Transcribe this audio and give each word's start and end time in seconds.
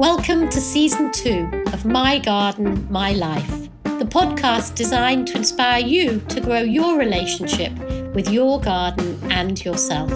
Welcome 0.00 0.48
to 0.48 0.62
season 0.62 1.12
two 1.12 1.46
of 1.74 1.84
My 1.84 2.18
Garden, 2.18 2.90
My 2.90 3.12
Life, 3.12 3.68
the 3.82 4.06
podcast 4.06 4.74
designed 4.74 5.28
to 5.28 5.36
inspire 5.36 5.82
you 5.84 6.20
to 6.30 6.40
grow 6.40 6.60
your 6.62 6.96
relationship 6.96 7.70
with 8.14 8.30
your 8.30 8.62
garden 8.62 9.20
and 9.30 9.62
yourself. 9.62 10.10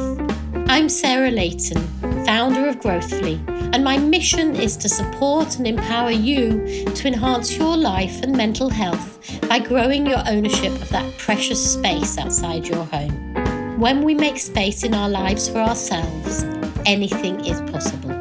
I'm 0.68 0.89
Sarah 0.89 1.30
Layton, 1.30 1.86
founder 2.25 2.66
of 2.66 2.80
Growthfully, 2.80 3.39
and 3.75 3.84
my 3.84 3.98
mission 3.98 4.57
is 4.57 4.79
to 4.79 4.89
support 4.89 5.59
and 5.59 5.66
empower 5.66 6.12
you 6.12 6.87
to 6.95 7.07
enhance 7.07 7.55
your 7.59 7.77
life 7.77 8.23
and 8.23 8.35
mental 8.35 8.71
health 8.71 9.21
by 9.51 9.59
growing 9.59 10.07
your 10.07 10.23
ownership 10.27 10.73
of 10.73 10.89
that 10.89 11.19
precious 11.19 11.75
space 11.75 12.16
outside 12.16 12.66
your 12.66 12.87
home. 12.87 13.79
When 13.79 14.03
we 14.03 14.14
make 14.14 14.39
space 14.39 14.82
in 14.82 14.95
our 14.95 15.11
lives 15.11 15.46
for 15.46 15.59
ourselves, 15.59 16.45
anything 16.87 17.45
is 17.45 17.61
possible. 17.71 18.14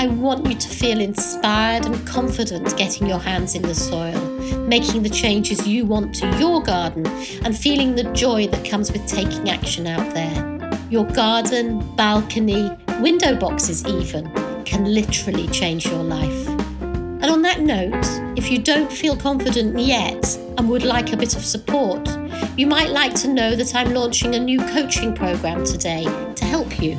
I 0.00 0.06
want 0.06 0.46
you 0.46 0.54
to 0.54 0.68
feel 0.70 0.98
inspired 0.98 1.84
and 1.84 2.06
confident 2.06 2.74
getting 2.78 3.06
your 3.06 3.18
hands 3.18 3.54
in 3.54 3.60
the 3.60 3.74
soil, 3.74 4.18
making 4.60 5.02
the 5.02 5.10
changes 5.10 5.68
you 5.68 5.84
want 5.84 6.14
to 6.14 6.38
your 6.38 6.62
garden, 6.62 7.06
and 7.44 7.54
feeling 7.54 7.94
the 7.94 8.04
joy 8.14 8.46
that 8.46 8.64
comes 8.64 8.90
with 8.90 9.06
taking 9.06 9.50
action 9.50 9.86
out 9.86 10.14
there. 10.14 10.80
Your 10.88 11.04
garden, 11.04 11.80
balcony, 11.96 12.70
window 13.02 13.36
boxes, 13.36 13.86
even, 13.86 14.32
can 14.64 14.86
literally 14.86 15.46
change 15.48 15.84
your 15.84 16.02
life. 16.02 16.48
And 16.48 17.26
on 17.26 17.42
that 17.42 17.60
note, 17.60 18.38
if 18.38 18.50
you 18.50 18.58
don't 18.58 18.90
feel 18.90 19.18
confident 19.18 19.78
yet 19.78 20.34
and 20.56 20.70
would 20.70 20.82
like 20.82 21.12
a 21.12 21.16
bit 21.18 21.36
of 21.36 21.44
support, 21.44 22.08
you 22.56 22.66
might 22.66 22.88
like 22.88 23.12
to 23.16 23.28
know 23.28 23.54
that 23.54 23.74
I'm 23.74 23.92
launching 23.92 24.34
a 24.34 24.40
new 24.40 24.60
coaching 24.60 25.14
program 25.14 25.62
today 25.66 26.04
to 26.36 26.44
help 26.46 26.80
you. 26.80 26.98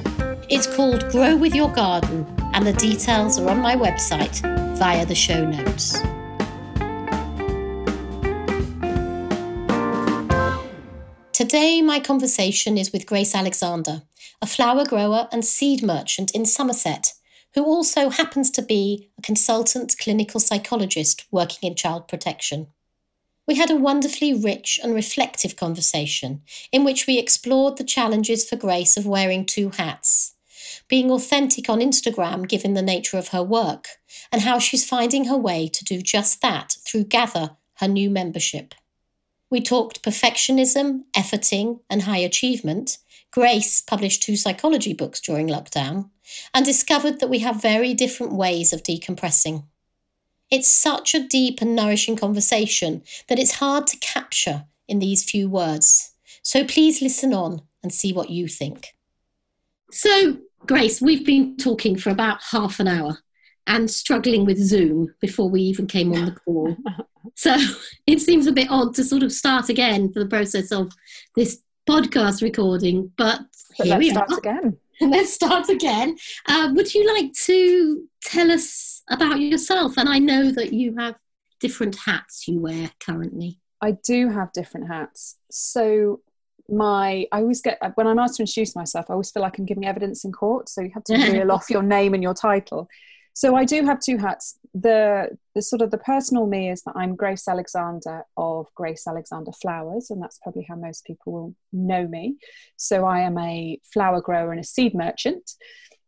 It's 0.54 0.68
called 0.68 1.10
Grow 1.12 1.38
with 1.38 1.56
Your 1.56 1.72
Garden 1.72 2.26
and 2.54 2.68
the 2.68 2.74
details 2.74 3.40
are 3.40 3.50
on 3.50 3.62
my 3.62 3.74
website 3.74 4.42
via 4.78 5.06
the 5.06 5.16
show 5.16 5.46
notes. 5.46 5.94
Today, 11.32 11.82
my 11.82 12.02
conversation 12.02 12.78
is 12.78 12.92
with 12.92 13.06
Grace 13.06 13.34
Alexander, 13.34 14.02
a 14.42 14.46
flower 14.46 14.84
grower 14.84 15.30
and 15.32 15.46
seed 15.46 15.82
merchant 15.84 16.36
in 16.36 16.46
Somerset, 16.46 17.14
who 17.54 17.64
also 17.64 18.10
happens 18.10 18.52
to 18.52 18.62
be 18.62 19.10
a 19.18 19.22
consultant 19.22 19.96
clinical 19.98 20.42
psychologist 20.42 21.26
working 21.32 21.70
in 21.70 21.76
child 21.76 22.10
protection. 22.10 22.68
We 23.48 23.56
had 23.56 23.72
a 23.72 23.78
wonderfully 23.78 24.34
rich 24.34 24.82
and 24.84 24.94
reflective 24.94 25.56
conversation 25.56 26.42
in 26.74 26.84
which 26.84 27.08
we 27.08 27.18
explored 27.18 27.78
the 27.78 27.86
challenges 27.86 28.44
for 28.44 28.58
Grace 28.58 28.98
of 28.98 29.06
wearing 29.06 29.46
two 29.46 29.70
hats 29.70 30.34
being 30.88 31.12
authentic 31.12 31.70
on 31.70 31.80
Instagram 31.80 32.48
given 32.48 32.74
the 32.74 32.82
nature 32.82 33.18
of 33.18 33.30
her 33.30 33.44
work, 33.44 33.88
and 34.32 34.42
how 34.42 34.60
she's 34.60 34.88
finding 34.88 35.26
her 35.26 35.38
way 35.38 35.68
to 35.68 35.84
do 35.84 36.02
just 36.02 36.42
that 36.42 36.76
through 36.86 37.06
Gather, 37.06 37.58
her 37.76 37.88
new 37.88 38.10
membership. 38.10 38.74
We 39.50 39.62
talked 39.62 40.04
perfectionism, 40.04 41.04
efforting, 41.14 41.82
and 41.90 42.04
high 42.04 42.20
achievement. 42.20 42.98
Grace 43.32 43.82
published 43.82 44.24
two 44.24 44.36
psychology 44.36 44.94
books 44.94 45.20
during 45.20 45.48
lockdown 45.48 46.10
and 46.54 46.66
discovered 46.66 47.20
that 47.20 47.30
we 47.30 47.40
have 47.40 47.62
very 47.62 47.94
different 47.94 48.34
ways 48.34 48.72
of 48.72 48.84
decompressing. 48.84 49.66
It's 50.50 50.68
such 50.68 51.16
a 51.16 51.28
deep 51.28 51.62
and 51.62 51.76
nourishing 51.76 52.16
conversation 52.18 53.04
that 53.28 53.40
it's 53.40 53.56
hard 53.56 53.88
to 53.88 53.98
capture 53.98 54.66
in 54.88 55.00
these 55.00 55.24
few 55.24 55.50
words. 55.50 56.12
So 56.44 56.66
please 56.66 57.02
listen 57.02 57.34
on 57.34 57.62
and 57.82 57.94
see 57.94 58.12
what 58.12 58.30
you 58.30 58.48
think. 58.48 58.94
So, 59.92 60.38
Grace, 60.68 61.02
we've 61.02 61.26
been 61.26 61.58
talking 61.58 61.98
for 61.98 62.12
about 62.12 62.40
half 62.52 62.80
an 62.80 62.88
hour 62.88 63.18
and 63.68 63.90
struggling 63.90 64.46
with 64.46 64.58
Zoom 64.58 65.14
before 65.20 65.50
we 65.50 65.62
even 65.62 65.88
came 65.88 66.14
on 66.14 66.26
the 66.26 66.32
call. 66.32 66.76
so 67.36 67.56
it 68.06 68.20
seems 68.20 68.48
a 68.48 68.52
bit 68.52 68.70
odd 68.70 68.94
to 68.96 69.04
sort 69.04 69.24
of 69.24 69.32
start 69.32 69.70
again 69.70 70.12
for 70.12 70.20
the 70.20 70.30
process 70.30 70.72
of 70.72 70.92
this 71.36 71.62
podcast 71.90 72.42
recording, 72.42 73.12
but, 73.18 73.42
but 73.78 73.88
here 73.88 73.98
let's 73.98 74.00
we 74.00 74.10
start 74.12 74.32
are. 74.32 74.38
again. 74.38 74.78
Let's 75.02 75.34
start 75.34 75.68
again. 75.68 76.16
Uh, 76.48 76.70
would 76.76 76.94
you 76.94 77.12
like 77.16 77.34
to 77.46 78.08
tell 78.24 78.52
us 78.52 79.02
about 79.10 79.40
yourself? 79.40 79.98
And 79.98 80.08
I 80.08 80.20
know 80.20 80.52
that 80.52 80.74
you 80.74 80.96
have 81.00 81.16
different 81.60 81.96
hats 81.96 82.48
you 82.48 82.60
wear 82.60 82.92
currently. 83.00 83.58
I 83.82 83.94
do 84.06 84.30
have 84.30 84.54
different 84.54 84.90
hats. 84.90 85.38
So 85.50 86.22
my 86.72 87.28
I 87.32 87.42
always 87.42 87.62
get 87.62 87.80
when 87.96 88.08
I'm 88.08 88.20
asked 88.20 88.38
to 88.38 88.44
introduce 88.44 88.76
myself, 88.76 89.08
I 89.10 89.14
always 89.14 89.32
feel 89.32 89.44
like 89.44 89.58
I'm 89.58 89.66
giving 89.66 89.86
evidence 89.86 90.24
in 90.24 90.32
court. 90.32 90.70
So 90.70 90.82
you 90.82 90.92
have 90.94 91.04
to 91.06 91.16
reel 91.32 91.52
off 91.52 91.70
your 91.70 91.84
name 91.84 92.14
and 92.14 92.24
your 92.24 92.34
title. 92.34 92.88
So 93.34 93.56
I 93.56 93.64
do 93.64 93.86
have 93.86 94.00
two 94.00 94.18
hats. 94.18 94.58
The 94.74 95.38
the 95.56 95.62
sort 95.62 95.82
of 95.82 95.92
the 95.92 95.98
personal 95.98 96.48
me 96.48 96.70
is 96.70 96.82
that 96.84 96.96
I'm 96.96 97.16
Grace 97.16 97.48
Alexander 97.48 98.24
of 98.38 98.68
Grace 98.76 99.06
Alexander 99.08 99.52
Flowers, 99.62 100.10
and 100.10 100.22
that's 100.22 100.40
probably 100.40 100.66
how 100.68 100.76
most 100.76 101.06
people 101.06 101.34
will 101.34 101.56
know 101.72 102.08
me. 102.08 102.36
So 102.78 103.06
I 103.06 103.20
am 103.20 103.38
a 103.38 103.80
flower 103.94 104.22
grower 104.22 104.52
and 104.52 104.60
a 104.60 104.66
seed 104.66 104.94
merchant 104.94 105.52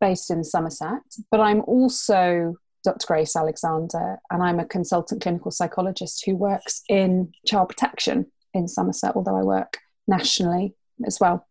based 0.01 0.31
in 0.31 0.43
Somerset, 0.43 1.01
but 1.31 1.39
I'm 1.39 1.61
also 1.61 2.55
Dr. 2.83 3.07
Grace 3.07 3.35
Alexander, 3.35 4.19
and 4.29 4.43
I'm 4.43 4.59
a 4.59 4.65
consultant 4.65 5.21
clinical 5.21 5.51
psychologist 5.51 6.23
who 6.25 6.35
works 6.35 6.81
in 6.89 7.31
child 7.47 7.69
protection 7.69 8.25
in 8.53 8.67
Somerset, 8.67 9.15
although 9.15 9.37
I 9.37 9.43
work 9.43 9.77
nationally 10.07 10.75
as 11.05 11.19
well. 11.19 11.47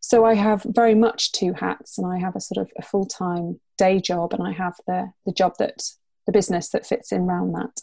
So 0.00 0.24
I 0.24 0.34
have 0.34 0.62
very 0.64 0.94
much 0.94 1.32
two 1.32 1.52
hats, 1.52 1.98
and 1.98 2.06
I 2.06 2.18
have 2.18 2.36
a 2.36 2.40
sort 2.40 2.64
of 2.64 2.70
a 2.78 2.82
full 2.82 3.06
time 3.06 3.60
day 3.76 4.00
job, 4.00 4.32
and 4.32 4.42
I 4.42 4.52
have 4.52 4.74
the 4.86 5.12
the 5.26 5.32
job 5.32 5.54
that 5.58 5.82
the 6.26 6.32
business 6.32 6.68
that 6.70 6.86
fits 6.86 7.12
in 7.12 7.22
around 7.22 7.52
that. 7.52 7.80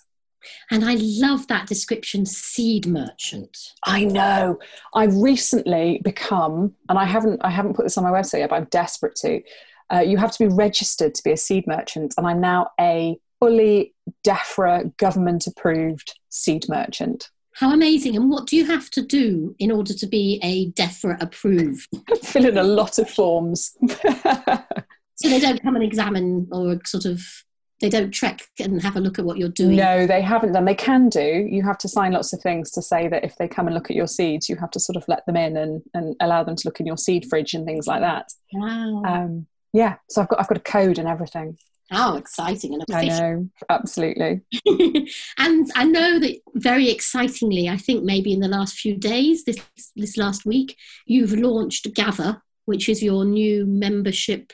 And 0.69 0.85
I 0.85 0.95
love 0.99 1.47
that 1.47 1.67
description, 1.67 2.25
seed 2.25 2.85
merchant. 2.85 3.57
I 3.83 4.05
know. 4.05 4.59
I've 4.93 5.15
recently 5.15 5.99
become, 6.03 6.75
and 6.89 6.97
I 6.99 7.05
haven't 7.05 7.41
I 7.43 7.49
haven't 7.49 7.75
put 7.75 7.83
this 7.83 7.97
on 7.97 8.03
my 8.03 8.11
website 8.11 8.39
yet, 8.39 8.49
but 8.49 8.57
I'm 8.57 8.67
desperate 8.71 9.15
to. 9.17 9.41
Uh, 9.93 9.99
you 9.99 10.17
have 10.17 10.31
to 10.31 10.47
be 10.47 10.53
registered 10.53 11.13
to 11.13 11.23
be 11.23 11.31
a 11.31 11.37
seed 11.37 11.67
merchant, 11.67 12.15
and 12.17 12.25
I'm 12.25 12.41
now 12.41 12.71
a 12.79 13.17
fully 13.39 13.93
DEFRA 14.23 14.95
government 14.97 15.45
approved 15.45 16.17
seed 16.29 16.65
merchant. 16.69 17.29
How 17.55 17.71
amazing. 17.71 18.15
And 18.15 18.29
what 18.29 18.47
do 18.47 18.57
you 18.57 18.65
have 18.65 18.89
to 18.91 19.01
do 19.01 19.55
in 19.59 19.71
order 19.71 19.93
to 19.93 20.07
be 20.07 20.39
a 20.43 20.71
DEFRA 20.71 21.21
approved? 21.21 21.87
Fill 22.23 22.45
in 22.45 22.57
a 22.57 22.63
lot 22.63 22.99
of 22.99 23.09
forms. 23.09 23.77
so 23.87 25.29
they 25.29 25.39
don't 25.39 25.63
come 25.63 25.75
and 25.75 25.83
examine 25.83 26.47
or 26.51 26.79
sort 26.85 27.05
of 27.05 27.21
they 27.81 27.89
don't 27.89 28.11
check 28.11 28.41
and 28.59 28.81
have 28.81 28.95
a 28.95 29.01
look 29.01 29.19
at 29.19 29.25
what 29.25 29.37
you're 29.37 29.49
doing. 29.49 29.75
No, 29.75 30.07
they 30.07 30.21
haven't 30.21 30.53
done. 30.53 30.65
They 30.65 30.75
can 30.75 31.09
do. 31.09 31.47
You 31.49 31.61
have 31.63 31.77
to 31.79 31.89
sign 31.89 32.13
lots 32.13 32.31
of 32.31 32.41
things 32.41 32.71
to 32.71 32.81
say 32.81 33.07
that 33.09 33.23
if 33.23 33.35
they 33.35 33.47
come 33.47 33.67
and 33.67 33.73
look 33.73 33.89
at 33.89 33.95
your 33.95 34.07
seeds, 34.07 34.47
you 34.47 34.55
have 34.57 34.71
to 34.71 34.79
sort 34.79 34.95
of 34.95 35.03
let 35.07 35.25
them 35.25 35.35
in 35.35 35.57
and, 35.57 35.81
and 35.93 36.15
allow 36.21 36.43
them 36.43 36.55
to 36.55 36.67
look 36.67 36.79
in 36.79 36.85
your 36.85 36.97
seed 36.97 37.25
fridge 37.29 37.53
and 37.53 37.65
things 37.65 37.85
like 37.85 38.01
that. 38.01 38.31
Wow. 38.53 39.03
Um, 39.05 39.47
yeah, 39.73 39.95
so 40.09 40.21
I've 40.21 40.29
got 40.29 40.39
I've 40.39 40.47
got 40.47 40.57
a 40.57 40.61
code 40.61 40.99
and 40.99 41.07
everything. 41.07 41.57
How 41.89 42.15
exciting 42.15 42.73
and. 42.73 42.83
I 42.91 43.07
know, 43.07 43.49
absolutely. 43.69 44.41
and 45.37 45.71
I 45.75 45.85
know 45.85 46.19
that 46.19 46.39
very 46.55 46.89
excitingly, 46.89 47.69
I 47.69 47.77
think 47.77 48.03
maybe 48.03 48.33
in 48.33 48.39
the 48.39 48.47
last 48.47 48.75
few 48.75 48.95
days, 48.95 49.45
this 49.45 49.57
this 49.95 50.17
last 50.17 50.45
week, 50.45 50.77
you've 51.05 51.33
launched 51.33 51.93
Gather, 51.93 52.41
which 52.65 52.89
is 52.89 53.03
your 53.03 53.23
new 53.23 53.65
membership. 53.65 54.51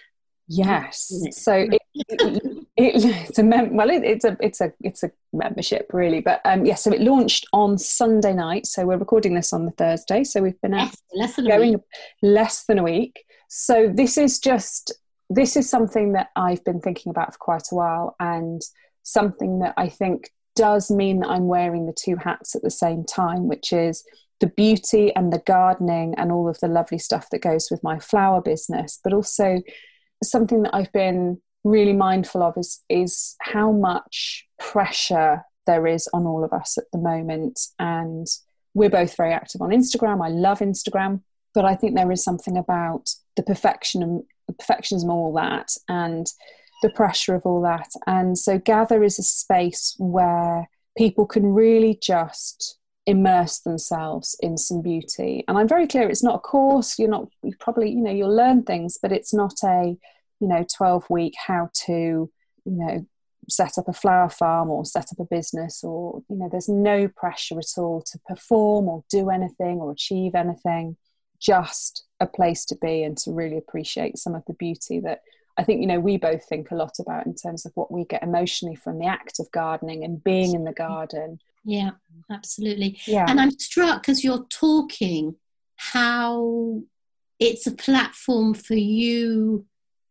Yes. 0.47 1.13
So 1.31 1.53
it, 1.53 1.81
it, 1.95 2.43
it, 2.75 3.05
it's 3.29 3.39
a 3.39 3.43
mem- 3.43 3.77
well, 3.77 3.89
it, 3.89 4.03
it's 4.03 4.25
a 4.25 4.35
it's 4.41 4.59
a 4.59 4.73
it's 4.81 5.03
a 5.03 5.11
membership 5.31 5.89
really, 5.93 6.19
but 6.19 6.41
um, 6.43 6.65
yes. 6.65 6.85
Yeah, 6.85 6.91
so 6.91 6.93
it 6.93 7.01
launched 7.01 7.47
on 7.53 7.77
Sunday 7.77 8.33
night. 8.33 8.65
So 8.65 8.85
we're 8.85 8.97
recording 8.97 9.35
this 9.35 9.53
on 9.53 9.65
the 9.65 9.71
Thursday. 9.71 10.25
So 10.25 10.41
we've 10.41 10.59
been 10.61 10.73
less, 10.73 10.97
less 11.13 11.35
than 11.37 11.47
going 11.47 11.81
less 12.21 12.65
than 12.65 12.79
a 12.79 12.83
week. 12.83 13.23
So 13.47 13.89
this 13.93 14.17
is 14.17 14.39
just 14.39 14.93
this 15.33 15.55
is 15.55 15.69
something 15.69 16.13
that 16.13 16.29
I've 16.35 16.63
been 16.63 16.81
thinking 16.81 17.09
about 17.09 17.33
for 17.33 17.39
quite 17.39 17.67
a 17.71 17.75
while, 17.75 18.15
and 18.19 18.61
something 19.03 19.59
that 19.59 19.73
I 19.77 19.87
think 19.89 20.29
does 20.55 20.91
mean 20.91 21.21
that 21.21 21.29
I'm 21.29 21.47
wearing 21.47 21.85
the 21.85 21.95
two 21.97 22.17
hats 22.17 22.55
at 22.55 22.61
the 22.61 22.69
same 22.69 23.05
time, 23.05 23.47
which 23.47 23.71
is 23.71 24.03
the 24.41 24.47
beauty 24.47 25.15
and 25.15 25.31
the 25.31 25.41
gardening 25.45 26.13
and 26.17 26.31
all 26.31 26.49
of 26.49 26.59
the 26.59 26.67
lovely 26.67 26.97
stuff 26.97 27.29
that 27.31 27.41
goes 27.41 27.69
with 27.71 27.81
my 27.83 27.99
flower 27.99 28.41
business, 28.41 28.99
but 29.03 29.13
also 29.13 29.61
something 30.23 30.63
that 30.63 30.75
I've 30.75 30.91
been 30.91 31.39
really 31.63 31.93
mindful 31.93 32.43
of 32.43 32.57
is 32.57 32.81
is 32.89 33.35
how 33.41 33.71
much 33.71 34.45
pressure 34.59 35.43
there 35.67 35.85
is 35.87 36.09
on 36.11 36.25
all 36.25 36.43
of 36.43 36.51
us 36.51 36.77
at 36.77 36.85
the 36.91 36.97
moment 36.97 37.59
and 37.77 38.25
we're 38.73 38.89
both 38.89 39.15
very 39.15 39.31
active 39.31 39.61
on 39.61 39.69
Instagram. 39.69 40.25
I 40.25 40.29
love 40.29 40.59
Instagram, 40.59 41.21
but 41.53 41.65
I 41.65 41.75
think 41.75 41.95
there 41.95 42.11
is 42.11 42.23
something 42.23 42.57
about 42.57 43.09
the 43.35 43.43
perfection 43.43 44.23
perfectionism, 44.53 45.09
all 45.09 45.33
that, 45.33 45.71
and 45.87 46.27
the 46.81 46.89
pressure 46.91 47.35
of 47.35 47.45
all 47.45 47.61
that. 47.61 47.89
And 48.07 48.37
so, 48.37 48.57
Gather 48.59 49.03
is 49.03 49.19
a 49.19 49.23
space 49.23 49.95
where 49.99 50.69
people 50.97 51.25
can 51.25 51.53
really 51.53 51.97
just 52.01 52.77
immerse 53.05 53.59
themselves 53.59 54.35
in 54.41 54.57
some 54.57 54.81
beauty. 54.81 55.43
And 55.47 55.57
I'm 55.57 55.67
very 55.67 55.87
clear 55.87 56.09
it's 56.09 56.23
not 56.23 56.35
a 56.35 56.39
course, 56.39 56.99
you're 56.99 57.09
not, 57.09 57.27
you 57.43 57.53
probably, 57.59 57.89
you 57.89 58.01
know, 58.01 58.11
you'll 58.11 58.35
learn 58.35 58.63
things, 58.63 58.97
but 59.01 59.11
it's 59.11 59.33
not 59.33 59.53
a, 59.63 59.97
you 60.39 60.47
know, 60.47 60.65
12 60.75 61.09
week 61.09 61.33
how 61.47 61.69
to, 61.85 61.93
you 61.93 62.29
know, 62.65 63.05
set 63.49 63.77
up 63.77 63.87
a 63.87 63.93
flower 63.93 64.29
farm 64.29 64.69
or 64.69 64.85
set 64.85 65.07
up 65.11 65.19
a 65.19 65.25
business 65.25 65.83
or 65.83 66.21
you 66.29 66.35
know 66.35 66.47
there's 66.49 66.69
no 66.69 67.07
pressure 67.07 67.57
at 67.57 67.77
all 67.77 68.01
to 68.01 68.19
perform 68.27 68.87
or 68.87 69.03
do 69.09 69.29
anything 69.29 69.79
or 69.79 69.91
achieve 69.91 70.35
anything 70.35 70.95
just 71.39 72.05
a 72.21 72.27
place 72.27 72.63
to 72.65 72.77
be 72.77 73.03
and 73.03 73.17
to 73.17 73.31
really 73.31 73.57
appreciate 73.57 74.17
some 74.17 74.35
of 74.35 74.45
the 74.45 74.53
beauty 74.53 74.99
that 75.01 75.21
I 75.57 75.63
think 75.63 75.81
you 75.81 75.87
know 75.87 75.99
we 75.99 76.17
both 76.17 76.47
think 76.47 76.71
a 76.71 76.75
lot 76.75 76.97
about 76.99 77.25
in 77.25 77.35
terms 77.35 77.65
of 77.65 77.73
what 77.75 77.91
we 77.91 78.05
get 78.05 78.23
emotionally 78.23 78.75
from 78.75 78.99
the 78.99 79.07
act 79.07 79.39
of 79.39 79.51
gardening 79.51 80.03
and 80.05 80.23
being 80.23 80.55
in 80.55 80.63
the 80.63 80.71
garden. 80.71 81.39
Yeah, 81.65 81.91
absolutely. 82.31 82.99
Yeah. 83.05 83.25
And 83.27 83.39
I'm 83.39 83.51
struck 83.51 84.07
as 84.07 84.23
you're 84.23 84.45
talking 84.49 85.35
how 85.75 86.81
it's 87.39 87.65
a 87.67 87.71
platform 87.71 88.53
for 88.53 88.75
you 88.75 89.65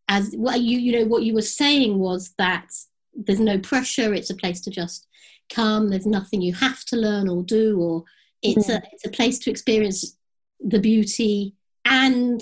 as 0.09 0.35
well 0.37 0.57
you 0.57 0.79
you 0.79 0.99
know 0.99 1.05
what 1.05 1.23
you 1.23 1.33
were 1.33 1.41
saying 1.41 1.99
was 1.99 2.35
that 2.37 2.69
there's 3.15 3.39
no 3.39 3.57
pressure 3.59 4.13
it's 4.13 4.31
a 4.31 4.35
place 4.35 4.61
to 4.61 4.71
just 4.71 5.07
come 5.49 5.89
there's 5.89 6.07
nothing 6.07 6.43
you 6.43 6.53
have 6.53 6.85
to 6.85 6.97
learn 6.97 7.29
or 7.29 7.45
do 7.45 7.79
or 7.81 8.03
it's 8.43 8.67
mm. 8.67 8.75
a 8.75 8.83
it's 8.93 9.07
a 9.07 9.11
place 9.11 9.39
to 9.39 9.51
experience 9.51 10.17
the 10.59 10.81
beauty 10.81 11.55
and 11.91 12.41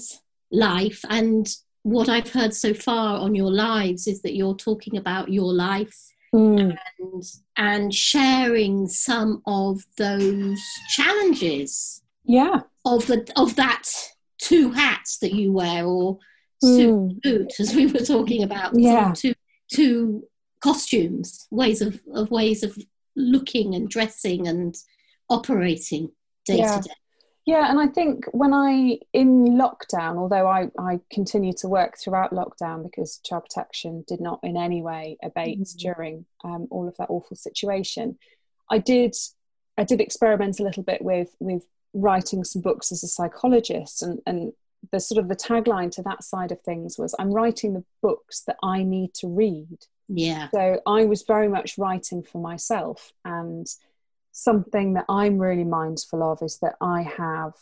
life 0.53 1.05
and 1.11 1.49
what 1.83 2.09
I've 2.09 2.31
heard 2.31 2.55
so 2.55 2.75
far 2.75 3.19
on 3.19 3.35
your 3.35 3.50
lives 3.50 4.06
is 4.06 4.23
that 4.23 4.37
you're 4.37 4.55
talking 4.55 4.97
about 4.97 5.31
your 5.31 5.53
life 5.53 6.12
mm. 6.35 6.77
and 6.99 7.25
and 7.56 7.95
sharing 7.95 8.87
some 8.89 9.43
of 9.47 9.83
those 9.97 10.61
challenges. 10.91 12.03
Yeah. 12.25 12.61
Of 12.85 13.06
the 13.06 13.31
of 13.37 13.56
that 13.56 13.89
two 14.39 14.73
hats 14.73 15.19
that 15.19 15.33
you 15.33 15.53
wear 15.53 15.87
or 15.87 16.19
suit 16.62 16.94
mm. 16.94 17.23
boot 17.23 17.53
as 17.59 17.75
we 17.75 17.87
were 17.87 18.01
talking 18.01 18.43
about. 18.43 18.79
Yeah. 18.79 19.12
Two 19.17 19.35
two 19.73 20.25
costumes, 20.61 21.47
ways 21.51 21.81
of, 21.81 22.01
of 22.12 22.31
ways 22.31 22.62
of 22.62 22.77
looking 23.17 23.75
and 23.75 23.89
dressing 23.89 24.47
and 24.47 24.77
operating 25.31 26.11
day 26.44 26.59
yeah. 26.59 26.81
to 26.81 26.89
day. 26.89 26.94
Yeah, 27.49 27.71
and 27.71 27.81
I 27.81 27.87
think 27.87 28.27
when 28.33 28.53
I, 28.53 28.99
in 29.15 29.56
lockdown, 29.56 30.19
although 30.19 30.47
I, 30.47 30.69
I 30.79 31.00
continued 31.11 31.56
to 31.59 31.67
work 31.67 31.97
throughout 31.97 32.31
lockdown 32.31 32.83
because 32.83 33.23
child 33.25 33.45
protection 33.45 34.05
did 34.06 34.21
not 34.21 34.41
in 34.43 34.59
any 34.59 34.83
way 34.83 35.17
abate 35.23 35.59
mm-hmm. 35.59 35.79
during 35.79 36.27
um, 36.45 36.69
all 36.71 36.87
of 36.87 36.95
that 36.99 37.09
awful 37.09 37.39
situation, 37.39 38.19
I 38.71 38.77
did 38.77 39.17
I 39.79 39.85
did 39.85 40.03
experiment 40.03 40.61
a 40.61 40.62
little 40.62 40.83
bit 40.83 41.00
with 41.00 41.35
with 41.41 41.62
writing 41.95 42.45
some 42.45 42.61
books 42.61 42.93
as 42.93 43.03
a 43.03 43.09
psychologist, 43.09 44.03
and 44.03 44.21
and 44.27 44.53
the 44.93 45.01
sort 45.01 45.19
of 45.19 45.31
the 45.31 45.35
tagline 45.35 45.91
to 45.93 46.03
that 46.03 46.25
side 46.25 46.53
of 46.53 46.61
things 46.61 46.99
was 46.99 47.15
I'm 47.19 47.33
writing 47.33 47.73
the 47.73 47.85
books 48.03 48.43
that 48.47 48.59
I 48.62 48.83
need 48.83 49.15
to 49.15 49.27
read. 49.27 49.87
Yeah. 50.11 50.51
So 50.51 50.83
I 50.87 51.06
was 51.06 51.23
very 51.23 51.49
much 51.49 51.79
writing 51.79 52.23
for 52.23 52.43
myself 52.43 53.11
and 53.25 53.67
something 54.38 54.94
that 54.94 55.05
I'm 55.08 55.38
really 55.38 55.64
mindful 55.64 56.23
of 56.23 56.43
is 56.43 56.58
that 56.58 56.76
I 56.81 57.02
have 57.02 57.55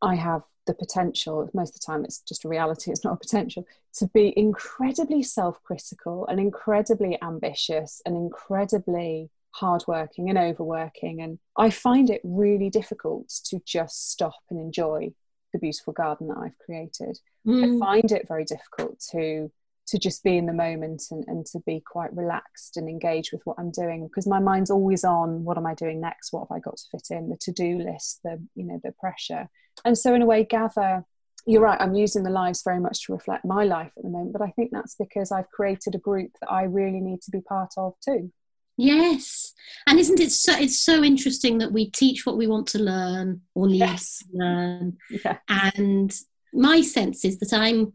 I 0.00 0.16
have 0.16 0.42
the 0.66 0.74
potential 0.74 1.48
most 1.52 1.74
of 1.74 1.80
the 1.80 1.86
time 1.86 2.04
it's 2.04 2.20
just 2.20 2.44
a 2.44 2.48
reality 2.48 2.90
it's 2.90 3.04
not 3.04 3.14
a 3.14 3.16
potential 3.16 3.66
to 3.98 4.06
be 4.08 4.32
incredibly 4.36 5.22
self-critical 5.22 6.26
and 6.26 6.40
incredibly 6.40 7.20
ambitious 7.22 8.00
and 8.06 8.16
incredibly 8.16 9.30
hardworking 9.50 10.28
and 10.30 10.38
overworking 10.38 11.20
and 11.20 11.38
I 11.56 11.70
find 11.70 12.10
it 12.10 12.22
really 12.24 12.70
difficult 12.70 13.28
to 13.46 13.60
just 13.64 14.10
stop 14.10 14.40
and 14.50 14.58
enjoy 14.58 15.12
the 15.52 15.58
beautiful 15.58 15.92
garden 15.92 16.28
that 16.28 16.38
I've 16.38 16.58
created 16.58 17.18
mm. 17.46 17.76
I 17.76 17.78
find 17.78 18.10
it 18.10 18.26
very 18.26 18.44
difficult 18.44 18.98
to 19.12 19.50
to 19.86 19.98
just 19.98 20.22
be 20.24 20.36
in 20.36 20.46
the 20.46 20.52
moment 20.52 21.02
and, 21.10 21.24
and 21.26 21.44
to 21.46 21.60
be 21.66 21.82
quite 21.86 22.14
relaxed 22.16 22.76
and 22.76 22.88
engaged 22.88 23.30
with 23.32 23.42
what 23.44 23.58
I'm 23.58 23.70
doing 23.70 24.06
because 24.06 24.26
my 24.26 24.38
mind's 24.38 24.70
always 24.70 25.04
on 25.04 25.44
what 25.44 25.58
am 25.58 25.66
I 25.66 25.74
doing 25.74 26.00
next? 26.00 26.32
What 26.32 26.46
have 26.48 26.56
I 26.56 26.60
got 26.60 26.76
to 26.76 26.84
fit 26.90 27.08
in? 27.10 27.28
The 27.28 27.36
to-do 27.36 27.78
list, 27.78 28.20
the 28.24 28.42
you 28.54 28.64
know, 28.64 28.80
the 28.82 28.92
pressure. 28.92 29.48
And 29.84 29.98
so 29.98 30.14
in 30.14 30.22
a 30.22 30.26
way, 30.26 30.44
gather 30.44 31.04
you're 31.46 31.62
right, 31.62 31.80
I'm 31.80 31.94
using 31.94 32.22
the 32.22 32.30
lives 32.30 32.62
very 32.62 32.80
much 32.80 33.04
to 33.04 33.12
reflect 33.12 33.44
my 33.44 33.64
life 33.64 33.92
at 33.96 34.02
the 34.02 34.08
moment, 34.08 34.32
but 34.32 34.42
I 34.42 34.50
think 34.52 34.70
that's 34.72 34.94
because 34.94 35.30
I've 35.30 35.50
created 35.50 35.94
a 35.94 35.98
group 35.98 36.30
that 36.40 36.50
I 36.50 36.62
really 36.62 37.00
need 37.00 37.20
to 37.22 37.30
be 37.30 37.40
part 37.40 37.72
of 37.76 37.94
too. 38.04 38.32
Yes, 38.76 39.52
and 39.86 40.00
isn't 40.00 40.18
it 40.18 40.32
so? 40.32 40.56
It's 40.58 40.80
so 40.80 41.04
interesting 41.04 41.58
that 41.58 41.70
we 41.70 41.90
teach 41.90 42.26
what 42.26 42.36
we 42.36 42.48
want 42.48 42.66
to 42.68 42.80
learn 42.80 43.42
or 43.54 43.68
need 43.68 43.78
yes. 43.78 44.18
to 44.18 44.26
learn, 44.32 44.96
yeah. 45.24 45.38
and 45.48 46.12
my 46.52 46.80
sense 46.80 47.24
is 47.24 47.38
that 47.38 47.52
I'm 47.52 47.92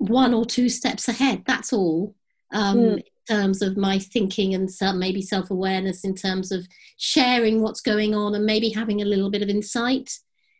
one 0.00 0.32
or 0.32 0.46
two 0.46 0.68
steps 0.68 1.08
ahead. 1.08 1.44
That's 1.46 1.72
all. 1.72 2.14
Um, 2.52 2.78
mm. 2.78 2.96
In 2.96 3.36
terms 3.36 3.62
of 3.62 3.76
my 3.76 3.98
thinking 3.98 4.54
and 4.54 4.68
some 4.68 4.98
maybe 4.98 5.22
self 5.22 5.50
awareness, 5.50 6.04
in 6.04 6.14
terms 6.14 6.50
of 6.50 6.66
sharing 6.96 7.60
what's 7.60 7.80
going 7.80 8.14
on 8.14 8.34
and 8.34 8.44
maybe 8.44 8.70
having 8.70 9.02
a 9.02 9.04
little 9.04 9.30
bit 9.30 9.42
of 9.42 9.48
insight 9.48 10.10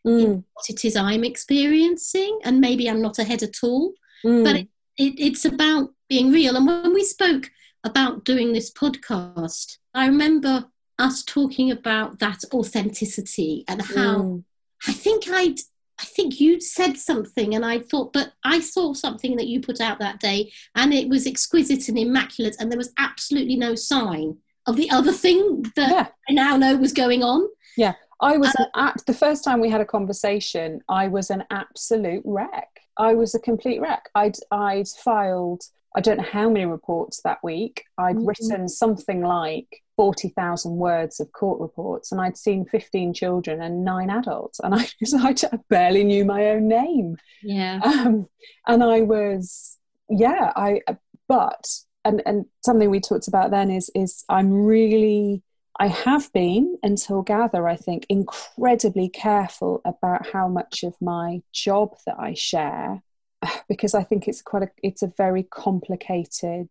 mm. 0.07 0.23
in 0.23 0.45
what 0.53 0.69
it 0.69 0.85
is 0.85 0.95
I'm 0.95 1.23
experiencing, 1.23 2.39
and 2.45 2.61
maybe 2.61 2.89
I'm 2.89 3.01
not 3.01 3.19
ahead 3.19 3.43
at 3.43 3.57
all. 3.63 3.93
Mm. 4.23 4.43
But 4.43 4.55
it, 4.55 4.67
it, 4.97 5.13
it's 5.17 5.45
about 5.45 5.89
being 6.07 6.31
real. 6.31 6.55
And 6.55 6.67
when 6.67 6.93
we 6.93 7.03
spoke 7.03 7.49
about 7.83 8.23
doing 8.23 8.53
this 8.53 8.71
podcast, 8.71 9.77
I 9.95 10.05
remember 10.05 10.65
us 10.99 11.23
talking 11.23 11.71
about 11.71 12.19
that 12.19 12.43
authenticity 12.53 13.65
and 13.67 13.81
how 13.81 14.21
mm. 14.21 14.43
I 14.87 14.93
think 14.93 15.27
I'd 15.27 15.59
I 16.01 16.05
think 16.05 16.39
you 16.39 16.59
said 16.59 16.97
something, 16.97 17.53
and 17.53 17.63
I 17.63 17.79
thought, 17.79 18.13
but 18.13 18.33
I 18.43 18.59
saw 18.59 18.93
something 18.93 19.35
that 19.35 19.47
you 19.47 19.61
put 19.61 19.79
out 19.79 19.99
that 19.99 20.19
day, 20.19 20.51
and 20.75 20.93
it 20.93 21.07
was 21.09 21.27
exquisite 21.27 21.87
and 21.89 21.97
immaculate, 21.97 22.55
and 22.59 22.71
there 22.71 22.77
was 22.77 22.93
absolutely 22.97 23.55
no 23.55 23.75
sign 23.75 24.37
of 24.65 24.75
the 24.77 24.89
other 24.89 25.11
thing 25.11 25.63
that 25.75 25.91
yeah. 25.91 26.07
I 26.29 26.33
now 26.33 26.57
know 26.57 26.75
was 26.75 26.93
going 26.93 27.23
on. 27.23 27.47
Yeah, 27.77 27.93
I 28.19 28.37
was 28.37 28.53
at 28.75 29.05
the 29.05 29.13
first 29.13 29.43
time 29.43 29.59
we 29.59 29.69
had 29.69 29.81
a 29.81 29.85
conversation. 29.85 30.81
I 30.89 31.07
was 31.07 31.29
an 31.29 31.43
absolute 31.51 32.23
wreck. 32.25 32.69
I 32.97 33.13
was 33.13 33.35
a 33.35 33.39
complete 33.39 33.79
wreck. 33.79 34.09
I'd 34.15 34.37
I'd 34.51 34.87
filed 34.87 35.63
I 35.95 36.01
don't 36.01 36.17
know 36.17 36.23
how 36.23 36.49
many 36.49 36.65
reports 36.65 37.21
that 37.23 37.43
week. 37.43 37.83
I'd 37.97 38.15
mm-hmm. 38.15 38.25
written 38.25 38.69
something 38.69 39.21
like 39.21 39.81
40,000 39.97 40.77
words 40.77 41.19
of 41.19 41.31
court 41.31 41.59
reports, 41.59 42.11
and 42.11 42.21
I'd 42.21 42.37
seen 42.37 42.65
15 42.65 43.13
children 43.13 43.61
and 43.61 43.83
nine 43.83 44.09
adults, 44.09 44.59
and 44.59 44.73
I, 44.75 44.87
just, 44.99 45.15
I 45.15 45.59
barely 45.69 46.03
knew 46.03 46.25
my 46.25 46.47
own 46.51 46.67
name. 46.67 47.17
Yeah. 47.43 47.79
Um, 47.83 48.27
and 48.67 48.83
I 48.83 49.01
was, 49.01 49.77
yeah, 50.09 50.53
I, 50.55 50.81
but, 51.27 51.67
and, 52.05 52.21
and 52.25 52.45
something 52.65 52.89
we 52.89 52.99
talked 52.99 53.27
about 53.27 53.51
then 53.51 53.69
is, 53.69 53.91
is 53.93 54.23
I'm 54.29 54.51
really, 54.51 55.43
I 55.79 55.87
have 55.87 56.31
been 56.31 56.77
until 56.83 57.21
Gather, 57.21 57.67
I 57.67 57.75
think, 57.75 58.05
incredibly 58.07 59.09
careful 59.09 59.81
about 59.83 60.27
how 60.27 60.47
much 60.47 60.83
of 60.83 60.95
my 61.01 61.41
job 61.53 61.95
that 62.05 62.15
I 62.17 62.33
share 62.33 63.03
because 63.69 63.93
I 63.93 64.03
think 64.03 64.27
it's 64.27 64.41
quite 64.41 64.63
a 64.63 64.69
it's 64.83 65.03
a 65.03 65.13
very 65.17 65.43
complicated 65.43 66.69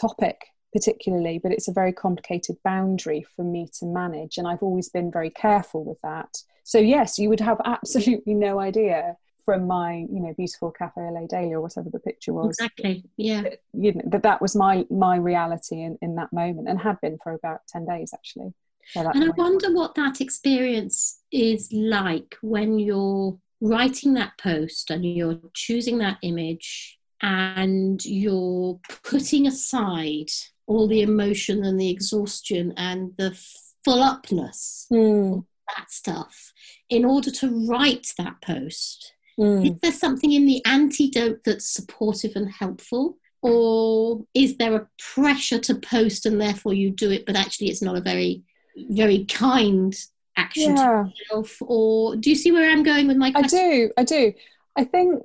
topic 0.00 0.46
particularly 0.72 1.38
but 1.42 1.52
it's 1.52 1.68
a 1.68 1.72
very 1.72 1.92
complicated 1.92 2.56
boundary 2.62 3.26
for 3.34 3.44
me 3.44 3.70
to 3.78 3.86
manage 3.86 4.36
and 4.36 4.46
I've 4.46 4.62
always 4.62 4.88
been 4.88 5.10
very 5.10 5.30
careful 5.30 5.84
with 5.84 5.98
that 6.02 6.42
so 6.64 6.78
yes 6.78 7.18
you 7.18 7.28
would 7.28 7.40
have 7.40 7.60
absolutely 7.64 8.34
no 8.34 8.60
idea 8.60 9.16
from 9.44 9.66
my 9.66 10.04
you 10.12 10.20
know 10.20 10.34
beautiful 10.36 10.70
cafe 10.70 11.00
au 11.00 11.10
lait 11.10 11.30
dahlia 11.30 11.56
or 11.56 11.62
whatever 11.62 11.88
the 11.88 11.98
picture 11.98 12.34
was 12.34 12.50
exactly 12.50 13.02
yeah 13.16 13.40
that, 13.40 13.62
you 13.72 13.94
know 13.94 14.02
that 14.04 14.22
that 14.22 14.42
was 14.42 14.54
my 14.54 14.84
my 14.90 15.16
reality 15.16 15.80
in, 15.80 15.96
in 16.02 16.16
that 16.16 16.30
moment 16.34 16.68
and 16.68 16.78
had 16.78 17.00
been 17.00 17.16
for 17.22 17.32
about 17.32 17.60
10 17.68 17.86
days 17.86 18.10
actually 18.12 18.52
and. 18.94 19.08
I 19.08 19.28
wonder 19.36 19.72
what 19.72 19.94
that 19.94 20.20
experience 20.20 21.20
is 21.30 21.72
like 21.72 22.36
when 22.42 22.78
you're 22.78 23.38
writing 23.60 24.14
that 24.14 24.32
post 24.38 24.90
and 24.90 25.04
you're 25.04 25.40
choosing 25.54 25.98
that 25.98 26.18
image 26.22 26.98
and 27.22 28.04
you're 28.04 28.78
putting 29.02 29.46
aside 29.46 30.30
all 30.66 30.86
the 30.86 31.02
emotion 31.02 31.64
and 31.64 31.80
the 31.80 31.90
exhaustion 31.90 32.72
and 32.76 33.12
the 33.18 33.36
full 33.84 34.02
upness 34.02 34.86
mm. 34.92 35.44
that 35.76 35.90
stuff 35.90 36.52
in 36.88 37.04
order 37.04 37.30
to 37.30 37.66
write 37.66 38.06
that 38.18 38.40
post 38.42 39.14
mm. 39.38 39.66
is 39.66 39.80
there 39.80 39.92
something 39.92 40.32
in 40.32 40.46
the 40.46 40.64
antidote 40.64 41.40
that's 41.44 41.72
supportive 41.72 42.32
and 42.36 42.50
helpful 42.52 43.16
or 43.42 44.24
is 44.34 44.56
there 44.56 44.76
a 44.76 44.88
pressure 44.98 45.58
to 45.58 45.74
post 45.74 46.26
and 46.26 46.40
therefore 46.40 46.74
you 46.74 46.90
do 46.90 47.10
it 47.10 47.24
but 47.26 47.36
actually 47.36 47.68
it's 47.68 47.82
not 47.82 47.96
a 47.96 48.00
very 48.00 48.42
very 48.90 49.24
kind 49.24 49.96
action 50.38 50.76
yeah. 50.76 51.04
to 51.04 51.12
yourself 51.18 51.56
or 51.62 52.16
do 52.16 52.30
you 52.30 52.36
see 52.36 52.52
where 52.52 52.70
i'm 52.70 52.82
going 52.82 53.06
with 53.08 53.16
my 53.16 53.30
question? 53.30 53.58
i 53.58 53.62
do 53.62 53.92
i 53.98 54.04
do 54.04 54.32
i 54.76 54.84
think 54.84 55.24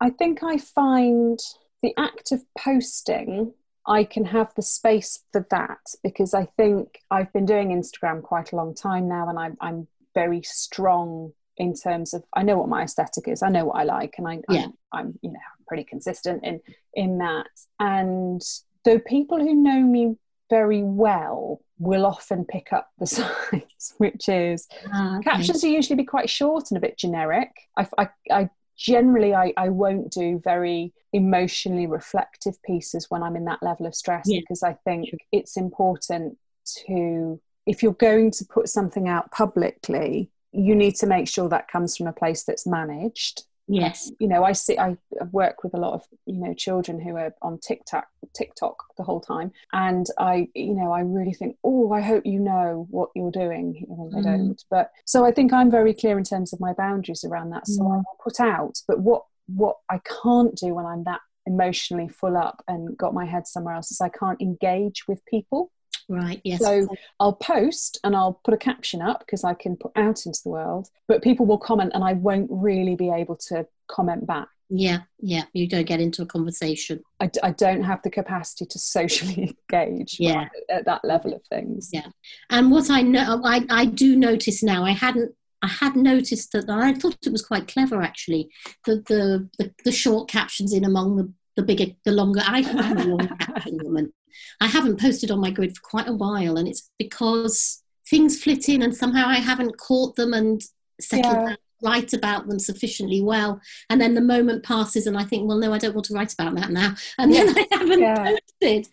i 0.00 0.10
think 0.10 0.42
i 0.42 0.56
find 0.56 1.38
the 1.82 1.94
act 1.96 2.32
of 2.32 2.42
posting 2.56 3.52
i 3.86 4.02
can 4.02 4.24
have 4.24 4.52
the 4.54 4.62
space 4.62 5.20
for 5.32 5.46
that 5.50 5.78
because 6.02 6.34
i 6.34 6.44
think 6.56 7.00
i've 7.10 7.32
been 7.32 7.46
doing 7.46 7.68
instagram 7.68 8.22
quite 8.22 8.52
a 8.52 8.56
long 8.56 8.74
time 8.74 9.08
now 9.08 9.28
and 9.28 9.38
i'm, 9.38 9.56
I'm 9.60 9.86
very 10.14 10.42
strong 10.42 11.32
in 11.58 11.74
terms 11.74 12.14
of 12.14 12.24
i 12.34 12.42
know 12.42 12.58
what 12.58 12.68
my 12.68 12.82
aesthetic 12.82 13.28
is 13.28 13.42
i 13.42 13.48
know 13.48 13.66
what 13.66 13.76
i 13.76 13.84
like 13.84 14.14
and 14.18 14.26
I, 14.26 14.40
yeah. 14.48 14.64
I'm, 14.64 14.72
I'm 14.92 15.18
you 15.22 15.30
know 15.32 15.38
pretty 15.66 15.84
consistent 15.84 16.44
in 16.44 16.60
in 16.94 17.18
that 17.18 17.50
and 17.78 18.40
the 18.84 19.00
people 19.00 19.38
who 19.38 19.54
know 19.54 19.80
me 19.82 20.16
very 20.48 20.82
well 20.82 21.60
will 21.78 22.06
often 22.06 22.44
pick 22.44 22.72
up 22.72 22.90
the 22.98 23.06
signs, 23.06 23.94
which 23.98 24.28
is 24.28 24.68
ah, 24.92 25.18
okay. 25.18 25.30
captions 25.30 25.64
are 25.64 25.68
usually 25.68 25.96
be 25.96 26.04
quite 26.04 26.30
short 26.30 26.70
and 26.70 26.78
a 26.78 26.80
bit 26.80 26.98
generic. 26.98 27.50
I, 27.76 27.86
I, 27.96 28.08
I 28.30 28.50
generally 28.76 29.34
I, 29.34 29.52
I 29.56 29.68
won't 29.68 30.12
do 30.12 30.40
very 30.42 30.92
emotionally 31.12 31.86
reflective 31.86 32.62
pieces 32.62 33.06
when 33.08 33.22
I'm 33.22 33.36
in 33.36 33.44
that 33.46 33.62
level 33.62 33.86
of 33.86 33.94
stress 33.94 34.24
yeah. 34.26 34.40
because 34.40 34.62
I 34.62 34.74
think 34.84 35.10
it's 35.32 35.56
important 35.56 36.38
to 36.84 37.40
if 37.66 37.82
you're 37.82 37.92
going 37.92 38.30
to 38.30 38.44
put 38.46 38.68
something 38.68 39.08
out 39.08 39.30
publicly, 39.30 40.30
you 40.52 40.74
need 40.74 40.94
to 40.96 41.06
make 41.06 41.28
sure 41.28 41.48
that 41.50 41.68
comes 41.68 41.96
from 41.96 42.06
a 42.06 42.12
place 42.12 42.44
that's 42.44 42.66
managed 42.66 43.42
Yes. 43.68 44.10
You 44.18 44.28
know, 44.28 44.44
I 44.44 44.52
see, 44.52 44.78
I 44.78 44.96
work 45.30 45.62
with 45.62 45.74
a 45.74 45.78
lot 45.78 45.94
of, 45.94 46.02
you 46.26 46.38
know, 46.38 46.54
children 46.54 47.00
who 47.00 47.16
are 47.16 47.34
on 47.42 47.58
TikTok, 47.58 48.06
TikTok 48.34 48.76
the 48.96 49.02
whole 49.02 49.20
time. 49.20 49.52
And 49.72 50.06
I, 50.18 50.48
you 50.54 50.74
know, 50.74 50.90
I 50.92 51.00
really 51.00 51.34
think, 51.34 51.56
oh, 51.62 51.92
I 51.92 52.00
hope 52.00 52.24
you 52.24 52.40
know 52.40 52.86
what 52.90 53.10
you're 53.14 53.30
doing. 53.30 53.84
Well, 53.86 54.10
they 54.10 54.20
mm. 54.20 54.24
don't. 54.24 54.64
But 54.70 54.90
so 55.04 55.24
I 55.24 55.32
think 55.32 55.52
I'm 55.52 55.70
very 55.70 55.92
clear 55.92 56.18
in 56.18 56.24
terms 56.24 56.52
of 56.52 56.60
my 56.60 56.72
boundaries 56.72 57.24
around 57.24 57.50
that. 57.50 57.66
So 57.66 57.82
mm. 57.82 58.00
I 58.00 58.02
put 58.22 58.40
out, 58.40 58.80
but 58.88 59.00
what, 59.00 59.24
what 59.46 59.76
I 59.90 60.00
can't 60.22 60.54
do 60.56 60.74
when 60.74 60.86
I'm 60.86 61.04
that 61.04 61.20
emotionally 61.46 62.08
full 62.08 62.36
up 62.36 62.62
and 62.68 62.96
got 62.96 63.14
my 63.14 63.24
head 63.24 63.46
somewhere 63.46 63.74
else 63.74 63.90
is 63.90 64.00
I 64.00 64.10
can't 64.10 64.40
engage 64.40 65.08
with 65.08 65.24
people. 65.26 65.70
Right, 66.08 66.40
yes. 66.42 66.60
So 66.60 66.88
I'll 67.20 67.34
post 67.34 68.00
and 68.02 68.16
I'll 68.16 68.40
put 68.44 68.54
a 68.54 68.58
caption 68.58 69.02
up 69.02 69.20
because 69.20 69.44
I 69.44 69.54
can 69.54 69.76
put 69.76 69.92
out 69.94 70.24
into 70.24 70.40
the 70.42 70.48
world, 70.50 70.88
but 71.06 71.22
people 71.22 71.44
will 71.44 71.58
comment 71.58 71.92
and 71.94 72.02
I 72.02 72.14
won't 72.14 72.48
really 72.50 72.96
be 72.96 73.10
able 73.10 73.36
to 73.48 73.66
comment 73.88 74.26
back. 74.26 74.48
Yeah, 74.70 75.00
yeah. 75.18 75.44
You 75.52 75.66
don't 75.66 75.86
get 75.86 76.00
into 76.00 76.22
a 76.22 76.26
conversation. 76.26 77.02
I, 77.20 77.30
I 77.42 77.50
don't 77.52 77.82
have 77.82 78.02
the 78.02 78.10
capacity 78.10 78.66
to 78.66 78.78
socially 78.78 79.56
engage 79.72 80.16
yeah. 80.18 80.48
at 80.70 80.84
that 80.86 81.04
level 81.04 81.34
of 81.34 81.42
things. 81.46 81.90
Yeah. 81.92 82.06
And 82.50 82.70
what 82.70 82.90
I 82.90 83.02
know, 83.02 83.40
I, 83.44 83.64
I 83.70 83.86
do 83.86 84.16
notice 84.16 84.62
now, 84.62 84.84
I 84.84 84.92
hadn't 84.92 85.34
I 85.60 85.66
had 85.66 85.96
noticed 85.96 86.52
that 86.52 86.70
I 86.70 86.94
thought 86.94 87.26
it 87.26 87.32
was 87.32 87.44
quite 87.44 87.66
clever 87.66 88.00
actually. 88.00 88.48
The 88.86 89.02
the 89.08 89.48
the, 89.58 89.74
the 89.84 89.92
short 89.92 90.28
captions 90.28 90.72
in 90.72 90.84
among 90.84 91.16
the 91.16 91.32
the 91.58 91.64
bigger, 91.64 91.92
the 92.04 92.12
longer. 92.12 92.40
I 92.46 92.60
am 92.60 92.98
a 92.98 93.04
long 93.04 93.28
caption 93.28 93.78
woman, 93.82 94.12
I 94.60 94.68
haven't 94.68 95.00
posted 95.00 95.32
on 95.32 95.40
my 95.40 95.50
grid 95.50 95.76
for 95.76 95.82
quite 95.82 96.08
a 96.08 96.12
while, 96.12 96.56
and 96.56 96.68
it's 96.68 96.88
because 96.98 97.82
things 98.08 98.42
flit 98.42 98.68
in 98.68 98.82
and 98.82 98.94
somehow 98.94 99.26
I 99.26 99.36
haven't 99.36 99.76
caught 99.76 100.14
them 100.14 100.32
and 100.32 100.62
settled 101.00 101.50
yeah. 101.50 101.56
write 101.82 102.14
about 102.14 102.46
them 102.46 102.60
sufficiently 102.60 103.20
well. 103.20 103.60
And 103.90 104.00
then 104.00 104.14
the 104.14 104.20
moment 104.20 104.64
passes, 104.64 105.08
and 105.08 105.18
I 105.18 105.24
think, 105.24 105.48
well, 105.48 105.58
no, 105.58 105.72
I 105.72 105.78
don't 105.78 105.94
want 105.94 106.06
to 106.06 106.14
write 106.14 106.32
about 106.32 106.54
that 106.54 106.70
now. 106.70 106.94
And 107.18 107.32
then 107.32 107.56
I 107.56 107.66
haven't 107.72 108.00
yeah. 108.00 108.36
posted. 108.60 108.88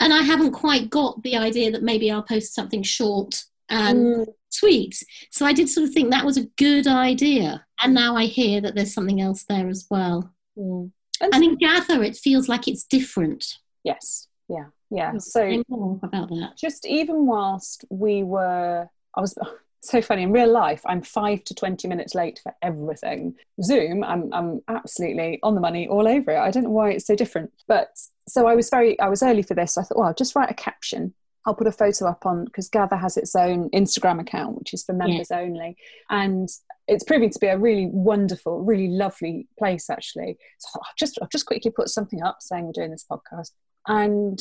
And 0.00 0.12
I 0.12 0.22
haven't 0.22 0.52
quite 0.52 0.90
got 0.90 1.22
the 1.22 1.36
idea 1.36 1.70
that 1.70 1.84
maybe 1.84 2.10
I'll 2.10 2.22
post 2.22 2.52
something 2.52 2.82
short 2.82 3.44
and 3.68 3.98
mm. 3.98 4.26
sweet. 4.48 5.00
So 5.30 5.46
I 5.46 5.52
did 5.52 5.68
sort 5.68 5.86
of 5.86 5.94
think 5.94 6.10
that 6.10 6.26
was 6.26 6.36
a 6.36 6.46
good 6.56 6.88
idea. 6.88 7.64
And 7.80 7.94
now 7.94 8.16
I 8.16 8.24
hear 8.24 8.60
that 8.60 8.74
there's 8.74 8.92
something 8.94 9.20
else 9.20 9.44
there 9.44 9.68
as 9.68 9.86
well. 9.88 10.32
Mm. 10.58 10.90
And, 11.20 11.34
and 11.34 11.44
in 11.44 11.56
Gather, 11.56 12.02
it 12.02 12.16
feels 12.16 12.48
like 12.48 12.68
it's 12.68 12.84
different. 12.84 13.44
Yes. 13.84 14.28
Yeah. 14.48 14.66
Yeah. 14.90 15.18
So 15.18 15.62
about 16.02 16.28
that. 16.30 16.52
just 16.56 16.86
even 16.86 17.26
whilst 17.26 17.84
we 17.90 18.22
were 18.22 18.88
i 19.14 19.20
was 19.20 19.36
so 19.80 20.02
funny 20.02 20.24
in 20.24 20.32
real 20.32 20.50
life 20.50 20.82
i'm 20.86 21.02
5 21.02 21.44
to 21.44 21.54
20 21.54 21.86
minutes 21.86 22.14
late 22.14 22.40
for 22.42 22.52
everything. 22.62 23.34
Zoom 23.62 24.02
i'm, 24.02 24.32
I'm 24.32 24.60
absolutely 24.68 25.38
on 25.42 25.54
the 25.54 25.60
money 25.60 25.86
all 25.88 26.08
over 26.08 26.32
it. 26.32 26.38
I 26.38 26.50
don't 26.50 26.64
know 26.64 26.70
why 26.70 26.92
it's 26.92 27.06
so 27.06 27.14
different. 27.14 27.52
But 27.66 27.90
so 28.28 28.46
i 28.46 28.54
was 28.54 28.70
very 28.70 28.98
i 29.00 29.08
was 29.08 29.22
early 29.22 29.42
for 29.42 29.54
this. 29.54 29.76
I 29.76 29.82
thought 29.82 29.98
well 29.98 30.08
I'll 30.08 30.14
just 30.14 30.34
write 30.34 30.50
a 30.50 30.54
caption 30.54 31.14
I'll 31.46 31.54
put 31.54 31.66
a 31.66 31.72
photo 31.72 32.06
up 32.06 32.26
on 32.26 32.44
because 32.44 32.68
Gather 32.68 32.96
has 32.96 33.16
its 33.16 33.34
own 33.34 33.70
Instagram 33.70 34.20
account, 34.20 34.58
which 34.58 34.74
is 34.74 34.84
for 34.84 34.92
members 34.92 35.28
yeah. 35.30 35.38
only, 35.40 35.76
and 36.10 36.48
it's 36.86 37.04
proving 37.04 37.30
to 37.30 37.38
be 37.38 37.46
a 37.46 37.58
really 37.58 37.88
wonderful, 37.92 38.62
really 38.62 38.88
lovely 38.88 39.48
place 39.58 39.88
actually. 39.90 40.36
So 40.58 40.68
I'll 40.76 40.92
just 40.98 41.18
I'll 41.22 41.28
just 41.28 41.46
quickly 41.46 41.70
put 41.70 41.88
something 41.88 42.22
up 42.22 42.38
saying 42.40 42.66
we're 42.66 42.72
doing 42.72 42.90
this 42.90 43.06
podcast, 43.10 43.52
and 43.86 44.38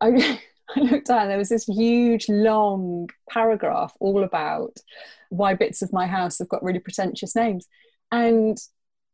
I, 0.00 0.40
I 0.76 0.80
looked 0.80 1.10
at 1.10 1.26
there 1.26 1.38
was 1.38 1.48
this 1.48 1.66
huge 1.66 2.28
long 2.28 3.08
paragraph 3.30 3.92
all 4.00 4.24
about 4.24 4.76
why 5.30 5.54
bits 5.54 5.82
of 5.82 5.92
my 5.92 6.06
house 6.06 6.38
have 6.38 6.48
got 6.48 6.62
really 6.62 6.78
pretentious 6.78 7.34
names 7.34 7.66
and 8.12 8.58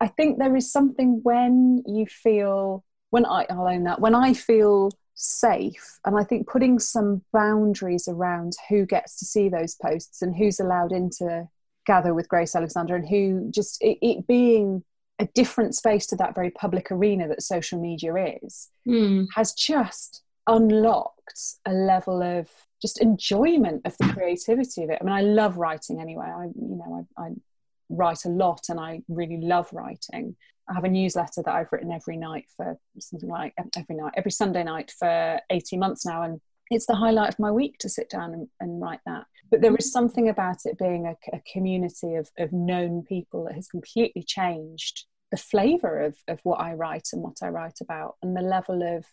i 0.01 0.07
think 0.07 0.39
there 0.39 0.57
is 0.57 0.71
something 0.71 1.21
when 1.23 1.83
you 1.87 2.07
feel 2.07 2.85
when 3.11 3.25
i 3.25 3.47
i'll 3.51 3.69
own 3.69 3.85
that 3.85 4.01
when 4.01 4.15
i 4.15 4.35
feel 4.35 4.91
safe 5.15 5.99
and 6.05 6.17
i 6.17 6.25
think 6.25 6.49
putting 6.49 6.79
some 6.79 7.23
boundaries 7.33 8.09
around 8.09 8.53
who 8.69 8.87
gets 8.87 9.19
to 9.19 9.25
see 9.25 9.49
those 9.49 9.77
posts 9.77 10.23
and 10.23 10.37
who's 10.37 10.59
allowed 10.59 10.93
into 10.93 11.47
gather 11.87 12.15
with 12.15 12.29
grace 12.29 12.55
alexander 12.55 12.97
and 12.97 13.09
who 13.09 13.51
just 13.51 13.81
it, 13.83 13.99
it 14.03 14.27
being 14.27 14.83
a 15.19 15.29
different 15.35 15.75
space 15.75 16.07
to 16.07 16.17
that 16.17 16.35
very 16.35 16.51
public 16.51 16.91
arena 16.91 17.29
that 17.29 17.43
social 17.43 17.81
media 17.81 18.15
is 18.43 18.71
mm. 18.89 19.27
has 19.35 19.53
just 19.53 20.23
unlocked 20.47 21.41
a 21.67 21.73
level 21.73 22.23
of 22.23 22.49
just 22.83 23.01
enjoyment 23.01 23.81
of 23.85 23.97
the 23.99 24.13
creativity 24.13 24.83
of 24.83 24.91
it. 24.91 24.99
I 25.01 25.05
mean, 25.05 25.15
I 25.15 25.23
love 25.23 25.57
writing 25.57 26.01
anyway. 26.01 26.27
I, 26.27 26.45
you 26.47 26.77
know, 26.77 27.07
I, 27.17 27.23
I 27.23 27.31
write 27.89 28.25
a 28.25 28.29
lot 28.29 28.65
and 28.69 28.81
I 28.81 29.03
really 29.09 29.39
love 29.39 29.73
writing. 29.73 30.37
I 30.73 30.75
have 30.75 30.85
a 30.85 30.89
newsletter 30.89 31.43
that 31.45 31.55
I've 31.55 31.71
written 31.71 31.93
every 31.93 32.17
night 32.17 32.47
for 32.57 32.79
something 32.99 33.29
like 33.29 33.55
every 33.77 33.95
night, 33.95 34.15
every 34.17 34.31
Sunday 34.31 34.65
night 34.65 34.93
for 34.99 35.39
18 35.51 35.79
months 35.79 36.07
now. 36.07 36.23
And 36.23 36.41
it's 36.71 36.87
the 36.87 36.95
highlight 36.95 37.29
of 37.29 37.39
my 37.39 37.51
week 37.51 37.77
to 37.81 37.89
sit 37.89 38.09
down 38.09 38.33
and, 38.33 38.49
and 38.59 38.81
write 38.81 39.01
that. 39.07 39.25
But 39.51 39.61
there 39.61 39.77
is 39.77 39.93
something 39.93 40.29
about 40.29 40.65
it 40.65 40.79
being 40.79 41.07
a, 41.07 41.37
a 41.37 41.43
community 41.53 42.15
of, 42.15 42.31
of 42.39 42.53
known 42.53 43.03
people 43.03 43.45
that 43.45 43.55
has 43.55 43.69
completely 43.69 44.23
changed 44.23 45.05
the 45.31 45.37
flavour 45.37 46.01
of, 46.01 46.17
of 46.27 46.41
what 46.43 46.61
I 46.61 46.73
write 46.73 47.09
and 47.13 47.23
what 47.23 47.37
I 47.43 47.49
write 47.49 47.79
about 47.83 48.17
and 48.23 48.37
the 48.37 48.43
level 48.43 48.83
of 48.83 49.05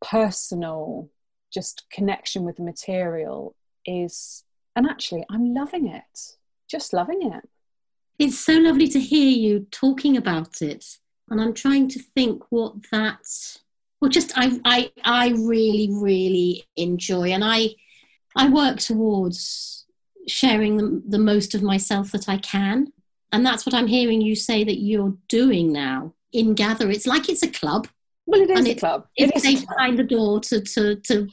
personal 0.00 1.10
just 1.52 1.86
connection 1.90 2.44
with 2.44 2.56
the 2.56 2.62
material 2.62 3.54
is 3.86 4.44
and 4.74 4.86
actually 4.86 5.24
i'm 5.30 5.54
loving 5.54 5.86
it 5.86 6.36
just 6.68 6.92
loving 6.92 7.32
it 7.32 7.48
it's 8.18 8.38
so 8.38 8.54
lovely 8.54 8.88
to 8.88 9.00
hear 9.00 9.28
you 9.28 9.66
talking 9.70 10.16
about 10.16 10.62
it. 10.62 10.84
And 11.28 11.40
i'm 11.40 11.54
trying 11.54 11.88
to 11.88 11.98
think 11.98 12.42
what 12.50 12.74
that 12.92 13.26
well 14.00 14.10
just 14.10 14.32
i 14.36 14.60
i 14.64 14.90
i 15.04 15.28
really 15.30 15.88
really 15.90 16.64
enjoy. 16.76 17.30
And 17.30 17.44
i 17.44 17.70
i 18.36 18.48
work 18.48 18.78
towards 18.78 19.86
sharing 20.28 20.76
the, 20.76 21.02
the 21.08 21.18
most 21.18 21.54
of 21.54 21.62
myself 21.62 22.12
that 22.12 22.28
i 22.28 22.38
can. 22.38 22.92
And 23.32 23.44
that's 23.44 23.66
what 23.66 23.74
i'm 23.74 23.88
hearing 23.88 24.20
you 24.20 24.36
say 24.36 24.64
that 24.64 24.78
you're 24.78 25.16
doing 25.28 25.72
now 25.72 26.14
in 26.32 26.54
gather. 26.54 26.90
It's 26.90 27.06
like 27.06 27.28
it's 27.28 27.42
a 27.42 27.50
club. 27.50 27.88
Well, 28.26 28.40
it 28.40 28.50
is 28.50 28.58
and 28.58 28.68
a 28.68 28.70
it, 28.72 28.78
club. 28.78 29.06
It's 29.16 29.42
safe 29.42 29.66
behind 29.66 29.98
the 29.98 30.04
door 30.04 30.40
to, 30.40 30.60
to, 30.60 30.96
to 30.96 31.28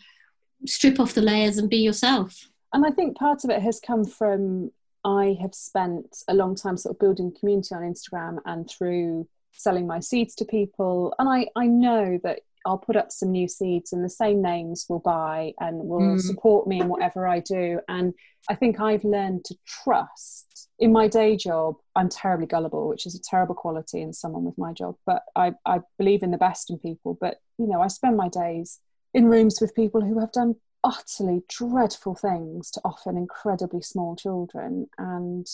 strip 0.66 1.00
off 1.00 1.13
the 1.13 1.22
layers 1.22 1.58
and 1.58 1.70
be 1.70 1.78
yourself. 1.78 2.48
And 2.72 2.86
I 2.86 2.92
think 2.92 3.18
part 3.18 3.44
of 3.44 3.50
it 3.50 3.62
has 3.62 3.80
come 3.80 4.06
from 4.06 4.72
I 5.03 5.38
have 5.41 5.53
spent 5.53 6.17
a 6.27 6.33
long 6.33 6.55
time 6.55 6.77
sort 6.77 6.95
of 6.95 7.00
building 7.00 7.33
community 7.38 7.75
on 7.75 7.81
Instagram 7.81 8.38
and 8.45 8.69
through 8.69 9.27
selling 9.51 9.88
my 9.88 10.00
seeds 10.00 10.36
to 10.36 10.45
people. 10.45 11.13
And 11.19 11.29
I, 11.29 11.48
I 11.55 11.67
know 11.67 12.19
that 12.24 12.41
I'll 12.65 12.77
put 12.77 12.95
up 12.95 13.12
some 13.12 13.31
new 13.31 13.48
seeds 13.48 13.91
and 13.91 14.03
the 14.03 14.10
same 14.10 14.41
names 14.41 14.86
will 14.88 15.00
buy 15.00 15.53
and 15.60 15.79
will 15.79 16.00
mm. 16.00 16.22
support 16.22 16.67
me 16.67 16.79
in 16.79 16.88
whatever 16.88 17.27
I 17.27 17.39
do. 17.39 17.79
And 17.89 18.13
I 18.50 18.55
think 18.55 18.79
I've 18.79 19.03
learned 19.03 19.45
to 19.45 19.55
trust. 19.65 20.69
In 20.79 20.91
my 20.91 21.07
day 21.07 21.36
job, 21.36 21.75
I'm 21.95 22.10
terribly 22.10 22.48
gullible, 22.48 22.88
which 22.88 23.05
is 23.05 23.15
a 23.15 23.22
terrible 23.22 23.55
quality 23.55 24.01
in 24.01 24.13
someone 24.13 24.43
with 24.43 24.57
my 24.57 24.74
job, 24.74 24.95
but 25.05 25.24
I, 25.36 25.53
I 25.65 25.81
believe 25.98 26.24
in 26.24 26.31
the 26.31 26.38
best 26.38 26.69
in 26.69 26.79
people. 26.79 27.17
But, 27.19 27.38
you 27.57 27.67
know, 27.67 27.81
I 27.81 27.88
spend 27.88 28.17
my 28.17 28.29
days 28.29 28.79
in 29.13 29.25
rooms 29.25 29.60
with 29.62 29.75
people 29.75 30.01
who 30.01 30.19
have 30.19 30.31
done 30.31 30.55
utterly 30.84 31.44
dreadful 31.48 32.16
things 32.16 32.70
to 32.72 32.82
often 32.84 33.18
incredibly 33.18 33.82
small 33.82 34.16
children. 34.16 34.88
And, 34.98 35.48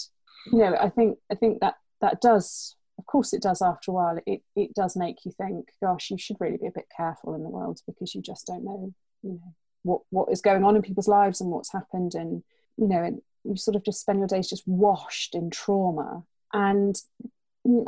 you 0.52 0.60
know, 0.60 0.76
I 0.76 0.90
think 0.90 1.20
I 1.32 1.36
think 1.36 1.60
that 1.62 1.76
that 2.02 2.22
does 2.22 2.76
of 2.98 3.06
course 3.06 3.32
it 3.32 3.42
does 3.42 3.62
after 3.62 3.92
a 3.92 3.94
while. 3.94 4.20
It, 4.26 4.42
it 4.56 4.74
does 4.74 4.96
make 4.96 5.26
you 5.26 5.32
think 5.32 5.70
gosh 5.82 6.12
you 6.12 6.18
should 6.18 6.38
really 6.40 6.58
be 6.58 6.68
a 6.68 6.72
bit 6.72 6.88
careful 6.96 7.34
in 7.34 7.44
the 7.44 7.50
world 7.50 7.82
because 7.86 8.14
you 8.14 8.22
just 8.22 8.48
don't 8.48 8.66
know 8.66 8.94
you 9.24 9.32
know 9.32 9.54
what 9.84 10.02
what 10.10 10.32
is 10.32 10.42
going 10.42 10.64
on 10.64 10.76
in 10.76 10.82
people's 10.82 11.08
lives 11.08 11.42
and 11.42 11.52
what's 11.52 11.72
happened. 11.72 12.16
And 12.16 12.44
you 12.78 12.88
know 12.88 13.04
and 13.04 13.22
you 13.44 13.56
sort 13.56 13.76
of 13.76 13.86
just 13.86 14.02
spend 14.02 14.20
your 14.20 14.28
days 14.28 14.50
just 14.50 14.68
washed 14.68 15.36
in 15.36 15.50
trauma. 15.50 16.24
And 16.54 16.96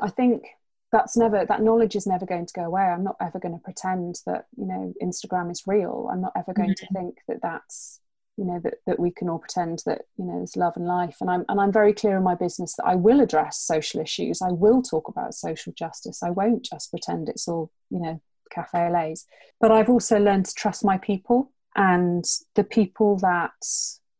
i 0.01 0.09
think 0.09 0.43
that's 0.91 1.15
never 1.17 1.45
that 1.45 1.61
knowledge 1.61 1.95
is 1.95 2.07
never 2.07 2.25
going 2.25 2.45
to 2.45 2.53
go 2.53 2.63
away. 2.63 2.83
I'm 2.83 3.03
not 3.03 3.15
ever 3.21 3.39
going 3.39 3.53
to 3.53 3.63
pretend 3.63 4.15
that 4.25 4.45
you 4.57 4.65
know 4.65 4.93
instagram 5.01 5.51
is 5.51 5.63
real. 5.65 6.09
I'm 6.11 6.21
not 6.21 6.33
ever 6.35 6.53
going 6.53 6.71
mm-hmm. 6.71 6.85
to 6.85 6.93
think 6.93 7.17
that 7.27 7.41
that's 7.41 7.99
you 8.37 8.45
know 8.45 8.59
that, 8.63 8.75
that 8.87 8.99
we 8.99 9.11
can 9.11 9.29
all 9.29 9.39
pretend 9.39 9.83
that 9.85 10.01
you 10.17 10.25
know 10.25 10.37
there's 10.37 10.55
love 10.55 10.73
and 10.75 10.85
life. 10.85 11.17
And 11.21 11.29
I'm 11.29 11.45
and 11.49 11.59
I'm 11.59 11.71
very 11.71 11.93
clear 11.93 12.17
in 12.17 12.23
my 12.23 12.35
business 12.35 12.75
that 12.75 12.85
I 12.85 12.95
will 12.95 13.21
address 13.21 13.59
social 13.59 14.01
issues. 14.01 14.41
I 14.41 14.51
will 14.51 14.81
talk 14.81 15.07
about 15.07 15.33
social 15.33 15.73
justice. 15.73 16.23
I 16.23 16.29
won't 16.29 16.63
just 16.63 16.91
pretend 16.91 17.29
it's 17.29 17.47
all 17.47 17.71
you 17.89 17.99
know 17.99 18.21
cafe 18.49 18.79
au 18.79 19.13
but 19.61 19.71
I've 19.71 19.89
also 19.89 20.19
learned 20.19 20.45
to 20.47 20.53
trust 20.53 20.83
my 20.83 20.97
people 20.97 21.53
And 21.75 22.25
the 22.55 22.63
people 22.63 23.17
that 23.19 23.51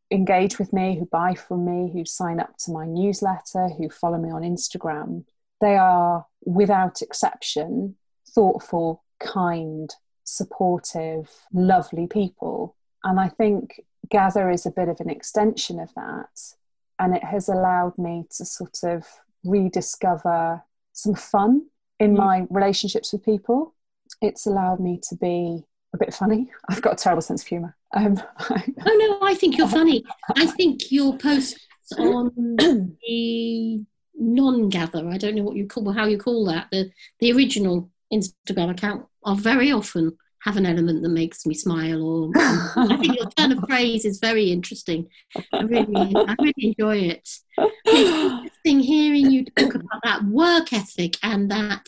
engage 0.10 0.60
with 0.60 0.74
me, 0.74 0.98
who 0.98 1.06
buy 1.06 1.34
from 1.36 1.66
me, 1.66 1.92
who 1.94 2.06
sign 2.06 2.40
up 2.40 2.56
to 2.60 2.72
my 2.72 2.86
newsletter, 2.86 3.70
who 3.78 3.90
follow 3.90 4.18
me 4.18 4.30
on 4.32 4.42
Instagram, 4.42 5.26
they 5.62 5.78
are 5.78 6.26
without 6.44 7.02
exception 7.02 7.96
thoughtful, 8.34 9.04
kind, 9.20 9.94
supportive, 10.24 11.30
lovely 11.54 12.08
people. 12.08 12.76
And 13.04 13.20
I 13.20 13.30
think 13.30 13.82
Gather 14.10 14.50
is 14.50 14.66
a 14.66 14.72
bit 14.72 14.90
of 14.90 15.00
an 15.00 15.10
extension 15.10 15.80
of 15.80 15.94
that. 15.96 16.54
And 17.00 17.16
it 17.16 17.24
has 17.24 17.50
allowed 17.50 17.98
me 17.98 18.26
to 18.38 18.46
sort 18.46 18.80
of 18.84 19.06
rediscover 19.44 20.64
some 20.94 21.16
fun 21.16 21.68
in 22.00 22.14
mm. 22.14 22.18
my 22.18 22.48
relationships 22.50 23.12
with 23.12 23.26
people. 23.26 23.76
It's 24.22 24.46
allowed 24.46 24.80
me 24.80 25.00
to 25.10 25.16
be 25.16 25.64
a 25.94 25.98
bit 25.98 26.14
funny. 26.14 26.50
I've 26.70 26.82
got 26.82 26.94
a 26.94 27.04
terrible 27.04 27.22
sense 27.22 27.42
of 27.42 27.48
humour. 27.48 27.76
Um, 27.94 28.22
oh 28.50 28.60
no, 28.86 29.20
I 29.22 29.34
think 29.34 29.58
you're 29.58 29.68
funny. 29.68 30.04
I 30.36 30.46
think 30.46 30.92
your 30.92 31.18
posts 31.18 31.60
on 31.98 32.32
the 32.58 33.86
non-gather, 34.22 35.08
I 35.10 35.18
don't 35.18 35.36
know 35.36 35.44
what 35.44 35.56
you 35.56 35.68
call 35.68 35.92
how 35.92 36.06
you 36.06 36.18
call 36.18 36.46
that, 36.46 36.68
the 36.72 36.92
the 37.20 37.32
original 37.34 37.90
Instagram 38.14 38.72
account 38.72 39.06
are 39.24 39.36
very 39.36 39.72
often 39.72 40.18
have 40.44 40.58
an 40.58 40.66
element 40.66 41.04
that 41.04 41.10
makes 41.10 41.46
me 41.46 41.54
smile 41.54 42.04
or 42.04 42.32
I 42.36 42.98
think 42.98 43.16
your 43.16 43.30
turn 43.32 43.52
of 43.52 43.64
phrase 43.68 44.06
is 44.06 44.20
very 44.20 44.52
interesting. 44.52 45.08
I 45.54 45.64
really 45.64 46.16
I 46.16 46.36
really 46.40 46.76
enjoy 46.78 46.98
it. 46.98 47.30
It's 47.58 48.10
interesting 48.10 48.80
hearing 48.80 49.32
you 49.32 49.46
talk 49.46 49.76
about 49.76 50.02
that 50.04 50.24
work 50.26 50.74
ethic 50.74 51.18
and 51.24 51.50
that 51.52 51.88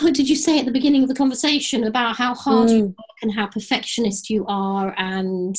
what 0.00 0.14
did 0.14 0.28
you 0.28 0.36
say 0.36 0.58
at 0.58 0.66
the 0.66 0.72
beginning 0.72 1.02
of 1.02 1.08
the 1.08 1.14
conversation 1.14 1.84
about 1.84 2.16
how 2.16 2.34
hard 2.34 2.68
mm. 2.68 2.76
you 2.76 2.84
work 2.84 3.18
and 3.22 3.34
how 3.34 3.46
perfectionist 3.46 4.30
you 4.30 4.46
are 4.46 4.94
and 4.96 5.56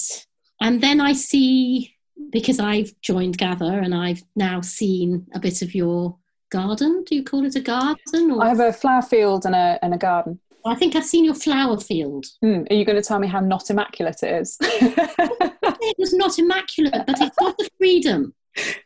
and 0.61 0.81
then 0.81 1.01
I 1.01 1.13
see 1.13 1.95
because 2.31 2.59
I've 2.59 2.93
joined 3.01 3.37
Gather 3.37 3.79
and 3.79 3.93
I've 3.93 4.21
now 4.35 4.61
seen 4.61 5.27
a 5.33 5.39
bit 5.39 5.61
of 5.61 5.75
your 5.75 6.17
garden. 6.49 7.03
Do 7.05 7.15
you 7.15 7.23
call 7.23 7.45
it 7.45 7.55
a 7.55 7.61
garden? 7.61 8.31
Or? 8.31 8.43
I 8.43 8.49
have 8.49 8.59
a 8.59 8.73
flower 8.73 9.01
field 9.01 9.45
and 9.45 9.55
a 9.55 9.79
and 9.81 9.93
a 9.93 9.97
garden. 9.97 10.39
I 10.65 10.75
think 10.75 10.95
I've 10.95 11.05
seen 11.05 11.25
your 11.25 11.33
flower 11.33 11.79
field. 11.79 12.25
Mm, 12.43 12.69
are 12.69 12.75
you 12.75 12.85
going 12.85 13.01
to 13.01 13.01
tell 13.01 13.19
me 13.19 13.27
how 13.27 13.39
not 13.39 13.69
immaculate 13.69 14.21
it 14.21 14.41
is? 14.41 14.57
it 14.61 15.95
was 15.97 16.13
not 16.13 16.37
immaculate, 16.37 17.03
but 17.07 17.19
it's 17.19 17.35
got 17.37 17.57
the 17.57 17.69
freedom. 17.79 18.35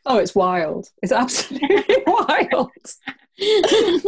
Oh, 0.06 0.18
it's 0.18 0.36
wild. 0.36 0.88
It's 1.02 1.12
absolutely 1.12 1.98
wild. 2.08 2.70
and 3.40 4.06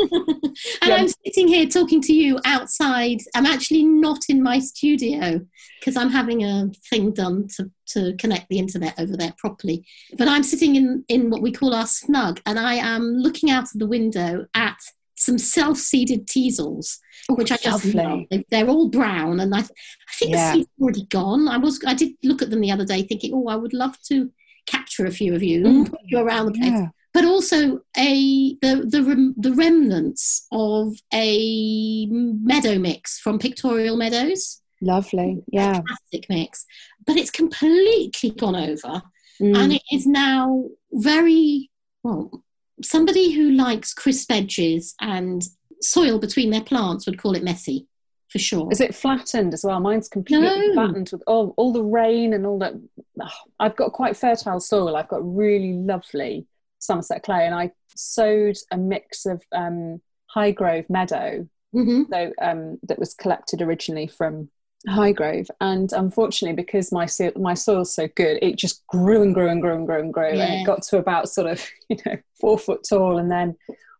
yeah. 0.85 0.95
I'm 0.95 1.07
sitting 1.07 1.47
here 1.47 1.65
talking 1.65 2.01
to 2.01 2.13
you 2.13 2.39
outside. 2.45 3.19
I'm 3.35 3.45
actually 3.45 3.83
not 3.83 4.19
in 4.29 4.41
my 4.41 4.59
studio 4.59 5.41
because 5.79 5.97
I'm 5.97 6.09
having 6.09 6.43
a 6.43 6.69
thing 6.89 7.11
done 7.11 7.47
to, 7.57 7.69
to 7.87 8.15
connect 8.17 8.47
the 8.49 8.59
internet 8.59 8.97
over 8.97 9.17
there 9.17 9.33
properly. 9.37 9.85
But 10.17 10.29
I'm 10.29 10.43
sitting 10.43 10.75
in, 10.75 11.03
in 11.09 11.29
what 11.29 11.41
we 11.41 11.51
call 11.51 11.73
our 11.73 11.87
snug, 11.87 12.39
and 12.45 12.57
I 12.57 12.75
am 12.75 13.15
looking 13.17 13.49
out 13.51 13.63
of 13.63 13.79
the 13.79 13.87
window 13.87 14.45
at 14.53 14.77
some 15.17 15.37
self-seeded 15.37 16.27
teasels, 16.27 16.99
which 17.29 17.51
I 17.51 17.57
just 17.57 17.93
lovely. 17.93 18.27
love. 18.31 18.43
They're 18.49 18.69
all 18.69 18.89
brown, 18.89 19.39
and 19.39 19.53
I, 19.53 19.59
I 19.59 20.13
think 20.13 20.31
yeah. 20.31 20.51
the 20.51 20.59
seeds 20.59 20.69
already 20.79 21.05
gone. 21.05 21.47
I 21.47 21.57
was 21.57 21.81
I 21.85 21.95
did 21.95 22.13
look 22.23 22.41
at 22.41 22.49
them 22.49 22.61
the 22.61 22.71
other 22.71 22.85
day, 22.85 23.01
thinking, 23.01 23.33
oh, 23.33 23.47
I 23.47 23.55
would 23.55 23.73
love 23.73 23.99
to 24.03 24.31
capture 24.67 25.05
a 25.05 25.11
few 25.11 25.33
of 25.33 25.43
you 25.43 25.63
mm. 25.63 25.67
and 25.67 25.89
put 25.89 25.99
you 26.05 26.19
around 26.19 26.45
the 26.45 26.51
place. 26.53 26.71
Yeah. 26.71 26.87
But 27.17 27.25
also 27.25 27.79
a 27.97 28.53
the 28.61 28.85
the 28.85 29.33
the 29.35 29.53
remnants 29.53 30.45
of 30.51 30.93
a 31.11 32.05
meadow 32.05 32.77
mix 32.77 33.17
from 33.17 33.39
Pictorial 33.39 33.97
Meadows. 33.97 34.61
Lovely, 34.81 35.41
yeah, 35.51 35.81
classic 35.81 36.27
mix. 36.29 36.63
But 37.07 37.15
it's 37.17 37.31
completely 37.31 38.29
gone 38.29 38.55
over, 38.55 39.01
mm. 39.41 39.57
and 39.57 39.73
it 39.73 39.81
is 39.91 40.05
now 40.05 40.65
very 40.91 41.71
well 42.03 42.43
somebody 42.83 43.31
who 43.31 43.49
likes 43.49 43.95
crisp 43.95 44.31
edges 44.31 44.93
and 45.01 45.43
soil 45.81 46.19
between 46.19 46.51
their 46.51 46.61
plants 46.61 47.07
would 47.07 47.19
call 47.19 47.35
it 47.35 47.43
messy 47.43 47.87
for 48.29 48.37
sure. 48.37 48.71
Is 48.71 48.79
it 48.79 48.93
flattened 48.93 49.55
as 49.55 49.63
well? 49.63 49.79
Mine's 49.79 50.07
completely 50.07 50.67
no. 50.67 50.73
flattened 50.73 51.09
with 51.11 51.23
all, 51.25 51.55
all 51.57 51.73
the 51.73 51.83
rain 51.83 52.33
and 52.33 52.45
all 52.45 52.59
that. 52.59 52.73
Oh, 53.19 53.27
I've 53.59 53.75
got 53.75 53.93
quite 53.93 54.15
fertile 54.15 54.59
soil. 54.59 54.95
I've 54.95 55.07
got 55.07 55.21
really 55.23 55.73
lovely 55.73 56.45
Somerset 56.79 57.23
clay, 57.23 57.45
and 57.45 57.55
I 57.55 57.71
sowed 57.95 58.57
a 58.71 58.77
mix 58.77 59.25
of 59.25 59.43
um, 59.51 60.01
Highgrove 60.35 60.89
meadow, 60.89 61.47
mm-hmm. 61.75 62.03
so 62.11 62.31
um, 62.41 62.79
that 62.83 62.99
was 62.99 63.13
collected 63.13 63.61
originally 63.61 64.07
from 64.07 64.49
Highgrove, 64.87 65.47
and 65.59 65.91
unfortunately, 65.91 66.55
because 66.55 66.91
my 66.91 67.05
so- 67.05 67.31
my 67.35 67.53
soil's 67.53 67.93
so 67.93 68.07
good, 68.15 68.39
it 68.41 68.57
just 68.57 68.85
grew 68.87 69.21
and 69.21 69.33
grew 69.33 69.49
and 69.49 69.61
grew 69.61 69.75
and 69.75 69.87
grew 69.87 69.99
and 69.99 70.13
grew, 70.13 70.33
yeah. 70.33 70.45
and 70.45 70.61
it 70.61 70.65
got 70.65 70.83
to 70.83 70.97
about 70.97 71.29
sort 71.29 71.47
of 71.47 71.65
you 71.89 71.97
know 72.05 72.17
four 72.39 72.57
foot 72.57 72.81
tall, 72.87 73.17
and 73.17 73.31
then 73.31 73.55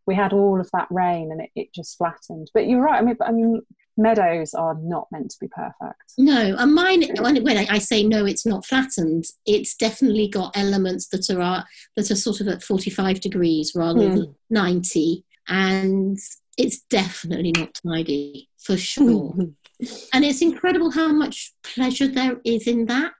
we 0.06 0.16
had 0.16 0.34
all 0.34 0.60
of 0.60 0.70
that 0.72 0.88
rain, 0.90 1.32
and 1.32 1.42
it, 1.42 1.50
it 1.56 1.74
just 1.74 1.98
flattened. 1.98 2.50
But 2.54 2.68
you're 2.68 2.82
right. 2.82 3.02
I 3.02 3.06
mean, 3.06 3.18
I 3.22 3.32
mean, 3.32 3.62
meadows 3.98 4.54
are 4.54 4.76
not 4.82 5.08
meant 5.12 5.32
to 5.32 5.38
be 5.42 5.48
perfect. 5.48 6.14
No, 6.18 6.56
and 6.58 6.74
mine. 6.74 7.04
When 7.20 7.58
I 7.58 7.80
say 7.80 8.04
no, 8.04 8.26
it's 8.26 8.46
not 8.46 8.66
flattened. 8.66 9.26
It's 9.46 9.76
definitely 9.76 10.28
got 10.28 10.56
elements 10.56 11.08
that 11.10 11.30
are 11.30 11.66
that 11.96 12.12
are 12.12 12.16
sort 12.16 12.42
of 12.42 12.48
at 12.48 12.64
forty 12.64 12.90
five 12.90 13.20
degrees 13.20 13.74
rather 13.76 14.02
mm. 14.02 14.16
than 14.16 14.36
ninety, 14.50 15.26
and 15.48 16.18
it's 16.58 16.82
definitely 16.90 17.54
not 17.56 17.80
tidy 17.86 18.50
for 18.60 18.78
sure. 18.78 19.36
and 20.14 20.26
it's 20.26 20.42
incredible 20.42 20.92
how 20.92 21.12
much 21.12 21.54
pleasure 21.64 22.08
there 22.08 22.38
is 22.44 22.68
in 22.68 22.86
that 22.88 23.14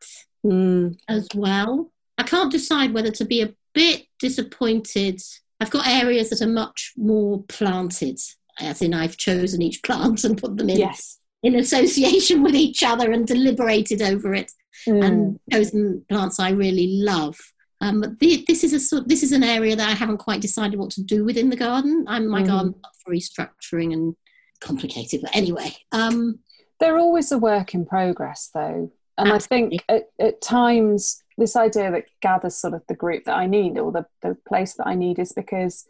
mm. 0.46 0.98
as 1.08 1.28
well. 1.36 1.92
I 2.18 2.24
can't 2.24 2.52
decide 2.52 2.94
whether 2.94 3.12
to 3.12 3.26
be 3.26 3.42
a 3.42 3.54
bit 3.74 4.06
disappointed. 4.20 5.22
I've 5.60 5.72
got 5.72 5.88
areas 5.88 6.30
that 6.30 6.42
are 6.42 6.48
much 6.48 6.94
more 6.98 7.44
planted, 7.44 8.20
as 8.60 8.82
in 8.82 8.94
I've 8.94 9.18
chosen 9.18 9.62
each 9.62 9.84
plant 9.84 10.24
and 10.24 10.38
put 10.38 10.58
them 10.58 10.70
in 10.70 10.78
yes. 10.78 11.20
in 11.44 11.56
association 11.56 12.44
with 12.44 12.56
each 12.56 12.84
other 12.84 13.12
and 13.12 13.28
deliberated 13.28 14.02
over 14.02 14.34
it, 14.34 14.52
mm. 14.88 15.04
and 15.04 15.40
chosen 15.52 16.06
plants 16.10 16.40
I 16.40 16.52
really 16.52 17.00
love. 17.02 17.38
Um, 17.80 18.02
but 18.02 18.20
the, 18.20 18.44
this 18.48 18.64
is 18.64 18.74
a 18.74 18.80
sort, 18.80 19.08
this 19.08 19.22
is 19.22 19.32
an 19.32 19.44
area 19.44 19.76
that 19.76 19.90
I 19.90 19.94
haven't 19.94 20.18
quite 20.18 20.42
decided 20.42 20.80
what 20.80 20.90
to 20.92 21.04
do 21.04 21.24
within 21.24 21.50
the 21.50 21.56
garden. 21.56 22.06
I'm 22.08 22.28
my 22.28 22.42
mm. 22.42 22.48
garden 22.48 22.76
for 23.04 23.14
restructuring 23.14 23.94
and 23.94 24.16
complicated, 24.60 25.22
but 25.22 25.36
anyway. 25.36 25.76
Um, 25.92 26.40
they're 26.80 26.98
always 26.98 27.32
a 27.32 27.38
work 27.38 27.74
in 27.74 27.86
progress, 27.86 28.50
though. 28.54 28.92
And 29.18 29.32
Absolutely. 29.32 29.80
I 29.90 29.94
think 29.98 30.10
at, 30.20 30.26
at, 30.26 30.42
times, 30.42 31.24
this 31.38 31.56
idea 31.56 31.92
that 31.92 32.06
gathers 32.22 32.56
sort 32.56 32.74
of 32.74 32.84
the 32.88 32.96
group 32.96 33.26
that 33.26 33.36
I 33.36 33.48
need 33.48 33.78
or 33.78 33.92
the, 33.92 34.06
the 34.22 34.36
place 34.48 34.76
that 34.76 34.88
I 34.88 34.96
need 34.96 35.20
is 35.20 35.34
because 35.34 35.88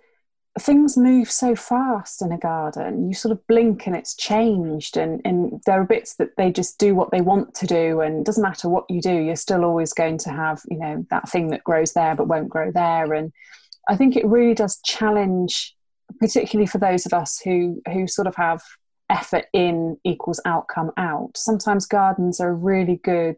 things 0.59 0.97
move 0.97 1.29
so 1.29 1.55
fast 1.55 2.21
in 2.21 2.31
a 2.31 2.37
garden. 2.37 3.07
You 3.07 3.13
sort 3.13 3.31
of 3.31 3.45
blink 3.47 3.87
and 3.87 3.95
it's 3.95 4.15
changed, 4.15 4.97
and, 4.97 5.21
and 5.25 5.61
there 5.65 5.81
are 5.81 5.85
bits 5.85 6.15
that 6.15 6.35
they 6.37 6.51
just 6.51 6.77
do 6.77 6.95
what 6.95 7.11
they 7.11 7.21
want 7.21 7.53
to 7.55 7.67
do, 7.67 8.01
and 8.01 8.25
doesn't 8.25 8.43
matter 8.43 8.69
what 8.69 8.85
you 8.89 9.01
do, 9.01 9.13
you're 9.13 9.35
still 9.35 9.63
always 9.63 9.93
going 9.93 10.17
to 10.19 10.29
have, 10.29 10.61
you 10.69 10.77
know, 10.77 11.05
that 11.09 11.29
thing 11.29 11.49
that 11.49 11.63
grows 11.63 11.93
there 11.93 12.15
but 12.15 12.27
won't 12.27 12.49
grow 12.49 12.71
there. 12.71 13.13
And 13.13 13.31
I 13.89 13.95
think 13.95 14.15
it 14.15 14.25
really 14.25 14.53
does 14.53 14.79
challenge, 14.83 15.75
particularly 16.19 16.67
for 16.67 16.77
those 16.77 17.05
of 17.05 17.13
us 17.13 17.39
who 17.39 17.81
who 17.91 18.07
sort 18.07 18.27
of 18.27 18.35
have 18.35 18.61
effort 19.09 19.45
in 19.53 19.97
equals 20.03 20.41
outcome 20.45 20.91
out. 20.97 21.31
Sometimes 21.37 21.85
gardens 21.85 22.39
are 22.39 22.53
really 22.53 22.99
good, 23.03 23.37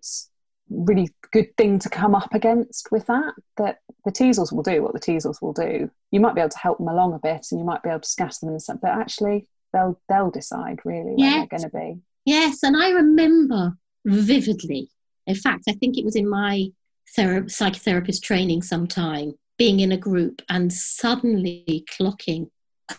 really 0.70 1.10
good 1.32 1.56
thing 1.58 1.80
to 1.80 1.90
come 1.90 2.16
up 2.16 2.34
against 2.34 2.92
with 2.92 3.06
that. 3.08 3.34
That 3.58 3.80
the 4.06 4.12
teasels 4.12 4.52
will 4.52 4.64
do 4.64 4.82
what 4.82 4.94
the 4.94 5.00
teasels 5.00 5.42
will 5.42 5.54
do. 5.54 5.90
You 6.12 6.20
might 6.20 6.36
be 6.36 6.42
able 6.42 6.50
to 6.50 6.58
help 6.58 6.78
them 6.78 6.88
along 6.88 7.14
a 7.14 7.20
bit, 7.20 7.48
and 7.52 7.60
you 7.60 7.66
might 7.66 7.84
be 7.84 7.90
able 7.90 8.02
to 8.02 8.10
scatter 8.10 8.38
them 8.42 8.50
and 8.50 8.62
stuff. 8.62 8.80
But 8.82 8.92
actually, 8.92 9.48
they'll 9.74 10.00
they'll 10.10 10.32
decide 10.32 10.80
really 10.86 11.16
where 11.16 11.18
yes. 11.18 11.48
they're 11.50 11.60
going 11.60 11.70
to 11.70 11.78
be. 11.78 12.02
Yes, 12.26 12.64
and 12.64 12.78
I 12.78 12.92
remember 12.92 13.78
vividly. 14.06 14.90
In 15.28 15.36
fact, 15.36 15.66
I 15.68 15.74
think 15.74 15.98
it 15.98 16.06
was 16.06 16.16
in 16.16 16.30
my 16.30 16.70
thera- 17.18 17.46
psychotherapist 17.46 18.22
training 18.22 18.62
sometime, 18.62 19.34
being 19.58 19.80
in 19.80 19.92
a 19.92 19.98
group 19.98 20.42
and 20.50 20.72
suddenly 20.72 21.86
clocking, 21.92 22.50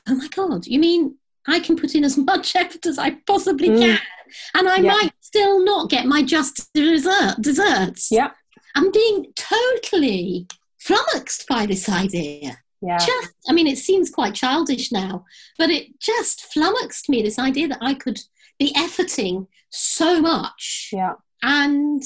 oh 0.09 0.14
my 0.14 0.28
God, 0.28 0.66
you 0.66 0.78
mean 0.78 1.16
I 1.48 1.61
can 1.61 1.76
put 1.76 1.94
in 1.94 2.05
as 2.05 2.16
much 2.16 2.55
effort 2.57 2.87
as 2.87 2.98
I 2.98 3.16
possibly 3.26 3.70
mm. 3.70 3.81
can, 3.81 4.00
and 4.55 4.68
I 4.68 4.76
yeah. 4.76 4.92
might 4.92 5.12
still 5.20 5.64
not 5.64 5.90
get 5.90 6.07
my 6.07 6.22
just 6.22 6.72
dessert, 6.74 7.37
desserts. 7.40 8.09
Yeah, 8.11 8.31
I'm 8.74 8.90
being 8.90 9.33
totally 9.37 10.46
flummoxed 10.79 11.46
by 11.48 11.66
this 11.66 11.88
idea. 11.88 12.59
Yeah. 12.83 12.98
Just, 12.98 13.33
I 13.48 13.53
mean, 13.53 13.66
it 13.66 13.79
seems 13.79 14.11
quite 14.11 14.35
childish 14.35 14.90
now, 14.90 15.24
but 15.59 15.70
it 15.70 16.00
just 16.00 16.53
flummoxed 16.53 17.09
me 17.11 17.22
this 17.22 17.38
idea 17.38 17.68
that 17.68 17.79
I 17.83 17.92
could 17.94 18.18
be 18.59 18.72
efforting 18.72 19.48
so 19.70 20.20
much. 20.20 20.88
Yeah. 20.92 21.14
And 21.42 22.03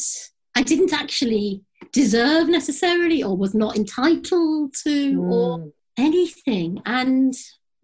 I 0.56 0.62
didn't 0.62 0.92
actually 0.92 1.62
deserve 1.92 2.48
necessarily 2.48 3.22
or 3.22 3.36
was 3.36 3.54
not 3.54 3.76
entitled 3.76 4.74
to 4.82 5.12
mm. 5.12 5.30
or 5.30 5.72
anything. 5.96 6.82
And 6.84 7.34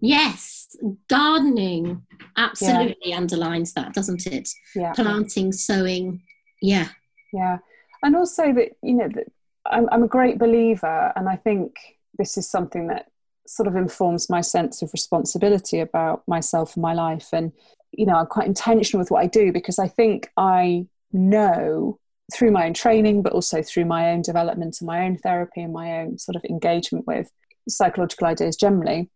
Yes, 0.00 0.76
gardening 1.08 2.02
absolutely 2.36 2.96
yeah. 3.04 3.16
underlines 3.16 3.74
that, 3.74 3.92
doesn't 3.92 4.26
it? 4.26 4.48
Yeah. 4.74 4.92
Planting, 4.92 5.52
sowing, 5.52 6.22
yeah, 6.62 6.88
yeah 7.32 7.58
and 8.02 8.16
also 8.16 8.52
that 8.52 8.70
you 8.82 8.94
know 8.94 9.08
that 9.08 9.26
I'm, 9.66 9.88
I'm 9.92 10.02
a 10.02 10.08
great 10.08 10.38
believer 10.38 11.12
and 11.16 11.28
i 11.28 11.36
think 11.36 11.74
this 12.18 12.36
is 12.36 12.48
something 12.48 12.88
that 12.88 13.06
sort 13.46 13.66
of 13.66 13.76
informs 13.76 14.30
my 14.30 14.40
sense 14.40 14.82
of 14.82 14.92
responsibility 14.92 15.80
about 15.80 16.22
myself 16.28 16.76
and 16.76 16.82
my 16.82 16.94
life 16.94 17.28
and 17.32 17.52
you 17.92 18.06
know 18.06 18.14
i'm 18.14 18.26
quite 18.26 18.46
intentional 18.46 19.00
with 19.00 19.10
what 19.10 19.22
i 19.22 19.26
do 19.26 19.52
because 19.52 19.78
i 19.78 19.88
think 19.88 20.30
i 20.36 20.86
know 21.12 21.98
through 22.32 22.50
my 22.50 22.66
own 22.66 22.74
training 22.74 23.22
but 23.22 23.32
also 23.32 23.60
through 23.62 23.84
my 23.84 24.10
own 24.10 24.22
development 24.22 24.76
and 24.80 24.86
my 24.86 25.04
own 25.04 25.16
therapy 25.16 25.62
and 25.62 25.72
my 25.72 26.00
own 26.00 26.16
sort 26.16 26.36
of 26.36 26.44
engagement 26.44 27.06
with 27.06 27.30
psychological 27.68 28.26
ideas 28.26 28.56
generally 28.56 29.10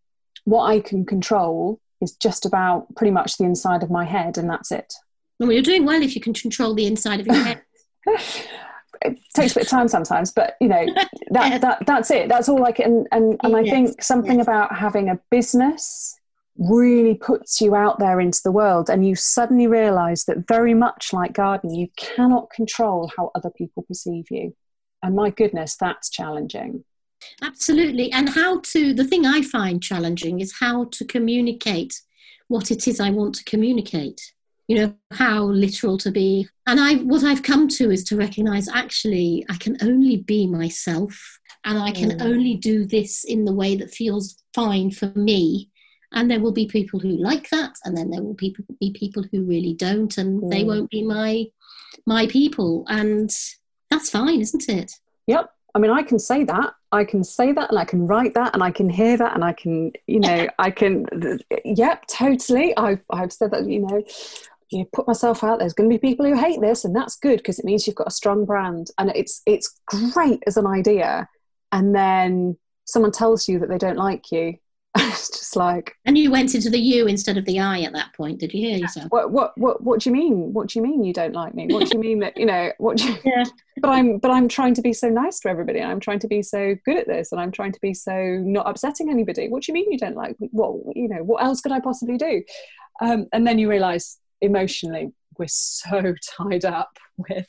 what 0.45 0.65
i 0.65 0.81
can 0.81 1.05
control 1.05 1.81
is 2.01 2.13
just 2.17 2.45
about 2.45 2.87
pretty 2.97 3.11
much 3.11 3.37
the 3.37 3.45
inside 3.45 3.83
of 3.83 3.91
my 3.91 4.05
head 4.05 4.39
and 4.39 4.49
that's 4.49 4.71
it 4.71 4.95
well 5.39 5.53
you're 5.53 5.63
doing 5.63 5.85
well 5.85 6.03
if 6.03 6.15
you 6.15 6.21
can 6.21 6.35
control 6.35 6.75
the 6.75 6.87
inside 6.87 7.21
of 7.21 7.27
your 7.27 7.37
head 7.37 7.63
it 9.05 9.19
takes 9.35 9.53
a 9.53 9.57
bit 9.57 9.65
of 9.65 9.71
time 9.71 9.89
sometimes, 9.89 10.33
but 10.33 10.57
you 10.61 10.69
know 10.69 10.87
that 11.31 11.61
that 11.61 11.87
that's 11.87 12.11
it. 12.11 12.29
That's 12.29 12.49
all 12.49 12.65
I 12.65 12.73
can. 12.73 13.07
And 13.13 13.39
and 13.43 13.57
I 13.57 13.61
yes. 13.61 13.73
think 13.73 14.03
something 14.03 14.39
yes. 14.39 14.47
about 14.47 14.77
having 14.77 15.09
a 15.09 15.21
business 15.31 16.19
really 16.57 17.15
puts 17.15 17.61
you 17.61 17.75
out 17.75 17.99
there 17.99 18.21
into 18.21 18.41
the 18.43 18.53
world, 18.53 18.89
and 18.89 19.07
you 19.07 19.15
suddenly 19.15 19.67
realise 19.67 20.25
that 20.25 20.49
very 20.49 20.75
much 20.75 21.13
like 21.13 21.33
gardening, 21.33 21.77
you 21.77 21.89
cannot 21.97 22.51
control 22.51 23.11
how 23.17 23.31
other 23.35 23.51
people 23.51 23.83
perceive 23.85 24.27
you. 24.31 24.55
And 25.03 25.15
my 25.15 25.31
goodness, 25.31 25.77
that's 25.77 26.09
challenging. 26.09 26.85
Absolutely. 27.43 28.11
And 28.13 28.29
how 28.29 28.61
to 28.61 28.95
the 28.95 29.05
thing 29.05 29.27
I 29.27 29.43
find 29.43 29.83
challenging 29.83 30.41
is 30.41 30.55
how 30.61 30.85
to 30.93 31.05
communicate 31.05 32.01
what 32.49 32.71
it 32.71 32.87
is 32.87 33.01
I 33.01 33.11
want 33.11 33.35
to 33.37 33.45
communicate. 33.45 34.21
You 34.69 34.77
know 34.79 34.95
how 35.13 35.45
literal 35.45 35.99
to 35.99 36.11
be. 36.11 36.49
And 36.67 36.81
i 36.81 36.95
what 36.95 37.25
i've 37.25 37.43
come 37.43 37.69
to 37.69 37.91
is 37.91 38.05
to 38.05 38.17
recognize 38.17 38.69
actually 38.69 39.45
i 39.51 39.57
can 39.57 39.77
only 39.83 40.19
be 40.19 40.47
myself 40.47 41.39
and 41.65 41.79
i 41.79 41.91
can 41.91 42.13
mm. 42.13 42.25
only 42.25 42.55
do 42.55 42.87
this 42.87 43.25
in 43.25 43.45
the 43.45 43.53
way 43.53 43.77
that 43.77 43.93
feels 43.93 44.43
fine 44.55 44.91
for 44.91 45.13
me. 45.15 45.71
And 46.13 46.31
there 46.31 46.41
will 46.41 46.53
be 46.53 46.67
people 46.67 47.01
who 47.01 47.09
like 47.09 47.51
that 47.51 47.75
and 47.85 47.97
then 47.97 48.09
there 48.11 48.23
will 48.23 48.35
be, 48.35 48.57
be 48.81 48.93
people 48.93 49.25
who 49.33 49.43
really 49.43 49.75
don't 49.75 50.17
and 50.17 50.43
mm. 50.43 50.51
they 50.51 50.65
won't 50.65 50.91
be 50.91 51.03
my 51.03 51.47
my 52.07 52.27
people. 52.27 52.85
And 52.89 53.31
that's 53.91 54.11
fine 54.11 54.41
isn't 54.41 54.69
it? 54.69 54.93
Yep. 55.27 55.51
I 55.75 55.79
mean 55.81 55.91
i 55.91 56.03
can 56.03 56.19
say 56.19 56.45
that 56.45 56.75
i 56.95 57.05
can 57.05 57.23
say 57.23 57.53
that 57.53 57.69
and 57.71 57.79
i 57.79 57.85
can 57.85 58.07
write 58.07 58.35
that 58.35 58.55
and 58.55 58.63
i 58.63 58.71
can 58.71 58.89
hear 58.89 59.17
that 59.17 59.35
and 59.35 59.45
i 59.45 59.53
can 59.53 59.93
you 60.07 60.21
know 60.21 60.47
i 60.59 60.71
can 60.71 61.07
yep 61.65 62.05
totally 62.07 62.77
i've 62.77 63.05
i've 63.11 63.33
said 63.33 63.51
that 63.51 63.67
you 63.67 63.81
know 63.81 64.03
you 64.75 64.87
put 64.93 65.07
myself 65.07 65.45
out. 65.45 65.59
There's 65.59 65.73
going 65.73 65.89
to 65.89 65.95
be 65.95 65.99
people 65.99 66.27
who 66.27 66.35
hate 66.35 66.61
this, 66.61 66.85
and 66.85 66.95
that's 66.95 67.17
good 67.17 67.39
because 67.39 67.59
it 67.59 67.65
means 67.65 67.87
you've 67.87 67.97
got 67.97 68.09
a 68.09 68.13
strong 68.13 68.45
brand, 68.45 68.91
and 68.99 69.11
it's 69.15 69.43
it's 69.47 69.81
great 69.87 70.43
as 70.47 70.57
an 70.57 70.67
idea. 70.67 71.29
And 71.73 71.95
then 71.95 72.57
someone 72.85 73.13
tells 73.13 73.49
you 73.49 73.59
that 73.61 73.69
they 73.69 73.79
don't 73.79 73.97
like 73.97 74.31
you. 74.31 74.55
It's 74.97 75.29
just 75.39 75.57
like. 75.57 75.97
And 76.05 76.17
you 76.17 76.31
went 76.31 76.55
into 76.55 76.71
the 76.71 76.79
you 76.79 77.07
instead 77.07 77.37
of 77.37 77.45
the 77.45 77.61
I 77.61 77.81
at 77.81 77.93
that 77.93 78.13
point. 78.15 78.41
Did 78.41 78.53
you 78.53 78.67
hear 78.67 78.79
yourself? 78.79 79.11
What 79.11 79.31
what 79.31 79.57
what 79.59 79.83
what 79.83 80.01
do 80.01 80.11
you 80.11 80.15
mean? 80.15 80.53
What 80.53 80.69
do 80.69 80.79
you 80.79 80.83
mean 80.83 81.05
you 81.05 81.13
don't 81.13 81.35
like 81.35 81.55
me? 81.55 81.67
What 81.69 81.91
do 81.91 81.97
you 81.97 82.01
mean 82.01 82.21
that 82.21 82.37
you 82.37 82.47
know? 82.47 82.73
What? 82.79 82.99
Do 82.99 83.09
you, 83.09 83.19
yeah. 83.25 83.45
But 83.81 83.91
I'm 83.91 84.19
but 84.19 84.31
I'm 84.31 84.47
trying 84.47 84.75
to 84.75 84.83
be 84.83 84.93
so 84.93 85.09
nice 85.09 85.41
to 85.41 85.49
everybody. 85.49 85.81
And 85.81 85.91
I'm 85.91 85.99
trying 85.99 86.21
to 86.21 86.29
be 86.29 86.43
so 86.43 86.77
good 86.85 86.97
at 86.97 87.09
this, 87.09 87.33
and 87.33 87.41
I'm 87.41 87.51
trying 87.51 87.73
to 87.73 87.81
be 87.81 87.93
so 87.93 88.39
not 88.41 88.69
upsetting 88.69 89.11
anybody. 89.11 89.49
What 89.49 89.65
do 89.65 89.73
you 89.73 89.75
mean 89.75 89.91
you 89.91 89.99
don't 89.99 90.15
like 90.15 90.41
me? 90.41 90.49
What 90.53 90.97
you 90.97 91.09
know? 91.09 91.25
What 91.25 91.43
else 91.43 91.61
could 91.61 91.73
I 91.73 91.81
possibly 91.81 92.17
do? 92.17 92.43
Um, 93.03 93.27
and 93.33 93.45
then 93.45 93.59
you 93.59 93.69
realise 93.69 94.19
emotionally 94.41 95.13
we're 95.39 95.47
so 95.49 96.15
tied 96.39 96.65
up 96.65 96.99
with 97.17 97.47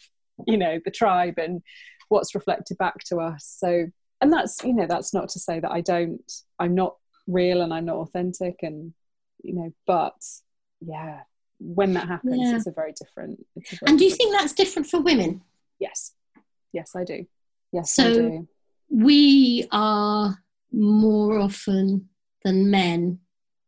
you 0.47 0.57
know 0.57 0.79
the 0.83 0.91
tribe 0.91 1.35
and 1.37 1.61
what's 2.09 2.35
reflected 2.35 2.77
back 2.77 2.95
to 3.05 3.17
us 3.17 3.55
so 3.59 3.87
and 4.21 4.31
that's 4.31 4.63
you 4.63 4.73
know 4.73 4.85
that's 4.87 5.13
not 5.13 5.29
to 5.29 5.39
say 5.39 5.59
that 5.59 5.71
i 5.71 5.81
don't 5.81 6.41
i'm 6.59 6.75
not 6.75 6.95
real 7.27 7.61
and 7.61 7.73
i'm 7.73 7.85
not 7.85 7.97
authentic 7.97 8.59
and 8.61 8.93
you 9.43 9.53
know 9.53 9.73
but 9.85 10.15
yeah 10.81 11.21
when 11.59 11.93
that 11.93 12.07
happens 12.07 12.37
yeah. 12.37 12.55
it's 12.55 12.67
a 12.67 12.71
very 12.71 12.93
different 12.93 13.45
a 13.57 13.75
very 13.75 13.89
and 13.89 13.99
do 13.99 14.05
you 14.05 14.11
think 14.11 14.33
that's 14.33 14.53
different 14.53 14.87
for 14.87 15.01
women 15.01 15.41
yes 15.79 16.13
yes 16.73 16.95
i 16.95 17.03
do 17.03 17.25
yes 17.71 17.91
so 17.93 18.13
do. 18.13 18.47
we 18.89 19.67
are 19.71 20.37
more 20.71 21.39
often 21.39 22.09
than 22.43 22.69
men 22.69 23.19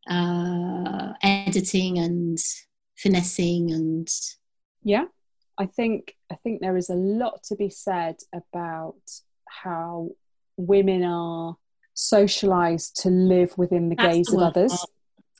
uh, 0.10 1.13
editing 1.24 1.98
and 1.98 2.38
finessing 2.96 3.72
and 3.72 4.10
yeah 4.84 5.06
i 5.58 5.65
think 5.65 6.15
i 6.32 6.36
think 6.36 6.62
there 6.62 6.78
is 6.78 6.89
a 6.89 6.96
lot 6.96 7.43
to 7.43 7.56
be 7.56 7.70
said 7.70 8.15
about 8.34 8.96
how 9.48 10.10
women 10.58 11.04
are 11.04 11.56
socialized 11.97 12.95
to 13.01 13.10
live 13.10 13.57
within 13.57 13.89
the 13.89 13.95
That's 13.95 14.15
gaze 14.15 14.27
the 14.27 14.38
of 14.38 14.43
others. 14.43 14.86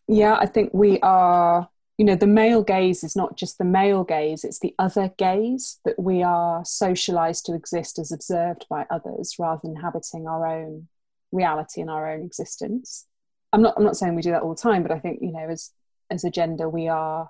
yeah 0.07 0.35
i 0.39 0.47
think 0.47 0.71
we 0.73 0.99
are 1.01 1.69
you 1.99 2.05
know 2.05 2.15
the 2.15 2.25
male 2.25 2.63
gaze 2.63 3.03
is 3.03 3.15
not 3.15 3.37
just 3.37 3.59
the 3.59 3.63
male 3.63 4.03
gaze 4.03 4.43
it's 4.43 4.57
the 4.59 4.73
other 4.79 5.13
gaze 5.19 5.79
that 5.85 5.99
we 5.99 6.23
are 6.23 6.65
socialized 6.65 7.45
to 7.45 7.53
exist 7.53 7.99
as 7.99 8.11
observed 8.11 8.65
by 8.71 8.87
others 8.89 9.35
rather 9.37 9.59
than 9.63 9.75
inhabiting 9.75 10.27
our 10.27 10.47
own 10.47 10.87
reality 11.31 11.81
and 11.81 11.89
our 11.89 12.09
own 12.11 12.23
existence. 12.23 13.05
I'm 13.53 13.61
not 13.61 13.75
i'm 13.77 13.83
not 13.83 13.95
saying 13.95 14.15
we 14.15 14.23
do 14.23 14.31
that 14.31 14.41
all 14.41 14.55
the 14.55 14.61
time 14.61 14.81
but 14.81 14.91
i 14.91 14.97
think 14.99 15.19
you 15.21 15.31
know 15.31 15.47
as 15.49 15.71
as 16.09 16.23
a 16.23 16.31
gender 16.31 16.67
we 16.67 16.87
are 16.87 17.29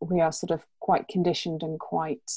we 0.00 0.20
are 0.20 0.30
sort 0.32 0.52
of 0.52 0.64
quite 0.78 1.08
conditioned 1.08 1.62
and 1.64 1.80
quite 1.80 2.30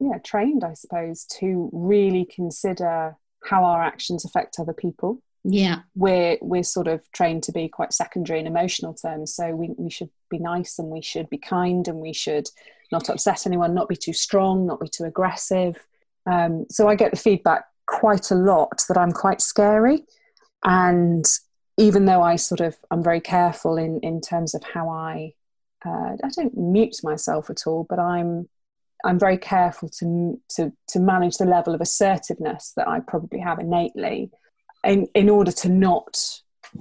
yeah 0.00 0.18
trained 0.24 0.64
i 0.64 0.74
suppose 0.74 1.24
to 1.38 1.70
really 1.72 2.24
consider 2.24 3.16
how 3.44 3.62
our 3.64 3.82
actions 3.82 4.24
affect 4.24 4.58
other 4.58 4.72
people 4.72 5.22
yeah. 5.44 5.80
We're 5.94 6.38
we're 6.40 6.62
sort 6.62 6.86
of 6.86 7.00
trained 7.12 7.42
to 7.44 7.52
be 7.52 7.68
quite 7.68 7.92
secondary 7.92 8.40
in 8.40 8.46
emotional 8.46 8.94
terms 8.94 9.34
so 9.34 9.54
we, 9.54 9.70
we 9.78 9.90
should 9.90 10.10
be 10.30 10.38
nice 10.38 10.78
and 10.78 10.88
we 10.88 11.02
should 11.02 11.30
be 11.30 11.38
kind 11.38 11.86
and 11.88 11.98
we 11.98 12.12
should 12.12 12.48
not 12.92 13.08
upset 13.08 13.46
anyone 13.46 13.72
not 13.72 13.88
be 13.88 13.96
too 13.96 14.12
strong 14.12 14.66
not 14.66 14.80
be 14.80 14.88
too 14.88 15.04
aggressive. 15.04 15.76
Um, 16.26 16.66
so 16.68 16.88
i 16.88 16.94
get 16.94 17.10
the 17.10 17.16
feedback 17.16 17.64
quite 17.86 18.30
a 18.30 18.34
lot 18.34 18.82
that 18.88 18.98
i'm 18.98 19.12
quite 19.12 19.40
scary. 19.40 20.04
And 20.64 21.24
even 21.78 22.04
though 22.04 22.22
i 22.22 22.36
sort 22.36 22.60
of 22.60 22.76
i'm 22.90 23.02
very 23.02 23.20
careful 23.20 23.78
in 23.78 24.00
in 24.00 24.20
terms 24.20 24.54
of 24.54 24.62
how 24.62 24.90
i 24.90 25.32
uh, 25.84 26.16
I 26.22 26.28
don't 26.34 26.56
mute 26.56 26.96
myself 27.02 27.50
at 27.50 27.66
all, 27.66 27.86
but 27.88 27.98
I'm 27.98 28.48
I'm 29.04 29.18
very 29.18 29.38
careful 29.38 29.88
to 30.00 30.40
to 30.50 30.72
to 30.88 31.00
manage 31.00 31.38
the 31.38 31.46
level 31.46 31.74
of 31.74 31.80
assertiveness 31.80 32.72
that 32.76 32.88
I 32.88 33.00
probably 33.00 33.40
have 33.40 33.58
innately, 33.58 34.30
in 34.84 35.06
in 35.14 35.28
order 35.28 35.52
to 35.52 35.68
not 35.68 36.18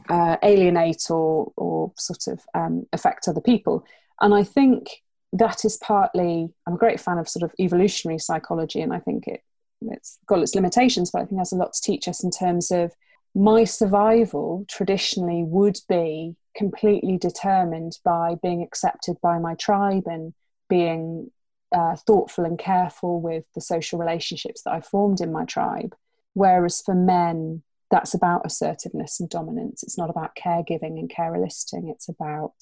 uh, 0.09 0.37
alienate 0.43 1.09
or 1.09 1.51
or 1.55 1.91
sort 1.97 2.27
of 2.27 2.41
um, 2.53 2.85
affect 2.93 3.27
other 3.27 3.41
people. 3.41 3.85
And 4.21 4.33
I 4.33 4.43
think 4.43 5.03
that 5.33 5.63
is 5.65 5.77
partly 5.77 6.49
I'm 6.67 6.73
a 6.73 6.77
great 6.77 6.99
fan 6.99 7.17
of 7.17 7.29
sort 7.29 7.43
of 7.43 7.53
evolutionary 7.59 8.19
psychology, 8.19 8.81
and 8.81 8.93
I 8.93 8.99
think 8.99 9.27
it 9.27 9.41
it's 9.81 10.19
got 10.27 10.39
its 10.39 10.55
limitations, 10.55 11.11
but 11.11 11.19
I 11.21 11.25
think 11.25 11.37
it 11.37 11.39
has 11.39 11.53
a 11.53 11.57
lot 11.57 11.73
to 11.73 11.81
teach 11.81 12.07
us 12.07 12.23
in 12.23 12.31
terms 12.31 12.71
of 12.71 12.91
my 13.35 13.63
survival 13.63 14.65
traditionally 14.67 15.43
would 15.43 15.79
be 15.87 16.35
completely 16.55 17.17
determined 17.17 17.97
by 18.03 18.35
being 18.41 18.61
accepted 18.63 19.17
by 19.21 19.39
my 19.39 19.55
tribe 19.55 20.03
and 20.07 20.33
being 20.67 21.31
uh, 21.71 21.95
thoughtful 21.95 22.43
and 22.43 22.57
careful 22.57 23.21
with 23.21 23.45
the 23.53 23.61
social 23.61 23.99
relationships 23.99 24.63
that 24.63 24.73
I 24.73 24.81
formed 24.81 25.21
in 25.21 25.31
my 25.31 25.45
tribe. 25.45 25.95
Whereas 26.33 26.81
for 26.81 26.95
men, 26.95 27.63
that's 27.91 28.13
about 28.13 28.45
assertiveness 28.45 29.19
and 29.19 29.29
dominance. 29.29 29.83
It's 29.83 29.97
not 29.97 30.09
about 30.09 30.35
caregiving 30.35 30.99
and 30.99 31.09
care 31.09 31.33
eliciting. 31.33 31.89
It's 31.89 32.07
about 32.07 32.53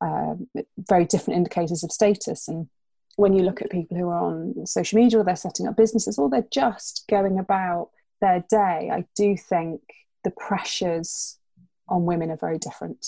uh, 0.00 0.34
very 0.76 1.04
different 1.04 1.38
indicators 1.38 1.82
of 1.82 1.92
status. 1.92 2.48
And 2.48 2.68
when 3.16 3.32
you 3.32 3.42
look 3.42 3.62
at 3.62 3.70
people 3.70 3.96
who 3.96 4.08
are 4.08 4.24
on 4.24 4.66
social 4.66 4.98
media 4.98 5.18
or 5.18 5.24
they're 5.24 5.36
setting 5.36 5.66
up 5.66 5.76
businesses 5.76 6.18
or 6.18 6.28
they're 6.28 6.46
just 6.52 7.04
going 7.08 7.38
about 7.38 7.90
their 8.20 8.44
day, 8.50 8.90
I 8.92 9.04
do 9.16 9.36
think 9.36 9.80
the 10.24 10.32
pressures 10.32 11.38
on 11.88 12.04
women 12.04 12.30
are 12.30 12.36
very 12.36 12.58
different. 12.58 13.06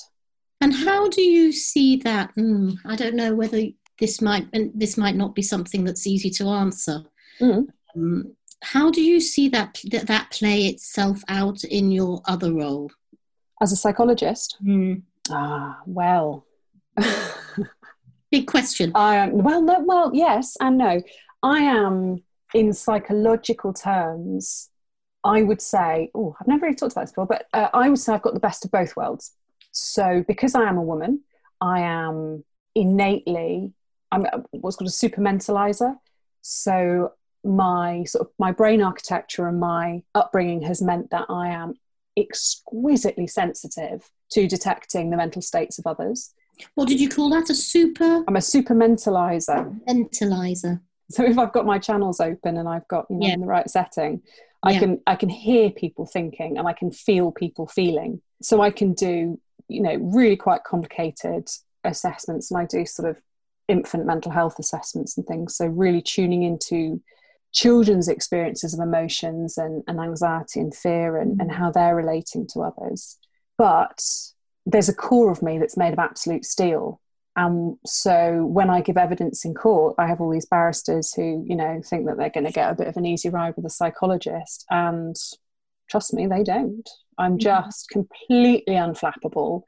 And 0.61 0.75
how 0.75 1.09
do 1.09 1.23
you 1.23 1.53
see 1.53 1.97
that? 1.99 2.35
Mm, 2.37 2.77
I 2.87 2.97
don't 2.97 3.17
know 3.17 3.35
whether 3.35 3.63
this 4.01 4.21
might 4.21 4.47
this 4.75 4.97
might 4.97 5.15
not 5.15 5.35
be 5.35 5.43
something 5.43 5.85
that's 5.85 6.07
easy 6.07 6.31
to 6.31 6.49
answer. 6.49 7.03
Mm. 7.41 7.67
Um, 7.95 8.37
how 8.63 8.91
do 8.91 9.03
you 9.03 9.21
see 9.21 9.49
that, 9.51 9.81
that 9.91 10.07
that 10.07 10.31
play 10.31 10.67
itself 10.67 11.23
out 11.29 11.65
in 11.65 11.91
your 11.91 12.23
other 12.27 12.53
role 12.53 12.91
as 13.61 13.73
a 13.73 13.77
psychologist? 13.77 14.57
Mm. 14.65 15.03
Ah, 15.31 15.81
well, 15.87 16.47
big 18.31 18.47
question. 18.47 18.93
I 18.95 19.17
am 19.17 19.39
well, 19.39 19.63
no, 19.63 19.81
well, 19.81 20.11
yes 20.15 20.57
and 20.61 20.79
no. 20.79 21.03
I 21.43 21.61
am 21.61 22.23
in 22.55 22.73
psychological 22.73 23.73
terms 23.73 24.71
I 25.25 25.43
would 25.43 25.63
say, 25.63 26.11
oh, 26.15 26.37
I've 26.39 26.47
never 26.47 26.67
really 26.67 26.77
talked 26.77 26.93
about 26.93 27.03
this 27.03 27.13
before, 27.13 27.27
but 27.27 27.47
uh, 27.55 27.69
I 27.73 27.89
would 27.89 27.99
say 27.99 28.13
I've 28.13 28.23
got 28.23 28.35
the 28.35 28.41
best 28.41 28.65
of 28.65 28.71
both 28.71 28.95
worlds. 28.95 29.33
So 29.73 30.23
because 30.29 30.55
I 30.55 30.69
am 30.69 30.77
a 30.77 30.83
woman, 30.83 31.23
I 31.61 31.81
am 31.81 32.45
innately, 32.75 33.73
I'm 34.13 34.27
what's 34.51 34.77
called 34.77 34.89
a 34.89 34.93
super 34.93 35.23
mentalizer. 35.23 35.97
So 36.43 37.13
my 37.45 38.05
sort 38.05 38.27
of 38.27 38.33
my 38.39 38.53
brain 38.53 38.83
architecture 38.83 39.47
and 39.49 39.61
my 39.61 40.03
upbringing 40.15 40.63
has 40.63 40.81
meant 40.83 41.11
that 41.11 41.27
I 41.29 41.49
am 41.49 41.75
exquisitely 42.17 43.27
sensitive 43.27 44.11
to 44.31 44.47
detecting 44.47 45.11
the 45.11 45.17
mental 45.17 45.43
states 45.43 45.79
of 45.79 45.87
others. 45.87 46.33
What 46.75 46.89
did 46.89 47.01
you 47.01 47.09
call 47.09 47.31
that? 47.31 47.51
A 47.51 47.55
super? 47.55 48.25
I'm 48.27 48.37
a 48.37 48.41
super 48.41 48.75
mentalizer. 48.75 49.79
Mentalizer. 49.89 50.81
So 51.11 51.25
if 51.25 51.37
I've 51.39 51.53
got 51.53 51.67
my 51.67 51.79
channels 51.79 52.21
open 52.21 52.57
and 52.57 52.69
I've 52.69 52.87
got 52.89 53.07
you 53.11 53.17
know 53.17 53.27
Yeah. 53.27 53.35
in 53.35 53.41
the 53.41 53.47
right 53.47 53.69
setting, 53.69 54.23
I 54.63 54.73
Yeah. 54.73 54.79
can 54.81 55.01
I 55.07 55.17
can 55.17 55.29
hear 55.29 55.71
people 55.71 56.07
thinking 56.07 56.57
and 56.59 56.67
I 56.67 56.73
can 56.73 56.91
feel 56.91 57.31
people 57.33 57.67
feeling. 57.67 58.23
So 58.43 58.61
I 58.63 58.71
can 58.71 58.95
do 58.95 59.39
you 59.69 59.83
know 59.83 59.97
really 59.97 60.37
quite 60.37 60.65
complicated 60.65 61.49
assessments 61.85 62.51
and 62.51 62.59
I 62.61 62.65
do 62.67 62.87
sort 62.87 63.09
of 63.11 63.21
infant 63.69 64.07
mental 64.07 64.31
health 64.31 64.59
assessments 64.59 65.17
and 65.17 65.27
things. 65.27 65.57
So 65.57 65.67
really 65.67 66.01
tuning 66.03 66.43
into 66.43 67.03
children's 67.55 68.09
experiences 68.09 68.75
of 68.75 68.81
emotions 68.81 69.57
and, 69.57 69.83
and 69.87 70.01
anxiety 70.01 70.61
and 70.61 70.75
fear 70.75 71.17
and, 71.17 71.41
and 71.41 71.51
mm. 71.51 71.55
how 71.55 71.71
they're 71.71 71.97
relating 71.97 72.47
to 72.49 72.61
others. 72.61 73.17
But 73.57 74.03
there's 74.67 74.89
a 74.89 74.95
core 74.95 75.31
of 75.31 75.43
me 75.43 75.59
that's 75.59 75.77
made 75.77 75.93
of 75.93 75.99
absolute 75.99 76.45
steel. 76.45 77.01
And 77.37 77.77
so 77.87 78.45
when 78.45 78.71
I 78.71 78.81
give 78.81 78.97
evidence 78.97 79.45
in 79.45 79.55
court, 79.55 79.95
I 79.99 80.07
have 80.07 80.21
all 80.21 80.31
these 80.31 80.47
barristers 80.47 81.13
who, 81.15 81.45
you 81.47 81.57
know, 81.57 81.81
think 81.85 82.07
that 82.07 82.17
they're 82.17 82.31
going 82.31 82.47
to 82.47 82.53
get 82.53 82.71
a 82.71 82.75
bit 82.75 82.89
of 82.89 82.97
an 82.97 83.07
easy 83.07 83.29
ride 83.29 83.55
with 83.57 83.67
a 83.67 83.71
psychologist. 83.71 84.65
And 84.71 85.17
trust 85.89 86.13
me, 86.13 86.27
they 86.27 86.43
don't. 86.43 86.89
I'm 87.19 87.39
mm. 87.39 87.41
just 87.41 87.89
completely 87.89 88.75
unflappable. 88.75 89.63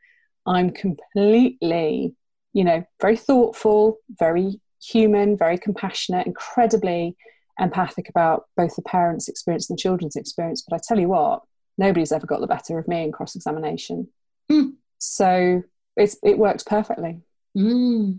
I'm 0.44 0.70
completely, 0.70 2.14
you 2.52 2.64
know, 2.64 2.84
very 3.00 3.16
thoughtful, 3.16 3.98
very 4.18 4.60
human, 4.82 5.36
very 5.36 5.58
compassionate, 5.58 6.26
incredibly 6.26 7.16
empathic 7.58 8.08
about 8.08 8.46
both 8.56 8.76
the 8.76 8.82
parents' 8.82 9.28
experience 9.28 9.68
and 9.70 9.78
the 9.78 9.82
children's 9.82 10.16
experience. 10.16 10.64
But 10.68 10.76
I 10.76 10.80
tell 10.86 10.98
you 10.98 11.08
what, 11.08 11.42
nobody's 11.78 12.12
ever 12.12 12.26
got 12.26 12.40
the 12.40 12.46
better 12.46 12.78
of 12.78 12.86
me 12.88 13.02
in 13.04 13.12
cross 13.12 13.34
examination. 13.36 14.08
Mm. 14.50 14.72
So 14.98 15.62
it's, 15.96 16.16
it 16.22 16.38
works 16.38 16.62
perfectly. 16.62 17.20
Mm. 17.56 18.18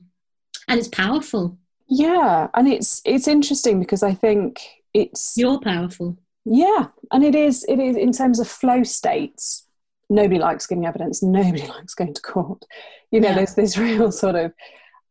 And 0.67 0.79
it's 0.79 0.87
powerful. 0.89 1.57
Yeah, 1.89 2.47
and 2.53 2.67
it's 2.67 3.01
it's 3.05 3.29
interesting 3.29 3.79
because 3.79 4.03
I 4.03 4.13
think 4.13 4.59
it's 4.93 5.35
You're 5.37 5.61
powerful. 5.61 6.17
yeah, 6.43 6.87
and 7.13 7.23
it 7.23 7.33
is 7.33 7.63
it 7.69 7.79
is 7.79 7.95
in 7.95 8.11
terms 8.11 8.41
of 8.41 8.47
flow 8.49 8.83
states. 8.83 9.65
Nobody 10.09 10.37
likes 10.39 10.67
giving 10.67 10.85
evidence. 10.85 11.23
Nobody 11.23 11.65
likes 11.75 11.93
going 11.93 12.13
to 12.13 12.21
court. 12.21 12.63
You 13.11 13.21
know, 13.21 13.29
Yeah. 13.29 13.35
there's 13.35 13.55
this 13.55 13.77
real 13.77 14.11
sort 14.11 14.35
of 14.35 14.51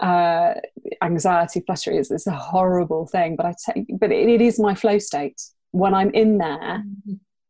uh, 0.01 0.55
anxiety, 1.03 1.63
flutter 1.65 1.91
is 1.91 2.11
it's 2.11 2.27
a 2.27 2.33
horrible 2.33 3.07
thing. 3.07 3.37
But 3.37 3.47
I 3.47 3.55
take, 3.71 3.87
but 3.99 4.13
it, 4.13 4.29
it 4.29 4.41
is 4.41 4.59
my 4.59 4.75
flow 4.75 4.99
state 4.99 5.41
when 5.73 5.95
I'm 5.95 6.11
in 6.11 6.39
there 6.39 6.83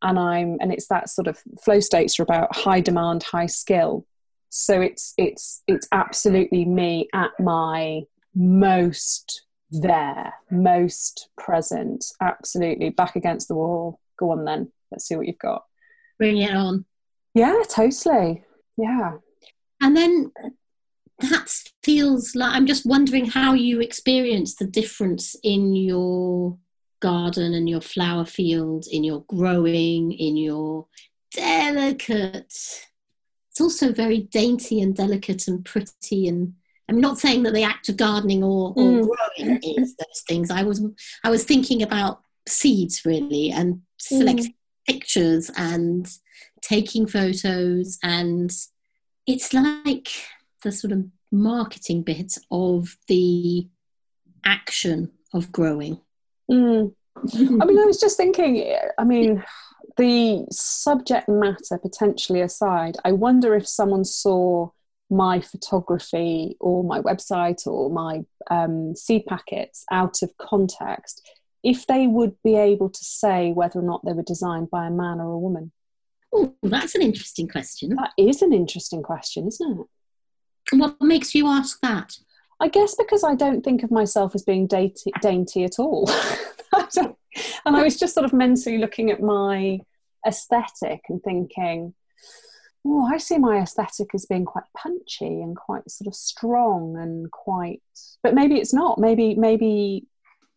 and 0.02 0.18
I'm 0.18 0.56
and 0.60 0.72
it's 0.72 0.88
that 0.88 1.08
sort 1.08 1.26
of 1.26 1.38
flow 1.62 1.80
states 1.80 2.18
are 2.18 2.22
about 2.22 2.54
high 2.54 2.80
demand, 2.80 3.22
high 3.22 3.46
skill. 3.46 4.06
So 4.50 4.80
it's 4.80 5.14
it's 5.16 5.62
it's 5.66 5.88
absolutely 5.92 6.64
me 6.64 7.08
at 7.12 7.30
my 7.40 8.02
most 8.34 9.42
there, 9.70 10.32
most 10.50 11.28
present, 11.36 12.04
absolutely 12.20 12.90
back 12.90 13.16
against 13.16 13.48
the 13.48 13.54
wall. 13.54 14.00
Go 14.18 14.30
on 14.30 14.44
then, 14.44 14.72
let's 14.90 15.06
see 15.06 15.16
what 15.16 15.26
you've 15.26 15.38
got. 15.38 15.64
Bring 16.18 16.38
it 16.38 16.54
on. 16.54 16.84
Yeah, 17.34 17.62
totally. 17.68 18.44
Yeah. 18.76 19.14
And 19.82 19.96
then 19.96 20.32
that 21.20 21.50
feels 21.82 22.34
like 22.34 22.54
I'm 22.54 22.66
just 22.66 22.84
wondering 22.86 23.26
how 23.26 23.54
you 23.54 23.80
experience 23.80 24.54
the 24.56 24.66
difference 24.66 25.34
in 25.42 25.74
your 25.74 26.58
garden 27.00 27.54
and 27.54 27.68
your 27.68 27.80
flower 27.80 28.24
field, 28.24 28.86
in 28.90 29.04
your 29.04 29.22
growing, 29.28 30.12
in 30.12 30.36
your 30.36 30.86
delicate. 31.32 32.52
It's 33.50 33.60
also 33.60 33.92
very 33.92 34.20
dainty 34.20 34.80
and 34.80 34.94
delicate 34.94 35.48
and 35.48 35.64
pretty 35.64 36.28
and 36.28 36.54
I'm 36.88 37.00
not 37.00 37.18
saying 37.18 37.42
that 37.42 37.52
the 37.54 37.64
act 37.64 37.88
of 37.88 37.96
gardening 37.96 38.44
or, 38.44 38.72
or 38.76 38.92
Mm. 38.92 39.02
growing 39.02 39.60
is 39.62 39.96
those 39.96 40.22
things. 40.28 40.50
I 40.50 40.62
was 40.62 40.82
I 41.24 41.30
was 41.30 41.44
thinking 41.44 41.82
about 41.82 42.20
seeds 42.46 43.04
really 43.04 43.50
and 43.50 43.80
selecting 43.98 44.54
pictures 44.86 45.50
and 45.56 46.06
taking 46.62 47.06
photos 47.06 47.98
and 48.04 48.52
it's 49.26 49.52
like 49.52 50.08
the 50.66 50.72
sort 50.72 50.92
of 50.92 51.04
marketing 51.30 52.02
bit 52.02 52.36
of 52.50 52.96
the 53.06 53.68
action 54.44 55.12
of 55.32 55.52
growing. 55.52 56.00
Mm. 56.50 56.92
I 57.16 57.64
mean, 57.64 57.78
I 57.78 57.84
was 57.84 58.00
just 58.00 58.16
thinking, 58.16 58.76
I 58.98 59.04
mean, 59.04 59.44
the 59.96 60.44
subject 60.50 61.28
matter 61.28 61.78
potentially 61.80 62.40
aside, 62.40 62.96
I 63.04 63.12
wonder 63.12 63.54
if 63.54 63.68
someone 63.68 64.04
saw 64.04 64.70
my 65.08 65.40
photography 65.40 66.56
or 66.58 66.82
my 66.82 67.00
website 67.00 67.64
or 67.64 67.88
my 67.88 68.22
um, 68.50 68.96
seed 68.96 69.24
packets 69.26 69.84
out 69.92 70.20
of 70.22 70.36
context, 70.36 71.30
if 71.62 71.86
they 71.86 72.08
would 72.08 72.34
be 72.42 72.56
able 72.56 72.90
to 72.90 73.04
say 73.04 73.52
whether 73.52 73.78
or 73.78 73.82
not 73.82 74.04
they 74.04 74.12
were 74.12 74.24
designed 74.24 74.68
by 74.68 74.88
a 74.88 74.90
man 74.90 75.20
or 75.20 75.30
a 75.30 75.38
woman. 75.38 75.70
Oh, 76.32 76.56
that's 76.64 76.96
an 76.96 77.02
interesting 77.02 77.46
question. 77.46 77.90
That 77.90 78.10
is 78.18 78.42
an 78.42 78.52
interesting 78.52 79.04
question, 79.04 79.46
isn't 79.46 79.80
it? 79.80 79.86
What 80.72 81.00
makes 81.00 81.34
you 81.34 81.46
ask 81.46 81.80
that? 81.80 82.18
I 82.60 82.68
guess 82.68 82.94
because 82.94 83.22
I 83.22 83.34
don't 83.34 83.62
think 83.62 83.82
of 83.82 83.90
myself 83.90 84.34
as 84.34 84.42
being 84.42 84.66
dainty, 84.66 85.12
dainty 85.20 85.64
at 85.64 85.78
all. 85.78 86.10
And 87.64 87.76
I 87.76 87.82
was 87.82 87.98
just 87.98 88.14
sort 88.14 88.24
of 88.24 88.32
mentally 88.32 88.78
looking 88.78 89.10
at 89.10 89.20
my 89.20 89.80
aesthetic 90.26 91.02
and 91.08 91.22
thinking, 91.22 91.94
oh, 92.84 93.04
I 93.12 93.18
see 93.18 93.38
my 93.38 93.58
aesthetic 93.58 94.08
as 94.14 94.26
being 94.26 94.44
quite 94.44 94.64
punchy 94.76 95.42
and 95.42 95.56
quite 95.56 95.90
sort 95.90 96.06
of 96.06 96.14
strong 96.14 96.96
and 96.96 97.30
quite, 97.30 97.82
but 98.22 98.34
maybe 98.34 98.56
it's 98.56 98.72
not. 98.72 98.98
Maybe, 98.98 99.34
maybe 99.34 100.06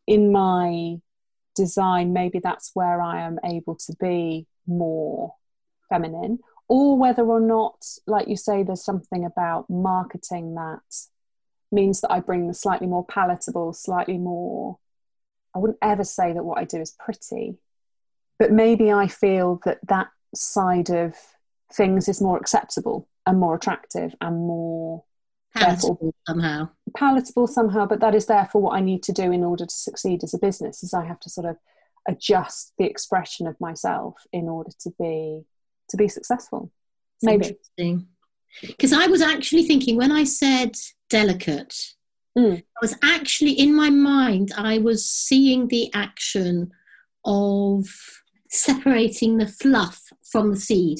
in 0.05 0.31
my 0.31 0.97
design, 1.55 2.13
maybe 2.13 2.39
that's 2.39 2.71
where 2.75 3.01
I 3.01 3.21
am 3.21 3.39
able 3.43 3.75
to 3.75 3.95
be 3.99 4.45
more 4.67 5.33
feminine, 5.89 6.39
or 6.69 6.97
whether 6.97 7.25
or 7.25 7.39
not, 7.41 7.83
like 8.07 8.27
you 8.27 8.37
say, 8.37 8.63
there's 8.63 8.85
something 8.85 9.25
about 9.25 9.69
marketing 9.69 10.55
that 10.55 10.79
means 11.71 12.01
that 12.01 12.11
I 12.11 12.19
bring 12.19 12.47
the 12.47 12.53
slightly 12.53 12.87
more 12.87 13.05
palatable, 13.05 13.73
slightly 13.73 14.17
more. 14.17 14.77
I 15.55 15.59
wouldn't 15.59 15.79
ever 15.81 16.03
say 16.03 16.31
that 16.31 16.45
what 16.45 16.59
I 16.59 16.63
do 16.63 16.79
is 16.79 16.95
pretty, 16.97 17.57
but 18.37 18.51
maybe 18.51 18.91
I 18.91 19.07
feel 19.07 19.59
that 19.65 19.79
that 19.87 20.07
side 20.35 20.89
of 20.89 21.15
things 21.73 22.07
is 22.07 22.21
more 22.21 22.37
acceptable 22.37 23.07
and 23.25 23.39
more 23.39 23.55
attractive 23.55 24.15
and 24.21 24.37
more 24.37 25.03
Palatable 25.55 26.13
somehow. 26.27 26.69
palatable 26.95 27.47
somehow. 27.47 27.87
But 27.87 27.99
that 28.01 28.13
is 28.13 28.27
therefore 28.27 28.61
what 28.61 28.75
I 28.75 28.81
need 28.81 29.01
to 29.03 29.11
do 29.11 29.31
in 29.31 29.43
order 29.43 29.65
to 29.65 29.73
succeed 29.73 30.23
as 30.23 30.33
a 30.33 30.39
business. 30.39 30.83
Is 30.83 30.93
I 30.93 31.05
have 31.05 31.19
to 31.21 31.29
sort 31.29 31.47
of 31.47 31.57
adjust 32.07 32.73
the 32.77 32.85
expression 32.85 33.47
of 33.47 33.59
myself 33.59 34.15
in 34.31 34.47
order 34.47 34.69
to 34.81 34.91
be 34.99 35.45
to 35.89 35.97
be 35.97 36.07
successful. 36.07 36.71
Maybe. 37.21 37.57
Because 38.61 38.93
I 38.93 39.07
was 39.07 39.21
actually 39.21 39.63
thinking 39.63 39.97
when 39.97 40.11
I 40.11 40.23
said 40.23 40.75
delicate, 41.09 41.75
Mm. 42.37 42.59
I 42.59 42.79
was 42.81 42.95
actually 43.03 43.53
in 43.53 43.75
my 43.75 43.89
mind, 43.89 44.51
I 44.55 44.77
was 44.77 45.09
seeing 45.09 45.67
the 45.67 45.91
action 45.93 46.71
of 47.25 47.87
separating 48.49 49.37
the 49.37 49.47
fluff 49.47 50.01
from 50.23 50.51
the 50.51 50.59
seed. 50.59 50.99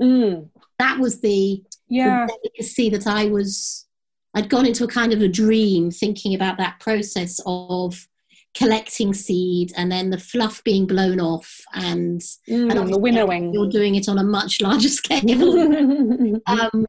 Mm. 0.00 0.48
That 0.78 0.98
was 0.98 1.20
the, 1.20 1.62
Yeah. 1.88 2.26
the 2.26 2.38
delicacy 2.42 2.88
that 2.90 3.06
I 3.06 3.26
was, 3.26 3.86
I'd 4.34 4.48
gone 4.48 4.64
into 4.64 4.84
a 4.84 4.88
kind 4.88 5.12
of 5.12 5.20
a 5.20 5.28
dream 5.28 5.90
thinking 5.90 6.34
about 6.34 6.56
that 6.58 6.80
process 6.80 7.40
of 7.44 8.08
collecting 8.54 9.14
seed 9.14 9.72
and 9.76 9.90
then 9.92 10.10
the 10.10 10.18
fluff 10.18 10.62
being 10.64 10.86
blown 10.86 11.20
off 11.20 11.60
and, 11.74 12.20
Mm, 12.48 12.70
and 12.76 12.92
the 12.92 12.98
winnowing. 12.98 13.54
you're 13.54 13.70
doing 13.70 13.94
it 13.94 14.08
on 14.08 14.18
a 14.18 14.24
much 14.24 14.60
larger 14.60 14.88
scale 15.00 15.22
um, 16.46 16.86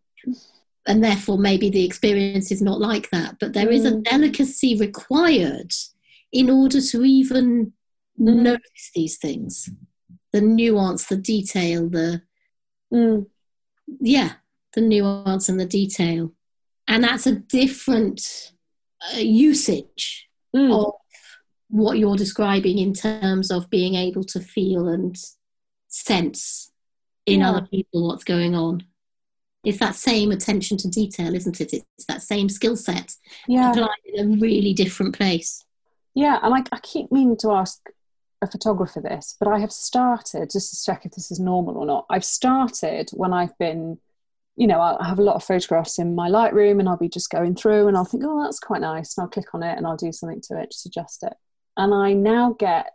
and 0.87 1.03
therefore 1.03 1.37
maybe 1.37 1.69
the 1.69 1.85
experience 1.85 2.51
is 2.51 2.61
not 2.61 2.79
like 2.79 3.09
that 3.11 3.35
but 3.39 3.53
there 3.53 3.69
is 3.69 3.85
a 3.85 3.91
Mm. 3.91 4.03
delicacy 4.03 4.75
required 4.75 5.71
in 6.31 6.49
order 6.49 6.81
to 6.81 7.03
even 7.05 7.73
Mm. 8.19 8.41
notice 8.41 8.91
these 8.95 9.17
things 9.17 9.69
the 10.33 10.41
nuance 10.41 11.05
the 11.07 11.17
detail 11.17 11.87
the 11.89 12.23
Mm. 12.91 13.27
yeah 13.99 14.33
the 14.73 14.81
nuance 14.81 15.47
and 15.47 15.59
the 15.59 15.65
detail 15.65 16.33
and 16.87 17.03
that's 17.03 17.27
a 17.27 17.35
different 17.35 18.51
uh, 19.13 19.19
usage 19.19 20.27
Mm. 20.55 20.73
of 20.73 20.93
what 21.71 21.97
you're 21.97 22.15
describing 22.17 22.77
in 22.77 22.93
terms 22.93 23.49
of 23.49 23.69
being 23.69 23.95
able 23.95 24.23
to 24.25 24.39
feel 24.39 24.87
and 24.87 25.17
sense 25.87 26.71
in 27.25 27.39
Yeah. 27.39 27.49
other 27.51 27.67
people 27.67 28.07
what's 28.07 28.23
going 28.23 28.55
on. 28.55 28.83
It's 29.63 29.77
that 29.79 29.95
same 29.95 30.31
attention 30.31 30.77
to 30.77 30.89
detail, 30.89 31.33
isn't 31.35 31.61
it? 31.61 31.73
It's 31.73 32.05
that 32.07 32.21
same 32.21 32.49
skill 32.49 32.75
set 32.75 33.15
Yeah. 33.47 33.71
applied 33.71 33.87
in 34.05 34.33
a 34.33 34.37
really 34.37 34.73
different 34.73 35.15
place. 35.15 35.63
Yeah, 36.13 36.39
and 36.43 36.53
I, 36.53 36.63
I 36.71 36.79
keep 36.81 37.11
meaning 37.11 37.37
to 37.37 37.51
ask 37.51 37.79
a 38.41 38.47
photographer 38.47 38.99
this, 38.99 39.35
but 39.39 39.47
I 39.47 39.59
have 39.59 39.71
started 39.71 40.49
just 40.51 40.71
to 40.73 40.83
check 40.91 41.05
if 41.05 41.11
this 41.13 41.31
is 41.31 41.39
normal 41.39 41.77
or 41.77 41.85
not. 41.85 42.05
I've 42.09 42.25
started 42.25 43.11
when 43.13 43.31
I've 43.33 43.55
been, 43.59 43.99
you 44.57 44.67
know, 44.67 44.81
I 44.81 45.07
have 45.07 45.19
a 45.19 45.23
lot 45.23 45.35
of 45.35 45.43
photographs 45.43 45.99
in 45.99 46.15
my 46.15 46.27
Lightroom 46.27 46.79
and 46.79 46.89
I'll 46.89 46.97
be 46.97 47.07
just 47.07 47.29
going 47.29 47.55
through 47.55 47.87
and 47.87 47.95
I'll 47.95 48.03
think, 48.03 48.23
oh, 48.25 48.43
that's 48.43 48.59
quite 48.59 48.81
nice. 48.81 49.15
And 49.15 49.23
I'll 49.23 49.29
click 49.29 49.53
on 49.53 49.63
it 49.63 49.77
and 49.77 49.85
I'll 49.87 49.95
do 49.95 50.11
something 50.11 50.41
to 50.49 50.59
it, 50.59 50.71
just 50.71 50.85
adjust 50.87 51.23
it. 51.23 51.33
And 51.77 51.93
I 51.93 52.13
now 52.13 52.55
get 52.57 52.93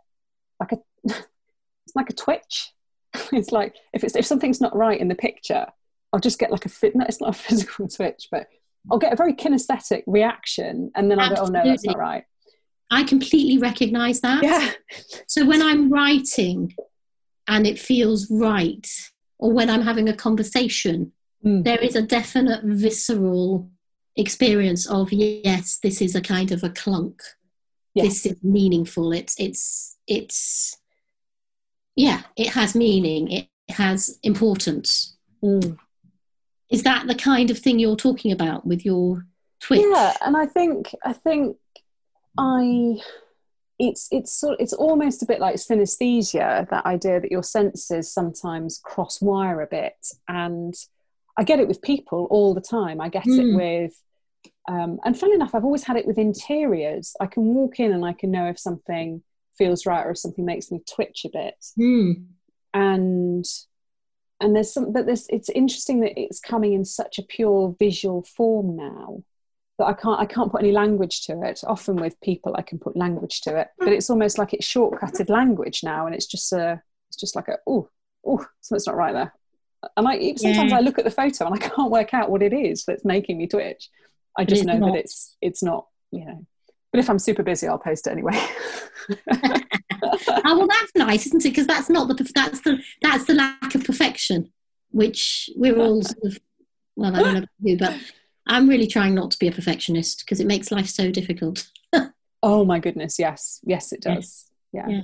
like 0.59 0.71
a, 0.71 0.77
it's 1.03 1.95
like 1.95 2.09
a 2.09 2.13
twitch. 2.13 2.71
it's 3.31 3.51
like 3.51 3.75
if 3.93 4.03
it's 4.03 4.15
if 4.15 4.25
something's 4.25 4.61
not 4.61 4.75
right 4.75 4.99
in 4.99 5.07
the 5.07 5.15
picture, 5.15 5.65
I'll 6.13 6.19
just 6.19 6.39
get 6.39 6.51
like 6.51 6.65
a 6.65 6.69
fit. 6.69 6.95
No, 6.95 7.05
it's 7.07 7.21
not 7.21 7.29
a 7.29 7.33
physical 7.37 7.87
twitch, 7.87 8.27
but 8.31 8.47
I'll 8.91 8.99
get 8.99 9.13
a 9.13 9.17
very 9.17 9.33
kinesthetic 9.33 10.03
reaction, 10.07 10.91
and 10.95 11.09
then 11.09 11.19
I'll 11.19 11.35
go, 11.35 11.41
"Oh 11.43 11.47
no, 11.47 11.63
that's 11.63 11.85
not 11.85 11.97
right." 11.97 12.23
I 12.89 13.03
completely 13.03 13.57
recognize 13.57 14.21
that. 14.21 14.43
Yeah. 14.43 14.71
So 15.27 15.45
when 15.45 15.61
I'm 15.61 15.91
writing 15.91 16.73
and 17.47 17.67
it 17.67 17.79
feels 17.79 18.31
right, 18.31 18.87
or 19.39 19.51
when 19.51 19.69
I'm 19.69 19.81
having 19.81 20.07
a 20.07 20.15
conversation, 20.15 21.11
mm. 21.45 21.63
there 21.63 21.79
is 21.79 21.95
a 21.95 22.01
definite 22.01 22.63
visceral 22.63 23.69
experience 24.15 24.87
of 24.87 25.11
yes, 25.11 25.79
this 25.83 26.01
is 26.01 26.15
a 26.15 26.21
kind 26.21 26.51
of 26.51 26.63
a 26.63 26.69
clunk. 26.69 27.21
This 28.03 28.25
is 28.25 28.43
meaningful. 28.43 29.11
It's 29.11 29.39
it's 29.39 29.97
it's 30.07 30.77
yeah, 31.95 32.21
it 32.35 32.49
has 32.49 32.75
meaning. 32.75 33.31
It 33.31 33.47
has 33.69 34.19
importance. 34.23 35.15
Mm. 35.43 35.77
Is 36.69 36.83
that 36.83 37.07
the 37.07 37.15
kind 37.15 37.49
of 37.49 37.57
thing 37.57 37.79
you're 37.79 37.95
talking 37.95 38.31
about 38.31 38.65
with 38.65 38.85
your 38.85 39.25
twitch? 39.61 39.81
Yeah, 39.81 40.13
and 40.21 40.35
I 40.35 40.45
think 40.45 40.93
I 41.03 41.13
think 41.13 41.57
I 42.37 42.99
it's 43.79 44.07
it's 44.11 44.33
sort 44.33 44.59
it's 44.59 44.73
almost 44.73 45.21
a 45.21 45.25
bit 45.25 45.39
like 45.39 45.55
synesthesia 45.55 46.67
that 46.69 46.85
idea 46.85 47.19
that 47.19 47.31
your 47.31 47.43
senses 47.43 48.11
sometimes 48.11 48.79
cross 48.83 49.21
wire 49.21 49.61
a 49.61 49.67
bit 49.67 50.07
and 50.27 50.73
i 51.37 51.43
get 51.43 51.59
it 51.59 51.67
with 51.67 51.81
people 51.81 52.27
all 52.31 52.53
the 52.53 52.61
time 52.61 52.99
i 52.99 53.07
get 53.07 53.25
mm. 53.25 53.39
it 53.39 53.55
with 53.55 54.01
um, 54.67 54.99
and 55.05 55.17
funny 55.17 55.33
enough 55.33 55.55
i've 55.55 55.63
always 55.63 55.83
had 55.83 55.97
it 55.97 56.05
with 56.05 56.17
interiors 56.17 57.15
i 57.19 57.25
can 57.25 57.43
walk 57.43 57.79
in 57.79 57.91
and 57.91 58.05
i 58.05 58.13
can 58.13 58.31
know 58.31 58.47
if 58.47 58.59
something 58.59 59.21
feels 59.57 59.85
right 59.85 60.05
or 60.05 60.11
if 60.11 60.17
something 60.17 60.45
makes 60.45 60.71
me 60.71 60.81
twitch 60.87 61.25
a 61.25 61.29
bit 61.29 61.55
mm. 61.79 62.23
and 62.73 63.45
and 64.39 64.55
there's 64.55 64.73
some 64.73 64.91
but 64.91 65.05
there's 65.05 65.25
it's 65.29 65.49
interesting 65.49 66.01
that 66.01 66.19
it's 66.19 66.39
coming 66.39 66.73
in 66.73 66.85
such 66.85 67.17
a 67.17 67.23
pure 67.23 67.75
visual 67.79 68.23
form 68.23 68.75
now 68.75 69.23
that 69.77 69.85
I 69.85 69.93
can't 69.93 70.19
I 70.19 70.25
can't 70.25 70.51
put 70.51 70.61
any 70.61 70.71
language 70.71 71.25
to 71.25 71.41
it. 71.43 71.61
Often 71.65 71.97
with 71.97 72.19
people 72.21 72.55
I 72.57 72.61
can 72.61 72.79
put 72.79 72.97
language 72.97 73.41
to 73.41 73.57
it, 73.57 73.67
but 73.77 73.89
it's 73.89 74.09
almost 74.09 74.37
like 74.37 74.53
it's 74.53 74.67
shortcutted 74.67 75.29
language 75.29 75.81
now, 75.83 76.05
and 76.05 76.15
it's 76.15 76.25
just 76.25 76.51
a 76.53 76.81
it's 77.09 77.17
just 77.17 77.35
like 77.35 77.47
a 77.47 77.57
oh 77.67 77.89
oh 78.25 78.45
something's 78.61 78.87
not 78.87 78.95
right 78.95 79.13
there. 79.13 79.33
And 79.95 80.07
I 80.07 80.33
sometimes 80.35 80.71
yeah. 80.71 80.77
I 80.77 80.81
look 80.81 80.97
at 80.97 81.05
the 81.05 81.11
photo 81.11 81.45
and 81.45 81.55
I 81.55 81.67
can't 81.67 81.91
work 81.91 82.13
out 82.13 82.31
what 82.31 82.41
it 82.41 82.53
is 82.53 82.85
that's 82.85 83.05
making 83.05 83.37
me 83.37 83.47
twitch. 83.47 83.89
I 84.37 84.45
just 84.45 84.65
know 84.65 84.77
not. 84.77 84.93
that 84.93 84.99
it's 84.99 85.35
it's 85.41 85.63
not 85.63 85.87
you 86.11 86.25
know. 86.25 86.45
But 86.91 86.99
if 86.99 87.09
I'm 87.09 87.19
super 87.19 87.43
busy, 87.43 87.67
I'll 87.67 87.77
post 87.77 88.07
it 88.07 88.11
anyway. 88.11 88.33
oh 89.31 90.57
well, 90.57 90.67
that's 90.67 90.91
nice, 90.95 91.25
isn't 91.27 91.45
it? 91.45 91.49
Because 91.49 91.67
that's 91.67 91.89
not 91.89 92.07
the 92.07 92.31
that's 92.33 92.61
the 92.61 92.81
that's 93.01 93.25
the 93.25 93.33
lack 93.33 93.75
of 93.75 93.83
perfection, 93.83 94.51
which 94.91 95.49
we're 95.55 95.77
all 95.77 96.01
sort 96.01 96.23
of 96.23 96.39
well, 96.95 97.15
I 97.15 97.19
don't 97.21 97.33
know 97.33 97.39
about 97.39 97.49
you, 97.59 97.77
but 97.77 97.95
I'm 98.47 98.67
really 98.67 98.87
trying 98.87 99.13
not 99.13 99.31
to 99.31 99.39
be 99.39 99.47
a 99.47 99.51
perfectionist 99.51 100.19
because 100.19 100.39
it 100.39 100.47
makes 100.47 100.71
life 100.71 100.87
so 100.87 101.11
difficult. 101.11 101.69
oh 102.43 102.65
my 102.65 102.79
goodness, 102.79 103.19
yes, 103.19 103.59
yes, 103.63 103.91
it 103.91 104.01
does. 104.01 104.45
Yeah. 104.71 104.87
yeah. 104.87 105.01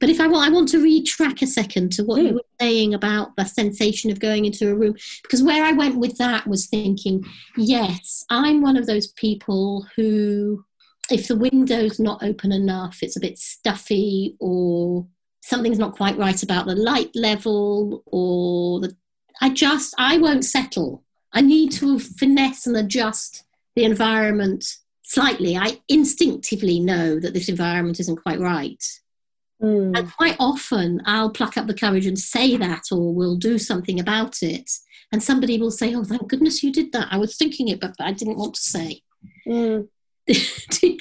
But 0.00 0.08
if 0.08 0.20
I 0.20 0.26
want, 0.26 0.48
I 0.48 0.52
want 0.52 0.68
to 0.70 0.82
retrack 0.82 1.42
a 1.42 1.46
second 1.46 1.92
to 1.92 2.04
what 2.04 2.20
mm. 2.20 2.24
you 2.24 2.28
hmm. 2.30 2.34
were 2.36 2.42
saying 2.60 2.94
about 2.94 3.36
the 3.36 3.44
sensation 3.44 4.10
of 4.10 4.20
going 4.20 4.44
into 4.44 4.70
a 4.70 4.74
room, 4.74 4.94
because 5.22 5.42
where 5.42 5.64
I 5.64 5.72
went 5.72 5.98
with 5.98 6.16
that 6.18 6.46
was 6.46 6.66
thinking, 6.66 7.24
yes, 7.56 8.24
I'm 8.30 8.62
one 8.62 8.76
of 8.76 8.86
those 8.86 9.08
people 9.08 9.86
who, 9.96 10.64
if 11.10 11.28
the 11.28 11.36
window's 11.36 11.98
not 11.98 12.22
open 12.22 12.52
enough, 12.52 12.98
it's 13.02 13.16
a 13.16 13.20
bit 13.20 13.38
stuffy, 13.38 14.36
or 14.40 15.06
something's 15.42 15.78
not 15.78 15.96
quite 15.96 16.18
right 16.18 16.42
about 16.42 16.66
the 16.66 16.76
light 16.76 17.10
level, 17.14 18.02
or 18.06 18.80
the, 18.80 18.96
I 19.40 19.50
just, 19.50 19.94
I 19.98 20.18
won't 20.18 20.44
settle 20.44 21.04
I 21.34 21.40
need 21.40 21.72
to 21.72 21.98
finesse 21.98 22.66
and 22.66 22.76
adjust 22.76 23.44
the 23.74 23.84
environment 23.84 24.64
slightly. 25.02 25.56
I 25.56 25.80
instinctively 25.88 26.78
know 26.78 27.18
that 27.18 27.34
this 27.34 27.48
environment 27.48 27.98
isn't 27.98 28.22
quite 28.22 28.38
right. 28.38 28.82
Mm. 29.64 29.98
And 29.98 30.12
quite 30.12 30.36
often 30.38 31.00
I'll 31.06 31.30
pluck 31.30 31.56
up 31.56 31.66
the 31.66 31.74
courage 31.74 32.06
and 32.06 32.18
say 32.18 32.56
that, 32.56 32.84
or 32.92 33.14
we'll 33.14 33.36
do 33.36 33.58
something 33.58 33.98
about 33.98 34.42
it. 34.42 34.70
And 35.12 35.22
somebody 35.22 35.58
will 35.58 35.70
say, 35.70 35.94
Oh, 35.94 36.04
thank 36.04 36.28
goodness 36.28 36.62
you 36.62 36.72
did 36.72 36.92
that. 36.92 37.08
I 37.10 37.18
was 37.18 37.36
thinking 37.36 37.68
it, 37.68 37.80
but 37.80 37.94
I 38.00 38.12
didn't 38.12 38.38
want 38.38 38.54
to 38.54 38.60
say. 38.60 39.02
Mm. 39.46 39.88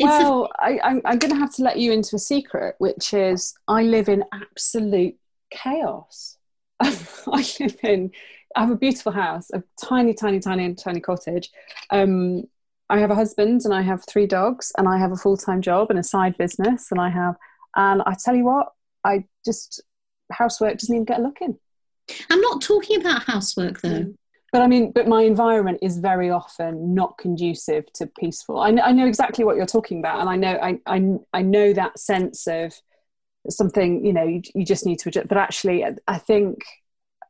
well, 0.00 0.44
a- 0.44 0.62
I, 0.62 0.80
I'm, 0.82 1.02
I'm 1.04 1.18
going 1.18 1.32
to 1.32 1.40
have 1.40 1.54
to 1.54 1.62
let 1.62 1.78
you 1.78 1.92
into 1.92 2.16
a 2.16 2.20
secret, 2.20 2.76
which 2.78 3.14
is 3.14 3.54
I 3.68 3.82
live 3.82 4.08
in 4.08 4.24
absolute 4.32 5.16
chaos. 5.50 6.36
I 6.80 7.44
live 7.60 7.76
in 7.82 8.10
I 8.56 8.62
have 8.62 8.70
a 8.70 8.76
beautiful 8.76 9.12
house, 9.12 9.50
a 9.52 9.62
tiny, 9.80 10.12
tiny, 10.12 10.40
tiny, 10.40 10.74
tiny 10.74 11.00
cottage. 11.00 11.50
Um, 11.90 12.44
I 12.88 12.98
have 12.98 13.10
a 13.10 13.14
husband 13.14 13.60
and 13.64 13.72
I 13.72 13.82
have 13.82 14.04
three 14.04 14.26
dogs 14.26 14.72
and 14.76 14.88
I 14.88 14.98
have 14.98 15.12
a 15.12 15.16
full 15.16 15.36
time 15.36 15.62
job 15.62 15.90
and 15.90 15.98
a 15.98 16.02
side 16.02 16.36
business 16.36 16.90
and 16.90 17.00
I 17.00 17.10
have, 17.10 17.36
and 17.76 18.02
I 18.02 18.14
tell 18.22 18.34
you 18.34 18.44
what, 18.44 18.68
I 19.04 19.24
just 19.44 19.82
housework 20.32 20.78
doesn't 20.78 20.94
even 20.94 21.04
get 21.04 21.20
a 21.20 21.22
look 21.22 21.40
in. 21.40 21.58
I'm 22.30 22.40
not 22.40 22.62
talking 22.62 23.00
about 23.00 23.24
housework 23.24 23.80
though. 23.80 23.88
Mm. 23.88 24.14
But 24.52 24.62
I 24.62 24.66
mean, 24.66 24.90
but 24.92 25.06
my 25.06 25.22
environment 25.22 25.78
is 25.80 25.98
very 25.98 26.28
often 26.30 26.92
not 26.92 27.18
conducive 27.18 27.84
to 27.94 28.06
peaceful. 28.18 28.58
I, 28.58 28.70
I 28.70 28.92
know 28.92 29.06
exactly 29.06 29.44
what 29.44 29.56
you're 29.56 29.66
talking 29.66 30.00
about, 30.00 30.20
and 30.20 30.28
I 30.28 30.36
know 30.36 30.58
I, 30.60 30.78
I, 30.86 31.02
I 31.32 31.42
know 31.42 31.72
that 31.72 31.98
sense 32.00 32.48
of 32.48 32.74
something. 33.48 34.04
You 34.04 34.12
know, 34.12 34.24
you, 34.24 34.42
you 34.54 34.64
just 34.64 34.86
need 34.86 34.98
to 35.00 35.08
adjust. 35.08 35.28
But 35.28 35.38
actually, 35.38 35.84
I 36.08 36.18
think 36.18 36.64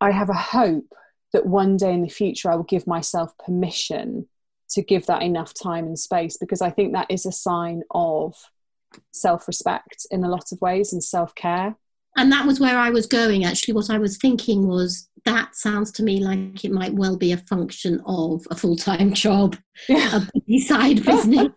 I 0.00 0.12
have 0.12 0.30
a 0.30 0.34
hope 0.34 0.94
that 1.34 1.46
one 1.46 1.76
day 1.76 1.92
in 1.92 2.02
the 2.02 2.08
future 2.08 2.50
I 2.50 2.56
will 2.56 2.64
give 2.64 2.86
myself 2.86 3.36
permission 3.38 4.26
to 4.70 4.82
give 4.82 5.06
that 5.06 5.22
enough 5.22 5.52
time 5.52 5.86
and 5.86 5.98
space 5.98 6.36
because 6.36 6.62
I 6.62 6.70
think 6.70 6.92
that 6.92 7.10
is 7.10 7.26
a 7.26 7.32
sign 7.32 7.82
of 7.90 8.34
self 9.12 9.46
respect 9.46 10.06
in 10.10 10.24
a 10.24 10.28
lot 10.28 10.52
of 10.52 10.60
ways 10.60 10.92
and 10.92 11.02
self 11.02 11.34
care. 11.34 11.76
And 12.16 12.32
that 12.32 12.46
was 12.46 12.58
where 12.58 12.76
I 12.76 12.90
was 12.90 13.06
going 13.06 13.44
actually. 13.44 13.74
What 13.74 13.90
I 13.90 13.98
was 13.98 14.18
thinking 14.18 14.66
was 14.66 15.08
that 15.24 15.54
sounds 15.54 15.92
to 15.92 16.02
me 16.02 16.20
like 16.20 16.64
it 16.64 16.72
might 16.72 16.94
well 16.94 17.16
be 17.16 17.32
a 17.32 17.36
function 17.36 18.00
of 18.06 18.46
a 18.50 18.56
full 18.56 18.76
time 18.76 19.12
job, 19.26 19.56
yeah. 19.88 20.20
a 20.48 20.58
side 20.58 21.04
business, 21.06 21.52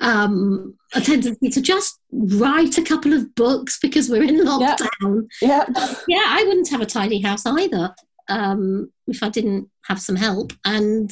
um, 0.00 0.74
a 0.94 1.00
tendency 1.00 1.48
to 1.50 1.60
just 1.60 1.98
write 2.12 2.78
a 2.78 2.82
couple 2.82 3.12
of 3.12 3.34
books 3.34 3.78
because 3.80 4.08
we're 4.08 4.22
in 4.22 4.44
lockdown. 4.44 5.26
Yeah. 5.40 5.64
yeah. 5.74 5.94
yeah, 6.08 6.24
I 6.26 6.44
wouldn't 6.46 6.70
have 6.70 6.80
a 6.80 6.86
tidy 6.86 7.20
house 7.20 7.46
either 7.46 7.94
um, 8.28 8.90
if 9.06 9.22
I 9.22 9.28
didn't 9.28 9.70
have 9.86 10.00
some 10.00 10.16
help 10.16 10.52
and 10.64 11.10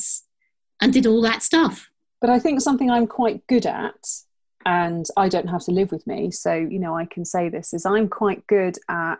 and 0.81 0.93
did 0.93 1.07
all 1.07 1.23
that 1.23 1.43
stuff. 1.43 1.89
But 2.21 2.31
I 2.31 2.39
think 2.39 2.61
something 2.61 2.91
I'm 2.91 3.07
quite 3.07 3.47
good 3.47 3.67
at, 3.67 3.95
and 4.67 5.07
I 5.17 5.29
don't 5.29 5.49
have 5.49 5.65
to 5.65 5.71
live 5.71 5.93
with 5.93 6.07
me, 6.07 6.31
so 6.31 6.55
you 6.55 6.79
know 6.79 6.97
I 6.97 7.07
can 7.07 7.25
say 7.25 7.49
this 7.49 7.73
is 7.73 7.87
I'm 7.87 8.09
quite 8.09 8.47
good 8.47 8.79
at. 8.89 9.19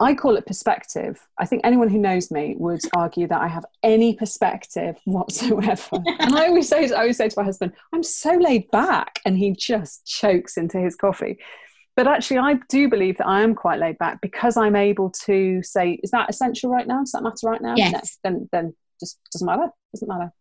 I 0.00 0.14
call 0.14 0.36
it 0.36 0.44
perspective. 0.44 1.20
I 1.38 1.46
think 1.46 1.62
anyone 1.62 1.88
who 1.88 1.98
knows 1.98 2.30
me 2.30 2.56
would 2.58 2.80
argue 2.96 3.28
that 3.28 3.40
I 3.40 3.46
have 3.46 3.64
any 3.82 4.16
perspective 4.16 4.96
whatsoever. 5.04 6.02
and 6.18 6.34
I 6.36 6.48
always 6.48 6.68
say, 6.68 6.90
I 6.90 7.02
always 7.02 7.16
say 7.16 7.28
to 7.28 7.38
my 7.38 7.44
husband, 7.44 7.72
"I'm 7.92 8.02
so 8.02 8.32
laid 8.32 8.70
back," 8.70 9.20
and 9.24 9.38
he 9.38 9.52
just 9.52 10.04
chokes 10.04 10.56
into 10.56 10.78
his 10.78 10.96
coffee 10.96 11.38
but 11.96 12.06
actually 12.06 12.38
i 12.38 12.54
do 12.68 12.88
believe 12.88 13.16
that 13.18 13.26
i 13.26 13.40
am 13.40 13.54
quite 13.54 13.78
laid 13.78 13.96
back 13.98 14.20
because 14.20 14.56
i'm 14.56 14.76
able 14.76 15.10
to 15.10 15.62
say 15.62 15.98
is 16.02 16.10
that 16.10 16.28
essential 16.28 16.70
right 16.70 16.86
now 16.86 17.00
does 17.00 17.12
that 17.12 17.22
matter 17.22 17.36
right 17.44 17.62
now 17.62 17.74
yes. 17.76 18.18
No, 18.24 18.30
then 18.30 18.48
then 18.52 18.74
just 19.00 19.18
doesn't 19.32 19.46
matter 19.46 19.68
doesn't 19.92 20.08
matter 20.08 20.32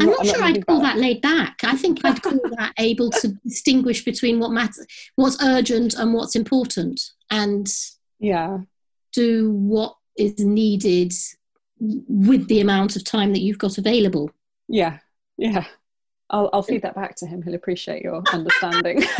I'm, 0.00 0.08
I'm 0.08 0.14
not, 0.14 0.24
not, 0.24 0.34
sure 0.34 0.44
I'd 0.44 0.66
call 0.66 0.80
that 0.80 0.98
laid 0.98 1.20
back. 1.22 1.58
I 1.64 1.76
think 1.76 2.04
I'd 2.04 2.22
call 2.22 2.40
that 2.56 2.72
able 2.78 3.10
to 3.10 3.28
distinguish 3.44 4.04
between 4.04 4.38
what 4.38 4.52
matters, 4.52 4.86
what's 5.16 5.42
urgent 5.42 5.94
and 5.94 6.12
what's 6.14 6.36
important, 6.36 7.00
and 7.30 7.68
yeah, 8.18 8.58
do 9.12 9.50
what 9.50 9.96
is 10.16 10.38
needed 10.38 11.12
with 11.78 12.48
the 12.48 12.60
amount 12.60 12.96
of 12.96 13.04
time 13.04 13.32
that 13.32 13.40
you've 13.40 13.58
got 13.58 13.78
available. 13.78 14.30
Yeah, 14.68 14.98
yeah. 15.36 15.66
I'll 16.30 16.50
I'll 16.52 16.62
feed 16.62 16.82
that 16.82 16.94
back 16.94 17.14
to 17.16 17.26
him. 17.26 17.42
He'll 17.42 17.54
appreciate 17.54 18.02
your 18.02 18.22
understanding. 18.32 19.04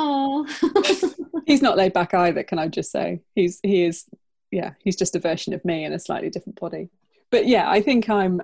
Oh, 0.00 0.46
he's 1.46 1.60
not 1.60 1.76
laid 1.76 1.92
back 1.92 2.14
either. 2.14 2.44
Can 2.44 2.58
I 2.58 2.68
just 2.68 2.92
say 2.92 3.20
he's 3.34 3.58
he 3.62 3.84
is 3.84 4.04
yeah 4.50 4.72
he's 4.82 4.96
just 4.96 5.16
a 5.16 5.18
version 5.18 5.52
of 5.52 5.64
me 5.64 5.84
in 5.84 5.92
a 5.92 5.98
slightly 5.98 6.30
different 6.30 6.60
body. 6.60 6.88
But 7.30 7.46
yeah, 7.46 7.70
I 7.70 7.80
think 7.80 8.08
I'm 8.08 8.40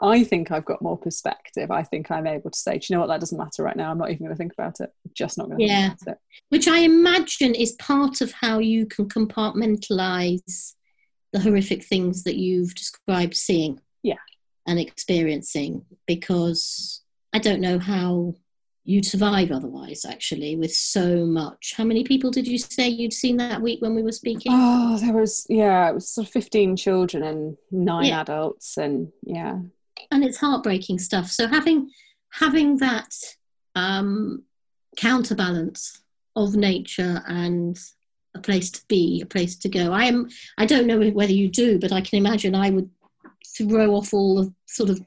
I 0.00 0.24
think 0.24 0.50
I've 0.50 0.64
got 0.64 0.82
more 0.82 0.98
perspective. 0.98 1.70
I 1.70 1.82
think 1.82 2.10
I'm 2.10 2.26
able 2.26 2.50
to 2.50 2.58
say, 2.58 2.78
do 2.78 2.86
you 2.88 2.96
know 2.96 3.00
what, 3.00 3.06
that 3.08 3.20
doesn't 3.20 3.38
matter 3.38 3.62
right 3.62 3.76
now. 3.76 3.90
I'm 3.90 3.98
not 3.98 4.10
even 4.10 4.26
going 4.26 4.34
to 4.34 4.36
think 4.36 4.52
about 4.52 4.80
it. 4.80 4.92
I'm 5.04 5.12
just 5.14 5.38
not 5.38 5.46
going 5.46 5.58
to 5.58 5.64
yeah. 5.64 5.88
think 5.88 6.02
about 6.02 6.12
it. 6.12 6.18
Which 6.48 6.68
I 6.68 6.78
imagine 6.78 7.54
is 7.54 7.72
part 7.72 8.20
of 8.20 8.32
how 8.32 8.58
you 8.58 8.86
can 8.86 9.08
compartmentalize 9.08 10.74
the 11.32 11.40
horrific 11.40 11.84
things 11.84 12.24
that 12.24 12.36
you've 12.36 12.74
described 12.74 13.36
seeing. 13.36 13.80
Yeah. 14.02 14.16
And 14.66 14.78
experiencing 14.78 15.84
because 16.06 17.02
I 17.32 17.38
don't 17.38 17.60
know 17.60 17.78
how 17.78 18.34
you'd 18.84 19.06
survive 19.06 19.50
otherwise 19.50 20.04
actually 20.04 20.56
with 20.56 20.74
so 20.74 21.24
much. 21.24 21.74
How 21.76 21.84
many 21.84 22.04
people 22.04 22.30
did 22.30 22.46
you 22.46 22.58
say 22.58 22.88
you'd 22.88 23.12
seen 23.12 23.38
that 23.38 23.62
week 23.62 23.80
when 23.80 23.94
we 23.94 24.02
were 24.02 24.12
speaking? 24.12 24.52
Oh 24.54 24.98
there 24.98 25.14
was 25.14 25.46
yeah 25.48 25.88
it 25.88 25.94
was 25.94 26.08
sort 26.08 26.26
of 26.26 26.32
15 26.32 26.76
children 26.76 27.22
and 27.22 27.56
nine 27.70 28.06
yeah. 28.06 28.20
adults 28.20 28.76
and 28.76 29.10
yeah. 29.22 29.58
And 30.10 30.24
it's 30.24 30.38
heartbreaking 30.38 30.98
stuff. 30.98 31.28
So 31.28 31.46
having 31.46 31.90
having 32.30 32.78
that 32.78 33.14
um 33.74 34.44
counterbalance 34.96 36.02
of 36.36 36.54
nature 36.54 37.22
and 37.26 37.78
a 38.34 38.40
place 38.40 38.70
to 38.70 38.82
be 38.88 39.20
a 39.22 39.26
place 39.26 39.56
to 39.56 39.68
go 39.68 39.92
i 39.92 40.04
am 40.04 40.28
i 40.58 40.66
don't 40.66 40.86
know 40.86 40.98
whether 41.10 41.32
you 41.32 41.48
do 41.48 41.78
but 41.78 41.92
i 41.92 42.00
can 42.00 42.18
imagine 42.18 42.54
i 42.54 42.70
would 42.70 42.88
throw 43.56 43.94
off 43.94 44.12
all 44.12 44.42
the 44.42 44.52
sort 44.66 44.90
of 44.90 45.00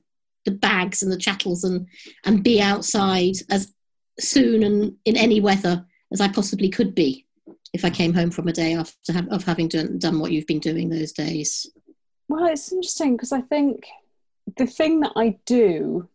the 0.45 0.51
bags 0.51 1.03
and 1.03 1.11
the 1.11 1.17
chattels 1.17 1.63
and 1.63 1.87
and 2.25 2.43
be 2.43 2.61
outside 2.61 3.35
as 3.49 3.73
soon 4.19 4.63
and 4.63 4.95
in 5.05 5.15
any 5.17 5.39
weather 5.39 5.85
as 6.11 6.21
I 6.21 6.27
possibly 6.29 6.69
could 6.69 6.95
be 6.95 7.25
if 7.73 7.83
I 7.83 7.89
came 7.89 8.13
home 8.13 8.31
from 8.31 8.47
a 8.47 8.53
day 8.53 8.73
after 8.73 9.13
have, 9.13 9.27
of 9.29 9.43
having 9.43 9.67
done, 9.67 9.99
done 9.99 10.19
what 10.19 10.31
you've 10.31 10.47
been 10.47 10.59
doing 10.59 10.89
those 10.89 11.11
days. 11.11 11.69
Well, 12.29 12.45
it's 12.45 12.71
interesting 12.71 13.15
because 13.15 13.31
I 13.31 13.41
think 13.41 13.85
the 14.57 14.65
thing 14.65 15.01
that 15.01 15.13
I 15.15 15.37
do 15.45 16.07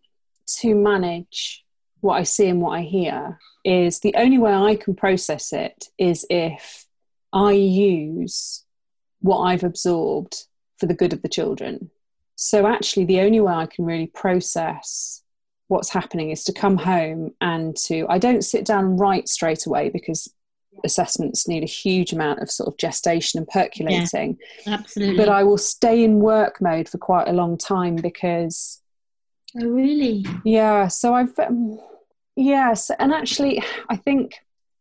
to 0.58 0.74
manage 0.74 1.64
what 2.00 2.14
I 2.14 2.24
see 2.24 2.48
and 2.48 2.60
what 2.60 2.78
I 2.78 2.82
hear 2.82 3.38
is 3.64 4.00
the 4.00 4.14
only 4.16 4.38
way 4.38 4.52
I 4.52 4.76
can 4.76 4.94
process 4.94 5.52
it 5.52 5.88
is 5.98 6.26
if 6.28 6.86
I 7.32 7.52
use 7.52 8.64
what 9.20 9.42
I've 9.42 9.64
absorbed 9.64 10.46
for 10.78 10.86
the 10.86 10.94
good 10.94 11.12
of 11.12 11.22
the 11.22 11.28
children. 11.28 11.90
So, 12.36 12.66
actually, 12.66 13.04
the 13.06 13.20
only 13.20 13.40
way 13.40 13.52
I 13.52 13.66
can 13.66 13.84
really 13.84 14.06
process 14.06 15.22
what's 15.68 15.90
happening 15.90 16.30
is 16.30 16.44
to 16.44 16.52
come 16.52 16.76
home 16.76 17.30
and 17.40 17.74
to, 17.76 18.06
I 18.08 18.18
don't 18.18 18.42
sit 18.42 18.64
down 18.64 18.84
and 18.84 19.00
write 19.00 19.28
straight 19.28 19.64
away 19.66 19.88
because 19.88 20.32
assessments 20.84 21.48
need 21.48 21.62
a 21.62 21.66
huge 21.66 22.12
amount 22.12 22.40
of 22.40 22.50
sort 22.50 22.68
of 22.68 22.76
gestation 22.76 23.38
and 23.38 23.48
percolating. 23.48 24.38
Yeah, 24.66 24.74
absolutely. 24.74 25.16
But 25.16 25.28
I 25.28 25.44
will 25.44 25.58
stay 25.58 26.04
in 26.04 26.18
work 26.20 26.60
mode 26.60 26.88
for 26.88 26.98
quite 26.98 27.28
a 27.28 27.32
long 27.32 27.56
time 27.56 27.96
because. 27.96 28.80
Oh, 29.60 29.66
really? 29.66 30.24
Yeah. 30.44 30.88
So 30.88 31.14
I've. 31.14 31.38
Um, 31.38 31.78
yes. 32.36 32.90
And 32.98 33.12
actually, 33.12 33.62
I 33.88 33.96
think 33.96 34.34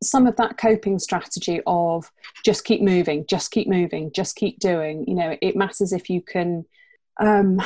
some 0.03 0.25
of 0.25 0.35
that 0.37 0.57
coping 0.57 0.97
strategy 0.99 1.61
of 1.67 2.11
just 2.43 2.63
keep 2.63 2.81
moving, 2.81 3.25
just 3.29 3.51
keep 3.51 3.67
moving, 3.67 4.11
just 4.13 4.35
keep 4.35 4.59
doing, 4.59 5.05
you 5.07 5.13
know, 5.13 5.37
it 5.41 5.55
matters 5.55 5.93
if 5.93 6.09
you 6.09 6.21
can 6.21 6.65
um, 7.19 7.61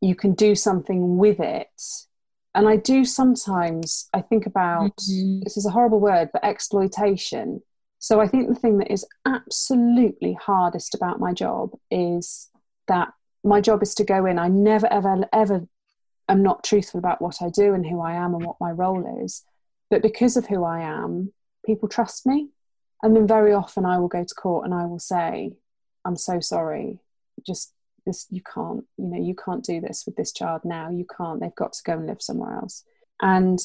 you 0.00 0.14
can 0.14 0.34
do 0.34 0.54
something 0.54 1.16
with 1.16 1.40
it. 1.40 1.68
And 2.54 2.68
I 2.68 2.76
do 2.76 3.04
sometimes, 3.04 4.08
I 4.12 4.22
think 4.22 4.46
about 4.46 4.96
mm-hmm. 4.96 5.40
this 5.44 5.56
is 5.56 5.66
a 5.66 5.70
horrible 5.70 6.00
word, 6.00 6.30
but 6.32 6.44
exploitation. 6.44 7.62
So 8.00 8.20
I 8.20 8.26
think 8.26 8.48
the 8.48 8.54
thing 8.54 8.78
that 8.78 8.90
is 8.90 9.06
absolutely 9.26 10.32
hardest 10.32 10.94
about 10.94 11.20
my 11.20 11.32
job 11.32 11.70
is 11.90 12.48
that 12.88 13.12
my 13.44 13.60
job 13.60 13.82
is 13.82 13.94
to 13.96 14.04
go 14.04 14.26
in. 14.26 14.38
I 14.38 14.48
never, 14.48 14.92
ever, 14.92 15.24
ever 15.32 15.66
am 16.28 16.42
not 16.42 16.64
truthful 16.64 16.98
about 16.98 17.22
what 17.22 17.42
I 17.42 17.50
do 17.50 17.74
and 17.74 17.86
who 17.86 18.00
I 18.00 18.14
am 18.14 18.34
and 18.34 18.44
what 18.44 18.56
my 18.60 18.70
role 18.70 19.22
is. 19.22 19.44
But 19.90 20.02
because 20.02 20.36
of 20.36 20.46
who 20.46 20.64
I 20.64 20.80
am, 20.80 21.32
people 21.64 21.88
trust 21.88 22.26
me. 22.26 22.48
And 23.02 23.14
then 23.14 23.26
very 23.26 23.52
often 23.52 23.84
I 23.84 23.98
will 23.98 24.08
go 24.08 24.24
to 24.24 24.34
court 24.34 24.64
and 24.64 24.74
I 24.74 24.86
will 24.86 24.98
say, 24.98 25.52
I'm 26.04 26.16
so 26.16 26.40
sorry. 26.40 26.98
Just 27.46 27.72
this 28.10 28.26
you 28.30 28.42
can't 28.42 28.84
you 28.96 29.06
know 29.06 29.20
you 29.20 29.34
can't 29.34 29.64
do 29.64 29.80
this 29.80 30.04
with 30.04 30.16
this 30.16 30.32
child 30.32 30.62
now. 30.64 30.90
You 30.90 31.06
can't 31.16 31.40
they've 31.40 31.54
got 31.54 31.72
to 31.74 31.82
go 31.84 31.94
and 31.94 32.06
live 32.06 32.20
somewhere 32.20 32.56
else. 32.56 32.84
And 33.22 33.58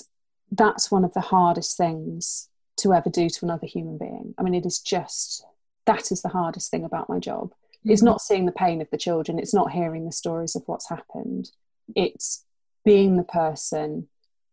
that's 0.52 0.92
one 0.92 1.04
of 1.04 1.14
the 1.14 1.22
hardest 1.22 1.78
things 1.78 2.50
to 2.78 2.94
ever 2.94 3.10
do 3.10 3.30
to 3.30 3.46
another 3.46 3.66
human 3.66 3.98
being. 3.98 4.36
I 4.38 4.44
mean 4.44 4.54
it 4.54 4.66
is 4.66 4.80
just 4.80 5.46
that 5.86 6.12
is 6.12 6.22
the 6.22 6.30
hardest 6.30 6.70
thing 6.72 6.84
about 6.84 7.10
my 7.10 7.20
job. 7.20 7.52
Mm-hmm. 7.52 7.92
it's 7.92 8.04
not 8.04 8.22
seeing 8.22 8.46
the 8.46 8.52
pain 8.52 8.82
of 8.82 8.90
the 8.92 8.98
children. 8.98 9.40
It's 9.40 9.54
not 9.54 9.72
hearing 9.72 10.06
the 10.06 10.12
stories 10.12 10.56
of 10.56 10.64
what's 10.68 10.90
happened. 10.90 11.52
It's 11.96 12.46
being 12.84 13.18
the 13.18 13.24
person 13.24 14.08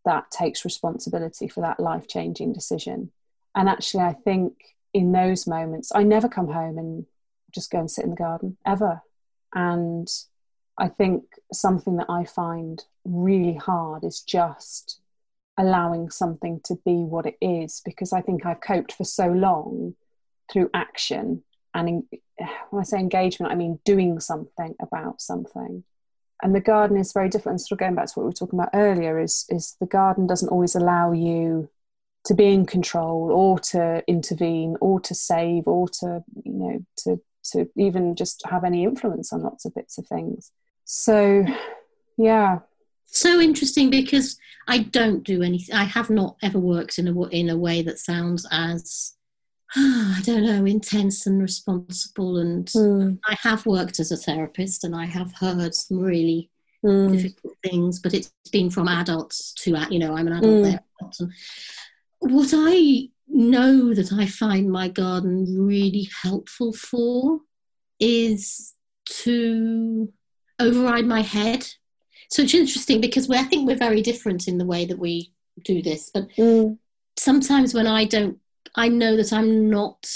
that 0.05 0.31
takes 0.31 0.65
responsibility 0.65 1.49
for 1.49 1.61
that 1.61 1.79
life 1.79 2.09
changing 2.09 2.53
decision. 2.53 3.13
And 3.55 3.69
actually 3.69 4.05
i 4.05 4.15
think 4.15 4.55
in 4.95 5.13
those 5.13 5.47
moments 5.47 5.93
i 5.95 6.03
never 6.03 6.29
come 6.29 6.49
home 6.49 6.79
and 6.79 7.07
just 7.53 7.71
go 7.71 7.79
and 7.79 7.91
sit 7.91 8.05
in 8.05 8.11
the 8.11 8.17
garden 8.17 8.57
ever 8.67 9.03
and 9.55 10.09
I 10.79 10.89
think 10.89 11.25
something 11.53 11.97
that 11.97 12.09
I 12.09 12.25
find 12.25 12.83
really 13.05 13.55
hard 13.55 14.05
is 14.05 14.21
just 14.21 15.01
allowing 15.59 16.11
something 16.11 16.61
to 16.65 16.77
be 16.85 17.05
what 17.05 17.27
it 17.27 17.37
is 17.41 17.83
because 17.85 18.13
I 18.13 18.23
think 18.23 18.47
I've 18.47 18.61
coped 18.61 18.93
for 18.93 19.05
so 19.05 19.29
long 19.29 19.95
through 20.51 20.71
action. 20.73 21.43
And 21.75 21.89
in, 21.89 22.09
when 22.71 22.81
I 22.81 22.85
say 22.85 22.99
engagement, 22.99 23.53
I 23.53 23.55
mean 23.55 23.81
doing 23.85 24.19
something 24.21 24.75
about 24.81 25.21
something. 25.21 25.85
And 26.43 26.55
the 26.55 26.61
garden 26.61 26.97
is 26.97 27.13
very 27.13 27.29
different. 27.29 27.61
sort 27.61 27.73
of 27.73 27.79
going 27.79 27.95
back 27.95 28.07
to 28.07 28.13
what 28.15 28.25
we 28.25 28.29
were 28.29 28.33
talking 28.33 28.59
about 28.59 28.71
earlier, 28.75 29.21
is, 29.21 29.45
is 29.49 29.77
the 29.79 29.87
garden 29.87 30.27
doesn't 30.27 30.49
always 30.49 30.75
allow 30.75 31.13
you 31.13 31.71
to 32.25 32.35
be 32.35 32.53
in 32.53 32.67
control 32.67 33.31
or 33.31 33.59
to 33.59 34.03
intervene 34.09 34.77
or 34.81 35.01
to 35.01 35.15
save 35.15 35.67
or 35.67 35.89
to, 36.01 36.25
you 36.45 36.53
know, 36.53 36.85
to 36.97 37.21
to 37.53 37.69
even 37.77 38.15
just 38.15 38.43
have 38.49 38.65
any 38.65 38.85
influence 38.85 39.33
on 39.33 39.43
lots 39.43 39.65
of 39.65 39.75
bits 39.75 39.99
of 39.99 40.07
things. 40.07 40.53
So, 40.85 41.45
yeah. 42.17 42.61
So 43.07 43.41
interesting 43.41 43.91
because 43.91 44.39
I 44.69 44.79
don't 44.79 45.23
do 45.23 45.43
anything. 45.43 45.75
I 45.75 45.85
have 45.85 46.11
not 46.11 46.37
ever 46.43 46.59
worked 46.59 46.99
in 46.99 47.09
a 47.09 47.23
in 47.29 47.51
a 47.51 47.57
way 47.57 47.83
that 47.83 47.99
sounds 47.99 48.47
as 48.51 49.15
I 49.77 50.21
don't 50.23 50.45
know 50.45 50.65
intense 50.65 51.27
and 51.27 51.41
responsible. 51.41 52.39
And 52.39 52.67
mm. 52.67 53.19
I 53.27 53.37
have 53.41 53.67
worked 53.67 54.01
as 54.01 54.13
a 54.13 54.17
therapist, 54.17 54.85
and 54.85 54.95
I 54.95 55.07
have 55.07 55.33
heard 55.35 55.75
some 55.75 55.99
really 55.99 56.51
mm. 56.85 57.13
difficult 57.13 57.55
things. 57.65 57.99
But 57.99 58.15
it's 58.15 58.33
been 58.51 58.71
from 58.71 58.89
adults 58.89 59.53
to 59.61 59.77
you 59.91 59.99
know 59.99 60.17
I'm 60.17 60.27
an 60.27 60.35
adult 60.35 60.53
mm. 60.53 60.63
therapist. 60.65 61.21
And 61.21 61.33
what 62.21 62.51
I 62.53 63.09
know 63.33 63.95
that 63.95 64.13
I 64.13 64.27
find 64.27 64.71
my 64.71 64.89
garden 64.89 65.47
really 65.59 66.09
helpful 66.23 66.73
for 66.73 67.41
is 67.99 68.75
to 69.07 70.13
override 70.59 71.07
my 71.07 71.23
head. 71.23 71.67
So 72.31 72.43
it's 72.43 72.55
interesting 72.55 73.01
because 73.01 73.31
I 73.31 73.43
think 73.45 73.67
we're 73.67 73.77
very 73.77 74.03
different 74.03 74.49
in 74.49 74.59
the 74.59 74.67
way 74.67 74.85
that 74.85 74.99
we 74.99 75.33
do 75.65 75.83
this. 75.83 76.11
But 76.13 76.29
mm. 76.37 76.79
sometimes 77.19 77.75
when 77.75 77.87
I 77.87 78.05
don't, 78.05 78.39
I 78.75 78.89
know 78.89 79.17
that 79.17 79.33
I'm 79.33 79.69
not 79.69 80.07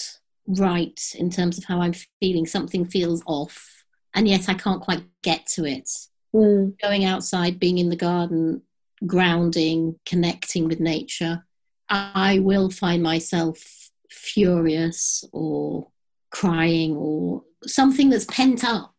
right 0.47 1.01
in 1.19 1.31
terms 1.31 1.59
of 1.59 1.65
how 1.65 1.81
I'm 1.81 1.95
feeling. 2.21 2.47
Something 2.47 2.87
feels 2.87 3.23
off, 3.27 3.85
and 4.15 4.27
yet 4.27 4.49
I 4.49 4.55
can't 4.55 4.81
quite 4.81 5.03
get 5.23 5.47
to 5.55 5.65
it. 5.65 5.91
Mm. 6.35 6.81
Going 6.81 7.05
outside, 7.05 7.61
being 7.61 7.79
in 7.79 7.91
the 7.91 7.97
garden, 7.97 8.63
grounding, 9.07 9.99
connecting 10.07 10.69
with 10.69 10.81
nature 10.81 11.45
I 11.89 12.41
will 12.41 12.71
find 12.71 13.03
myself 13.03 13.91
furious 14.11 15.25
or 15.33 15.89
crying 16.31 16.97
or 16.97 17.45
something 17.65 18.11
that's 18.11 18.25
pent 18.27 18.65
up 18.65 18.95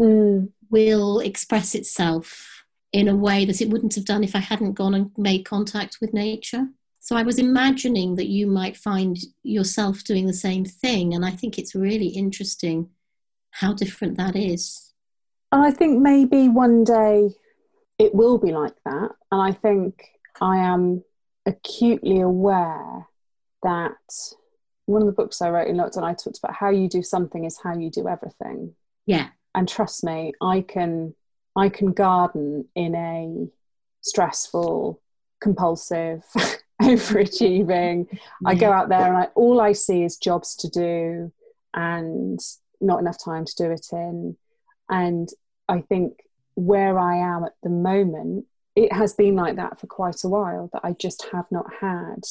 mm. 0.00 0.48
will 0.70 1.20
express 1.20 1.74
itself 1.74 2.64
in 2.92 3.08
a 3.08 3.16
way 3.16 3.44
that 3.44 3.60
it 3.60 3.70
wouldn't 3.70 3.94
have 3.94 4.04
done 4.04 4.24
if 4.24 4.34
I 4.34 4.40
hadn't 4.40 4.72
gone 4.72 4.94
and 4.94 5.10
made 5.16 5.44
contact 5.44 5.98
with 6.00 6.12
nature. 6.12 6.68
So 6.98 7.16
I 7.16 7.22
was 7.22 7.38
imagining 7.38 8.16
that 8.16 8.28
you 8.28 8.46
might 8.46 8.76
find 8.76 9.16
yourself 9.42 10.04
doing 10.04 10.26
the 10.26 10.32
same 10.32 10.64
thing. 10.64 11.14
And 11.14 11.24
I 11.24 11.30
think 11.30 11.58
it's 11.58 11.74
really 11.74 12.08
interesting 12.08 12.90
how 13.52 13.72
different 13.72 14.16
that 14.18 14.36
is. 14.36 14.92
I 15.52 15.70
think 15.70 16.00
maybe 16.00 16.48
one 16.48 16.84
day 16.84 17.30
it 17.98 18.14
will 18.14 18.38
be 18.38 18.52
like 18.52 18.76
that. 18.84 19.10
And 19.32 19.42
I 19.42 19.52
think 19.52 20.04
I 20.40 20.58
am 20.58 21.04
acutely 21.46 22.20
aware 22.20 23.06
that 23.62 23.92
one 24.86 25.02
of 25.02 25.06
the 25.06 25.12
books 25.12 25.40
I 25.40 25.50
wrote 25.50 25.68
in 25.68 25.76
lockdown, 25.76 26.02
I 26.02 26.14
talked 26.14 26.38
about 26.38 26.54
how 26.54 26.70
you 26.70 26.88
do 26.88 27.02
something 27.02 27.44
is 27.44 27.58
how 27.62 27.76
you 27.76 27.90
do 27.90 28.08
everything. 28.08 28.74
Yeah. 29.06 29.28
And 29.54 29.68
trust 29.68 30.04
me, 30.04 30.32
I 30.40 30.60
can 30.62 31.14
I 31.56 31.68
can 31.68 31.92
garden 31.92 32.66
in 32.74 32.94
a 32.94 33.48
stressful, 34.02 35.00
compulsive, 35.40 36.22
overachieving. 36.82 38.06
Yeah. 38.12 38.18
I 38.46 38.54
go 38.54 38.72
out 38.72 38.88
there 38.88 39.06
and 39.06 39.16
I, 39.16 39.24
all 39.34 39.60
I 39.60 39.72
see 39.72 40.04
is 40.04 40.16
jobs 40.16 40.54
to 40.56 40.68
do 40.68 41.32
and 41.74 42.38
not 42.80 43.00
enough 43.00 43.22
time 43.22 43.44
to 43.44 43.54
do 43.56 43.70
it 43.70 43.86
in. 43.92 44.36
And 44.88 45.28
I 45.68 45.80
think 45.82 46.20
where 46.54 46.98
I 46.98 47.16
am 47.16 47.44
at 47.44 47.52
the 47.62 47.70
moment, 47.70 48.46
it 48.80 48.92
has 48.94 49.12
been 49.12 49.36
like 49.36 49.56
that 49.56 49.78
for 49.78 49.86
quite 49.86 50.24
a 50.24 50.28
while, 50.28 50.70
that 50.72 50.80
I 50.82 50.92
just 50.92 51.26
have 51.32 51.44
not 51.50 51.66
had 51.82 52.24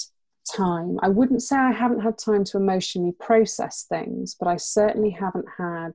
time. 0.56 0.98
I 1.04 1.10
wouldn't 1.10 1.44
say 1.44 1.56
I 1.56 1.72
haven't 1.72 2.02
had 2.02 2.18
time 2.18 2.44
to 2.46 2.58
emotionally 2.58 3.12
process 3.12 3.86
things, 3.88 4.36
but 4.38 4.48
I 4.48 4.58
certainly 4.58 5.12
haven't 5.12 5.46
had 5.58 5.94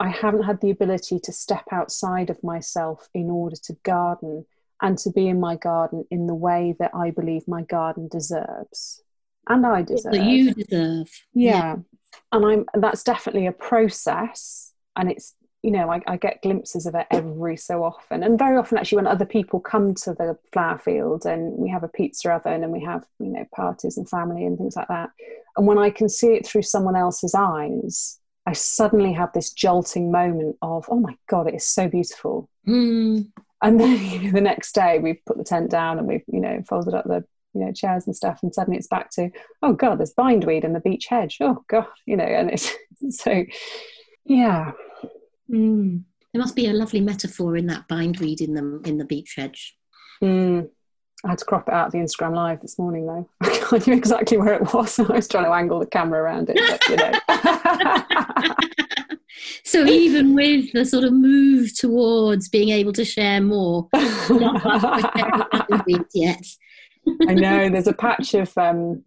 I 0.00 0.10
haven't 0.10 0.44
had 0.44 0.60
the 0.60 0.70
ability 0.70 1.18
to 1.18 1.32
step 1.32 1.64
outside 1.72 2.30
of 2.30 2.44
myself 2.44 3.08
in 3.12 3.28
order 3.30 3.56
to 3.64 3.72
garden 3.82 4.46
and 4.80 4.96
to 4.98 5.10
be 5.10 5.26
in 5.26 5.40
my 5.40 5.56
garden 5.56 6.04
in 6.08 6.28
the 6.28 6.36
way 6.36 6.76
that 6.78 6.92
I 6.94 7.10
believe 7.10 7.48
my 7.48 7.62
garden 7.62 8.06
deserves. 8.06 9.02
And 9.48 9.66
I 9.66 9.82
deserve. 9.82 10.12
That 10.12 10.24
you 10.24 10.54
deserve. 10.54 11.08
Yeah. 11.34 11.50
yeah. 11.50 11.76
And 12.30 12.46
I'm 12.46 12.64
that's 12.80 13.02
definitely 13.02 13.46
a 13.48 13.52
process 13.52 14.72
and 14.94 15.10
it's 15.10 15.34
you 15.68 15.74
know, 15.74 15.92
I, 15.92 16.00
I, 16.06 16.16
get 16.16 16.40
glimpses 16.40 16.86
of 16.86 16.94
it 16.94 17.06
every 17.10 17.58
so 17.58 17.84
often. 17.84 18.22
And 18.22 18.38
very 18.38 18.56
often, 18.56 18.78
actually, 18.78 18.96
when 18.96 19.06
other 19.06 19.26
people 19.26 19.60
come 19.60 19.94
to 19.96 20.14
the 20.14 20.38
flower 20.50 20.78
field 20.78 21.26
and 21.26 21.52
we 21.58 21.68
have 21.68 21.82
a 21.82 21.88
pizza 21.88 22.32
oven 22.32 22.64
and 22.64 22.72
we 22.72 22.82
have, 22.84 23.04
you 23.18 23.26
know, 23.26 23.44
parties 23.54 23.98
and 23.98 24.08
family 24.08 24.46
and 24.46 24.56
things 24.56 24.76
like 24.76 24.88
that. 24.88 25.10
And 25.58 25.66
when 25.66 25.76
I 25.76 25.90
can 25.90 26.08
see 26.08 26.28
it 26.28 26.46
through 26.46 26.62
someone 26.62 26.96
else's 26.96 27.34
eyes, 27.34 28.18
I 28.46 28.54
suddenly 28.54 29.12
have 29.12 29.30
this 29.34 29.52
jolting 29.52 30.10
moment 30.10 30.56
of, 30.62 30.86
oh 30.88 31.00
my 31.00 31.14
God, 31.28 31.48
it 31.48 31.54
is 31.54 31.66
so 31.66 31.86
beautiful. 31.86 32.48
Mm. 32.66 33.30
And 33.60 33.78
then 33.78 34.02
you 34.10 34.22
know, 34.22 34.30
the 34.30 34.40
next 34.40 34.74
day, 34.74 35.00
we've 35.00 35.22
put 35.26 35.36
the 35.36 35.44
tent 35.44 35.70
down 35.70 35.98
and 35.98 36.08
we've, 36.08 36.24
you 36.28 36.40
know, 36.40 36.64
folded 36.66 36.94
up 36.94 37.04
the 37.04 37.26
you 37.52 37.62
know 37.62 37.72
chairs 37.72 38.06
and 38.06 38.14
stuff 38.14 38.40
and 38.42 38.54
suddenly 38.54 38.76
it's 38.76 38.86
back 38.86 39.10
to 39.10 39.30
oh 39.62 39.72
god 39.72 39.98
there's 39.98 40.12
bindweed 40.12 40.64
in 40.64 40.74
the 40.74 40.80
beech 40.80 41.06
hedge 41.06 41.38
oh 41.40 41.64
god 41.66 41.86
you 42.04 42.14
know 42.14 42.22
and 42.22 42.50
it's 42.50 42.70
so 43.08 43.42
yeah 44.26 44.72
Mm. 45.50 46.04
There 46.32 46.40
must 46.40 46.56
be 46.56 46.66
a 46.66 46.72
lovely 46.72 47.00
metaphor 47.00 47.56
in 47.56 47.66
that 47.66 47.88
bindweed 47.88 48.40
in 48.40 48.54
the 48.54 48.80
in 48.84 48.98
the 48.98 49.04
beech 49.04 49.34
hedge. 49.36 49.76
Mm. 50.22 50.68
I 51.24 51.30
had 51.30 51.38
to 51.38 51.44
crop 51.44 51.66
it 51.68 51.74
out 51.74 51.86
of 51.86 51.92
the 51.92 51.98
Instagram 51.98 52.34
live 52.34 52.60
this 52.60 52.78
morning 52.78 53.06
though. 53.06 53.28
I 53.42 53.82
knew 53.86 53.94
exactly 53.94 54.36
where 54.36 54.54
it 54.54 54.72
was. 54.72 54.98
I 55.00 55.14
was 55.14 55.26
trying 55.26 55.44
to 55.44 55.52
angle 55.52 55.80
the 55.80 55.86
camera 55.86 56.22
around 56.22 56.50
it, 56.50 56.56
but, 56.56 56.88
you 56.88 56.96
know. 56.96 58.54
so 59.64 59.84
even 59.84 60.34
with 60.34 60.70
the 60.72 60.84
sort 60.84 61.04
of 61.04 61.12
move 61.12 61.76
towards 61.76 62.48
being 62.48 62.68
able 62.68 62.92
to 62.92 63.04
share 63.04 63.40
more, 63.40 63.88
not 63.92 64.62
yet. 66.14 66.44
I 67.28 67.34
know 67.34 67.68
there's 67.68 67.86
a 67.86 67.92
patch 67.92 68.34
of 68.34 68.56
um, 68.56 69.02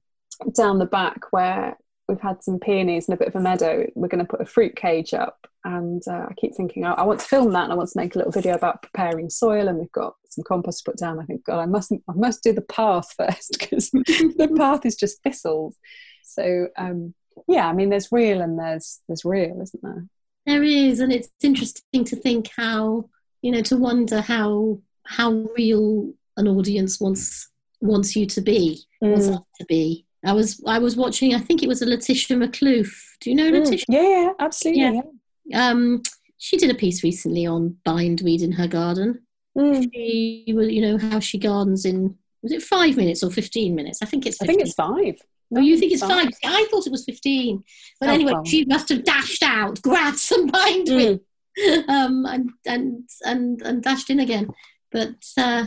down 0.55 0.79
the 0.79 0.85
back 0.85 1.31
where 1.31 1.77
we've 2.11 2.21
had 2.21 2.43
some 2.43 2.59
peonies 2.59 3.07
and 3.07 3.15
a 3.15 3.17
bit 3.17 3.29
of 3.29 3.35
a 3.35 3.39
meadow. 3.39 3.87
We're 3.95 4.09
going 4.09 4.23
to 4.23 4.29
put 4.29 4.41
a 4.41 4.45
fruit 4.45 4.75
cage 4.75 5.13
up 5.13 5.47
and 5.63 6.03
uh, 6.07 6.25
I 6.29 6.33
keep 6.37 6.55
thinking 6.55 6.85
I, 6.85 6.91
I, 6.91 7.03
want 7.03 7.19
to 7.19 7.25
film 7.25 7.53
that 7.53 7.63
and 7.63 7.71
I 7.71 7.75
want 7.75 7.89
to 7.89 7.97
make 7.97 8.15
a 8.15 8.17
little 8.17 8.33
video 8.33 8.53
about 8.53 8.81
preparing 8.81 9.29
soil 9.29 9.67
and 9.67 9.77
we've 9.77 9.91
got 9.91 10.15
some 10.27 10.43
compost 10.43 10.79
to 10.79 10.91
put 10.91 10.99
down. 10.99 11.19
I 11.19 11.25
think 11.25 11.45
God, 11.45 11.59
I 11.59 11.65
must 11.65 11.91
I 11.91 12.13
must 12.13 12.43
do 12.43 12.51
the 12.51 12.61
path 12.61 13.13
first 13.17 13.57
because 13.57 13.89
the 13.91 14.53
path 14.57 14.85
is 14.85 14.95
just 14.95 15.23
thistles. 15.23 15.77
So 16.23 16.67
um, 16.77 17.13
yeah, 17.47 17.67
I 17.67 17.73
mean, 17.73 17.89
there's 17.89 18.11
real 18.11 18.41
and 18.41 18.59
there's 18.59 19.01
there's 19.07 19.25
real, 19.25 19.61
isn't 19.61 19.83
there? 19.83 20.05
There 20.45 20.63
is, 20.63 20.99
and 20.99 21.13
it's 21.13 21.29
interesting 21.41 22.03
to 22.05 22.15
think 22.15 22.49
how 22.55 23.09
you 23.41 23.51
know 23.51 23.61
to 23.61 23.77
wonder 23.77 24.21
how 24.21 24.81
how 25.05 25.31
real 25.55 26.13
an 26.37 26.47
audience 26.47 26.99
wants 26.99 27.49
wants 27.79 28.15
you 28.15 28.25
to 28.27 28.41
be, 28.41 28.81
mm. 29.03 29.11
wants 29.11 29.27
to 29.27 29.65
be. 29.65 30.05
I 30.23 30.33
was 30.33 30.61
I 30.67 30.79
was 30.79 30.95
watching. 30.95 31.33
I 31.33 31.39
think 31.39 31.63
it 31.63 31.69
was 31.69 31.81
a 31.81 31.85
Laetitia 31.85 32.37
Maklouf. 32.37 32.93
Do 33.21 33.29
you 33.29 33.35
know 33.35 33.49
mm. 33.51 33.63
Laetitia? 33.63 33.85
Yeah, 33.89 34.01
yeah, 34.01 34.31
absolutely. 34.39 34.81
Yeah. 34.81 35.01
yeah. 35.45 35.67
Um, 35.69 36.03
she 36.37 36.57
did 36.57 36.69
a 36.69 36.75
piece 36.75 37.03
recently 37.03 37.45
on 37.45 37.77
bindweed 37.85 38.41
in 38.41 38.51
her 38.53 38.67
garden. 38.67 39.21
Mm. 39.57 39.89
She, 39.93 40.43
you 40.47 40.81
know, 40.81 40.97
how 40.97 41.19
she 41.19 41.37
gardens 41.37 41.85
in 41.85 42.17
was 42.41 42.51
it 42.51 42.63
five 42.63 42.97
minutes 42.97 43.23
or 43.23 43.31
fifteen 43.31 43.75
minutes? 43.75 43.99
I 44.01 44.05
think 44.05 44.25
it's. 44.25 44.37
15. 44.37 44.45
I 44.45 44.51
think 44.51 44.67
it's 44.67 44.75
five. 44.75 45.15
Oh, 45.53 45.59
you 45.59 45.77
think 45.77 45.91
it's 45.91 46.01
five? 46.01 46.23
five? 46.23 46.33
I 46.43 46.67
thought 46.69 46.87
it 46.87 46.91
was 46.91 47.05
fifteen. 47.05 47.63
But 47.99 48.09
oh, 48.09 48.13
anyway, 48.13 48.33
well. 48.33 48.45
she 48.45 48.65
must 48.65 48.89
have 48.89 49.03
dashed 49.03 49.43
out, 49.43 49.81
grabbed 49.83 50.19
some 50.19 50.47
bindweed, 50.47 51.19
mm. 51.59 51.89
um, 51.89 52.25
and 52.25 52.51
and 52.65 53.09
and 53.23 53.61
and 53.61 53.83
dashed 53.83 54.09
in 54.09 54.19
again. 54.19 54.49
But 54.91 55.15
uh, 55.37 55.65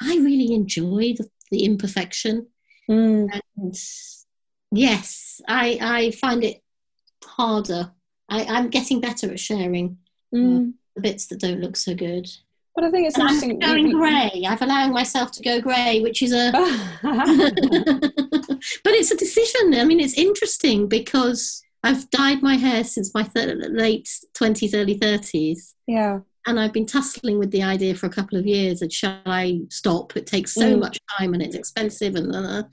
I 0.00 0.16
really 0.16 0.54
enjoy 0.54 1.14
the, 1.16 1.28
the 1.50 1.64
imperfection, 1.64 2.48
mm. 2.90 3.40
and 3.56 3.74
yes, 4.72 5.40
I 5.48 5.78
I 5.80 6.10
find 6.12 6.44
it 6.44 6.62
harder 7.24 7.92
I, 8.28 8.58
am 8.58 8.68
getting 8.68 9.00
better 9.00 9.30
at 9.30 9.40
sharing 9.40 9.98
mm. 10.34 10.72
the 10.94 11.02
bits 11.02 11.26
that 11.26 11.40
don't 11.40 11.60
look 11.60 11.76
so 11.76 11.94
good. 11.94 12.28
But 12.74 12.84
I 12.84 12.90
think 12.90 13.06
it's 13.06 13.16
and 13.16 13.24
interesting. 13.24 13.62
I'm 13.62 13.70
going 13.70 13.92
grey. 13.92 14.44
I've 14.48 14.62
allowed 14.62 14.90
myself 14.90 15.30
to 15.32 15.42
go 15.42 15.60
grey, 15.60 16.00
which 16.00 16.22
is 16.22 16.32
a. 16.32 16.50
but 18.82 18.92
it's 18.94 19.12
a 19.12 19.16
decision. 19.16 19.74
I 19.74 19.84
mean, 19.84 20.00
it's 20.00 20.18
interesting 20.18 20.88
because 20.88 21.62
I've 21.84 22.10
dyed 22.10 22.42
my 22.42 22.56
hair 22.56 22.82
since 22.82 23.14
my 23.14 23.22
th- 23.22 23.56
late 23.70 24.08
twenties, 24.34 24.74
early 24.74 24.94
thirties. 24.94 25.76
Yeah. 25.86 26.20
And 26.46 26.60
I've 26.60 26.72
been 26.72 26.86
tussling 26.86 27.38
with 27.38 27.50
the 27.50 27.62
idea 27.62 27.94
for 27.94 28.06
a 28.06 28.10
couple 28.10 28.38
of 28.38 28.46
years. 28.46 28.82
And 28.82 28.92
shall 28.92 29.20
I 29.26 29.60
stop? 29.70 30.16
It 30.16 30.26
takes 30.26 30.54
so 30.54 30.76
mm. 30.76 30.80
much 30.80 30.98
time 31.18 31.34
and 31.34 31.42
it's 31.42 31.56
expensive. 31.56 32.16
And 32.16 32.34
uh, 32.34 32.64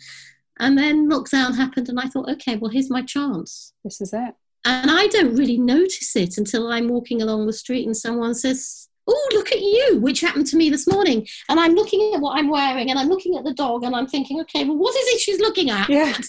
and 0.60 0.78
then 0.78 1.10
lockdown 1.10 1.56
happened, 1.56 1.90
and 1.90 2.00
I 2.00 2.08
thought, 2.08 2.30
okay, 2.30 2.56
well, 2.58 2.70
here's 2.70 2.90
my 2.90 3.02
chance. 3.02 3.74
This 3.84 4.00
is 4.00 4.14
it. 4.14 4.36
And 4.64 4.92
I 4.92 5.08
don't 5.08 5.36
really 5.36 5.58
notice 5.58 6.16
it 6.16 6.38
until 6.38 6.68
I'm 6.68 6.88
walking 6.88 7.22
along 7.22 7.48
the 7.48 7.54
street 7.54 7.86
and 7.86 7.98
someone 7.98 8.36
says, 8.36 8.88
Oh, 9.08 9.30
look 9.34 9.52
at 9.52 9.60
you, 9.60 9.98
which 10.00 10.22
happened 10.22 10.46
to 10.48 10.58
me 10.58 10.70
this 10.70 10.88
morning. 10.88 11.28
And 11.50 11.60
I'm 11.60 11.74
looking 11.74 12.14
at 12.14 12.22
what 12.22 12.38
I'm 12.38 12.50
wearing 12.50 12.92
and 12.92 13.00
I'm 13.00 13.10
looking 13.10 13.36
at 13.36 13.44
the 13.44 13.54
dog 13.54 13.84
and 13.84 13.96
I'm 13.96 14.06
thinking, 14.06 14.40
okay, 14.42 14.64
well, 14.64 14.78
what 14.78 14.96
is 14.96 15.08
it 15.08 15.20
she's 15.20 15.40
looking 15.40 15.72
at? 15.72 15.90
Yeah. 15.90 16.16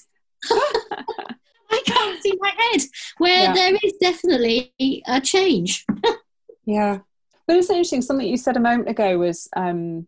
I 1.70 1.82
can't 1.86 2.22
see 2.22 2.34
my 2.40 2.52
head, 2.56 2.82
where 3.18 3.44
yeah. 3.44 3.52
there 3.52 3.74
is 3.82 3.94
definitely 4.00 4.72
a 5.06 5.20
change. 5.20 5.84
yeah. 6.64 7.00
But 7.46 7.56
it's 7.56 7.70
interesting, 7.70 8.02
something 8.02 8.26
you 8.26 8.36
said 8.36 8.56
a 8.56 8.60
moment 8.60 8.88
ago 8.88 9.18
was 9.18 9.48
um, 9.56 10.06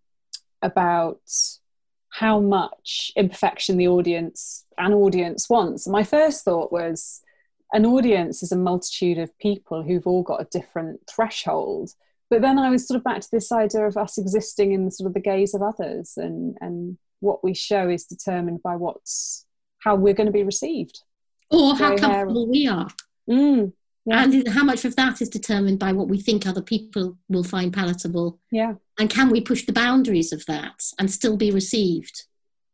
about 0.63 1.21
how 2.11 2.39
much 2.41 3.13
imperfection 3.17 3.77
the 3.77 3.89
audience, 3.89 4.65
an 4.79 4.93
audience 4.93 5.51
wants. 5.51 5.89
my 5.89 6.05
first 6.05 6.45
thought 6.45 6.71
was, 6.71 7.23
an 7.73 7.85
audience 7.85 8.43
is 8.43 8.53
a 8.53 8.57
multitude 8.57 9.19
of 9.19 9.37
people 9.39 9.83
who've 9.83 10.07
all 10.07 10.23
got 10.23 10.41
a 10.41 10.49
different 10.51 11.01
threshold. 11.11 11.91
But 12.31 12.41
then 12.41 12.59
I 12.59 12.71
was 12.71 12.87
sort 12.87 12.99
of 12.99 13.05
back 13.05 13.21
to 13.21 13.29
this 13.33 13.51
idea 13.51 13.87
of 13.87 13.97
us 13.97 14.17
existing 14.17 14.73
in 14.73 14.91
sort 14.93 15.09
of 15.09 15.15
the 15.15 15.21
gaze 15.21 15.55
of 15.55 15.63
others, 15.63 16.15
and 16.17 16.57
and 16.61 16.99
what 17.21 17.45
we 17.45 17.53
show 17.53 17.89
is 17.89 18.05
determined 18.05 18.63
by 18.63 18.77
what's 18.77 19.45
how 19.79 19.97
we're 19.97 20.15
going 20.15 20.27
to 20.27 20.33
be 20.33 20.45
received, 20.45 21.03
or 21.51 21.75
how 21.75 21.97
comfortable 21.97 22.49
we 22.49 22.67
are. 22.69 22.89
Mm, 23.29 23.73
yeah. 24.07 24.23
And 24.23 24.49
how 24.49 24.65
much 24.65 24.85
of 24.85 24.97
that 24.97 25.23
is 25.23 25.29
determined 25.29 25.79
by 25.79 25.93
what 25.93 26.09
we 26.09 26.21
think 26.21 26.47
other 26.47 26.63
people 26.63 27.17
will 27.29 27.45
find 27.45 27.73
palatable. 27.73 28.41
Yeah. 28.51 28.75
And 28.99 29.09
can 29.11 29.31
we 29.31 29.41
push 29.41 29.65
the 29.65 29.73
boundaries 29.73 30.33
of 30.33 30.45
that 30.47 30.83
and 30.99 31.11
still 31.11 31.37
be 31.37 31.51
received? 31.51 32.25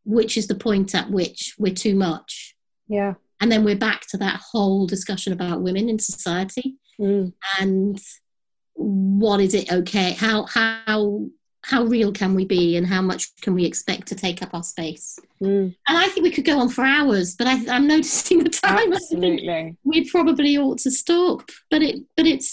Which 0.03 0.37
is 0.37 0.47
the 0.47 0.55
point 0.55 0.93
at 0.95 1.09
which 1.09 1.55
we're 1.57 1.73
too 1.73 1.95
much. 1.95 2.55
Yeah 2.87 3.13
and 3.41 3.51
then 3.51 3.65
we're 3.65 3.75
back 3.75 4.05
to 4.07 4.17
that 4.17 4.39
whole 4.51 4.85
discussion 4.85 5.33
about 5.33 5.61
women 5.61 5.89
in 5.89 5.99
society 5.99 6.75
mm. 6.99 7.33
and 7.59 7.99
what 8.75 9.41
is 9.41 9.53
it 9.53 9.71
okay 9.71 10.11
how 10.11 10.45
how 10.45 11.25
how 11.63 11.83
real 11.83 12.11
can 12.11 12.33
we 12.33 12.45
be 12.45 12.75
and 12.75 12.87
how 12.87 13.01
much 13.01 13.35
can 13.41 13.53
we 13.53 13.65
expect 13.65 14.07
to 14.07 14.15
take 14.15 14.41
up 14.41 14.53
our 14.53 14.63
space? 14.63 15.19
Mm. 15.41 15.75
and 15.87 15.97
i 15.97 16.07
think 16.07 16.23
we 16.23 16.31
could 16.31 16.45
go 16.45 16.59
on 16.59 16.69
for 16.69 16.83
hours 16.85 17.35
but 17.35 17.47
I, 17.47 17.53
am 17.75 17.87
noticing 17.87 18.43
the 18.43 18.49
time 18.49 18.93
absolutely. 18.93 19.75
we 19.83 20.07
probably 20.09 20.55
ought 20.57 20.77
to 20.79 20.91
stop 20.91 21.49
but 21.71 21.81
it 21.81 22.03
but 22.15 22.27
it's 22.27 22.51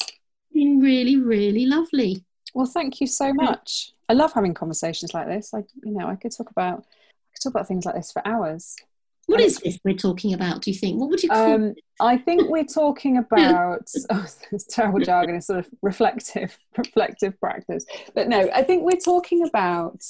been 0.52 0.80
really 0.80 1.16
really 1.16 1.66
lovely. 1.66 2.24
Well 2.54 2.66
thank 2.66 3.00
you 3.00 3.06
so 3.06 3.32
much. 3.32 3.92
I 4.08 4.14
love 4.14 4.32
having 4.32 4.54
conversations 4.54 5.12
like 5.12 5.26
this. 5.26 5.52
I 5.52 5.64
you 5.84 5.92
know 5.92 6.06
i 6.06 6.16
could 6.16 6.32
talk 6.34 6.50
about 6.50 6.78
i 6.78 7.28
could 7.34 7.42
talk 7.42 7.52
about 7.52 7.68
things 7.68 7.84
like 7.84 7.94
this 7.94 8.10
for 8.10 8.26
hours 8.26 8.74
what 9.28 9.40
is 9.40 9.58
this 9.58 9.78
we're 9.84 9.94
talking 9.94 10.32
about, 10.32 10.62
do 10.62 10.70
you 10.70 10.76
think? 10.76 10.98
What 10.98 11.10
would 11.10 11.22
you 11.22 11.28
call 11.28 11.54
um, 11.54 11.64
it? 11.64 11.84
I 12.00 12.16
think 12.16 12.48
we're 12.48 12.64
talking 12.64 13.18
about, 13.32 13.86
oh, 14.10 14.26
it's 14.52 14.66
terrible 14.66 15.00
jargon, 15.00 15.36
it's 15.36 15.48
sort 15.48 15.58
of 15.60 15.68
reflective, 15.82 16.58
reflective 16.78 17.38
practice. 17.38 17.84
But 18.14 18.28
no, 18.28 18.48
I 18.54 18.62
think 18.62 18.84
we're 18.84 18.96
talking 18.96 19.46
about 19.46 20.02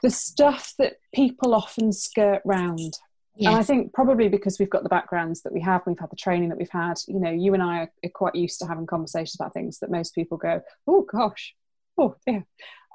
the 0.00 0.10
stuff 0.10 0.74
that 0.78 0.98
people 1.12 1.54
often 1.54 1.92
skirt 1.92 2.40
round. 2.44 2.94
Yes. 3.34 3.48
And 3.48 3.56
I 3.56 3.62
think 3.64 3.92
probably 3.92 4.28
because 4.28 4.60
we've 4.60 4.70
got 4.70 4.84
the 4.84 4.88
backgrounds 4.88 5.42
that 5.42 5.52
we 5.52 5.60
have, 5.62 5.82
we've 5.84 5.98
had 5.98 6.10
the 6.10 6.16
training 6.16 6.48
that 6.50 6.58
we've 6.58 6.70
had, 6.70 6.94
you 7.08 7.18
know, 7.18 7.32
you 7.32 7.52
and 7.52 7.62
I 7.62 7.78
are, 7.80 7.92
are 8.04 8.10
quite 8.14 8.36
used 8.36 8.60
to 8.60 8.66
having 8.66 8.86
conversations 8.86 9.34
about 9.38 9.54
things 9.54 9.80
that 9.80 9.90
most 9.90 10.14
people 10.14 10.38
go, 10.38 10.62
oh 10.86 11.02
gosh, 11.02 11.52
oh 11.98 12.14
yeah. 12.28 12.42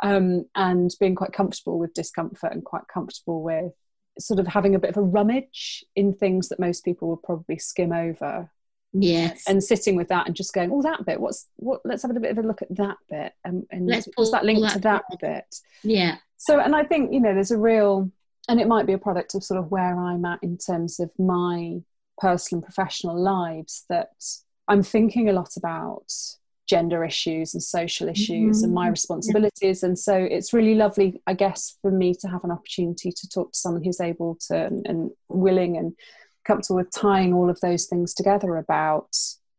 Um, 0.01 0.45
and 0.55 0.89
being 0.99 1.13
quite 1.13 1.33
comfortable 1.33 1.77
with 1.77 1.93
discomfort 1.93 2.53
and 2.53 2.63
quite 2.63 2.87
comfortable 2.91 3.43
with 3.43 3.73
sort 4.19 4.39
of 4.39 4.47
having 4.47 4.75
a 4.75 4.79
bit 4.79 4.91
of 4.91 4.97
a 4.97 5.01
rummage 5.01 5.85
in 5.95 6.13
things 6.13 6.49
that 6.49 6.59
most 6.59 6.83
people 6.83 7.07
will 7.07 7.17
probably 7.17 7.57
skim 7.57 7.91
over. 7.91 8.49
Yes. 8.93 9.43
And 9.47 9.63
sitting 9.63 9.95
with 9.95 10.09
that 10.09 10.27
and 10.27 10.35
just 10.35 10.53
going, 10.53 10.69
oh, 10.71 10.81
that 10.81 11.05
bit. 11.05 11.21
What's 11.21 11.47
what? 11.55 11.81
Let's 11.85 12.01
have 12.01 12.15
a 12.15 12.19
bit 12.19 12.31
of 12.31 12.43
a 12.43 12.47
look 12.47 12.61
at 12.61 12.75
that 12.75 12.97
bit, 13.09 13.31
and, 13.45 13.65
and 13.71 13.87
Let's 13.87 14.07
what's 14.07 14.29
pull- 14.29 14.31
that 14.31 14.43
link 14.43 14.59
pull 14.59 14.67
to 14.69 14.79
that 14.79 15.03
that 15.09 15.19
bit? 15.21 15.55
Yeah. 15.83 16.17
So, 16.37 16.59
and 16.59 16.75
I 16.75 16.83
think 16.83 17.13
you 17.13 17.21
know, 17.21 17.33
there's 17.33 17.51
a 17.51 17.57
real, 17.57 18.11
and 18.49 18.59
it 18.59 18.67
might 18.67 18.87
be 18.87 18.93
a 18.93 18.97
product 18.97 19.33
of 19.33 19.43
sort 19.43 19.59
of 19.59 19.71
where 19.71 19.97
I'm 19.97 20.25
at 20.25 20.43
in 20.43 20.57
terms 20.57 20.99
of 20.99 21.11
my 21.17 21.81
personal 22.17 22.57
and 22.57 22.65
professional 22.65 23.17
lives 23.17 23.85
that 23.89 24.11
I'm 24.67 24.83
thinking 24.83 25.29
a 25.29 25.33
lot 25.33 25.55
about 25.55 26.11
gender 26.73 27.03
issues 27.11 27.53
and 27.53 27.61
social 27.77 28.07
issues 28.15 28.63
and 28.63 28.73
my 28.73 28.87
Mhm. 28.87 28.91
responsibilities 28.97 29.83
and 29.83 29.95
so 30.07 30.15
it's 30.35 30.53
really 30.57 30.75
lovely 30.83 31.09
i 31.31 31.33
guess 31.43 31.59
for 31.81 31.91
me 32.01 32.09
to 32.21 32.27
have 32.33 32.43
an 32.45 32.51
opportunity 32.57 33.09
to 33.19 33.25
talk 33.35 33.51
to 33.51 33.59
someone 33.63 33.83
who's 33.83 33.99
able 34.11 34.31
to 34.47 34.55
and, 34.67 34.79
and 34.89 34.99
willing 35.45 35.73
and 35.79 35.89
comfortable 36.47 36.77
with 36.81 36.91
tying 37.05 37.31
all 37.33 37.49
of 37.49 37.59
those 37.61 37.83
things 37.91 38.13
together 38.13 38.51
about 38.65 39.09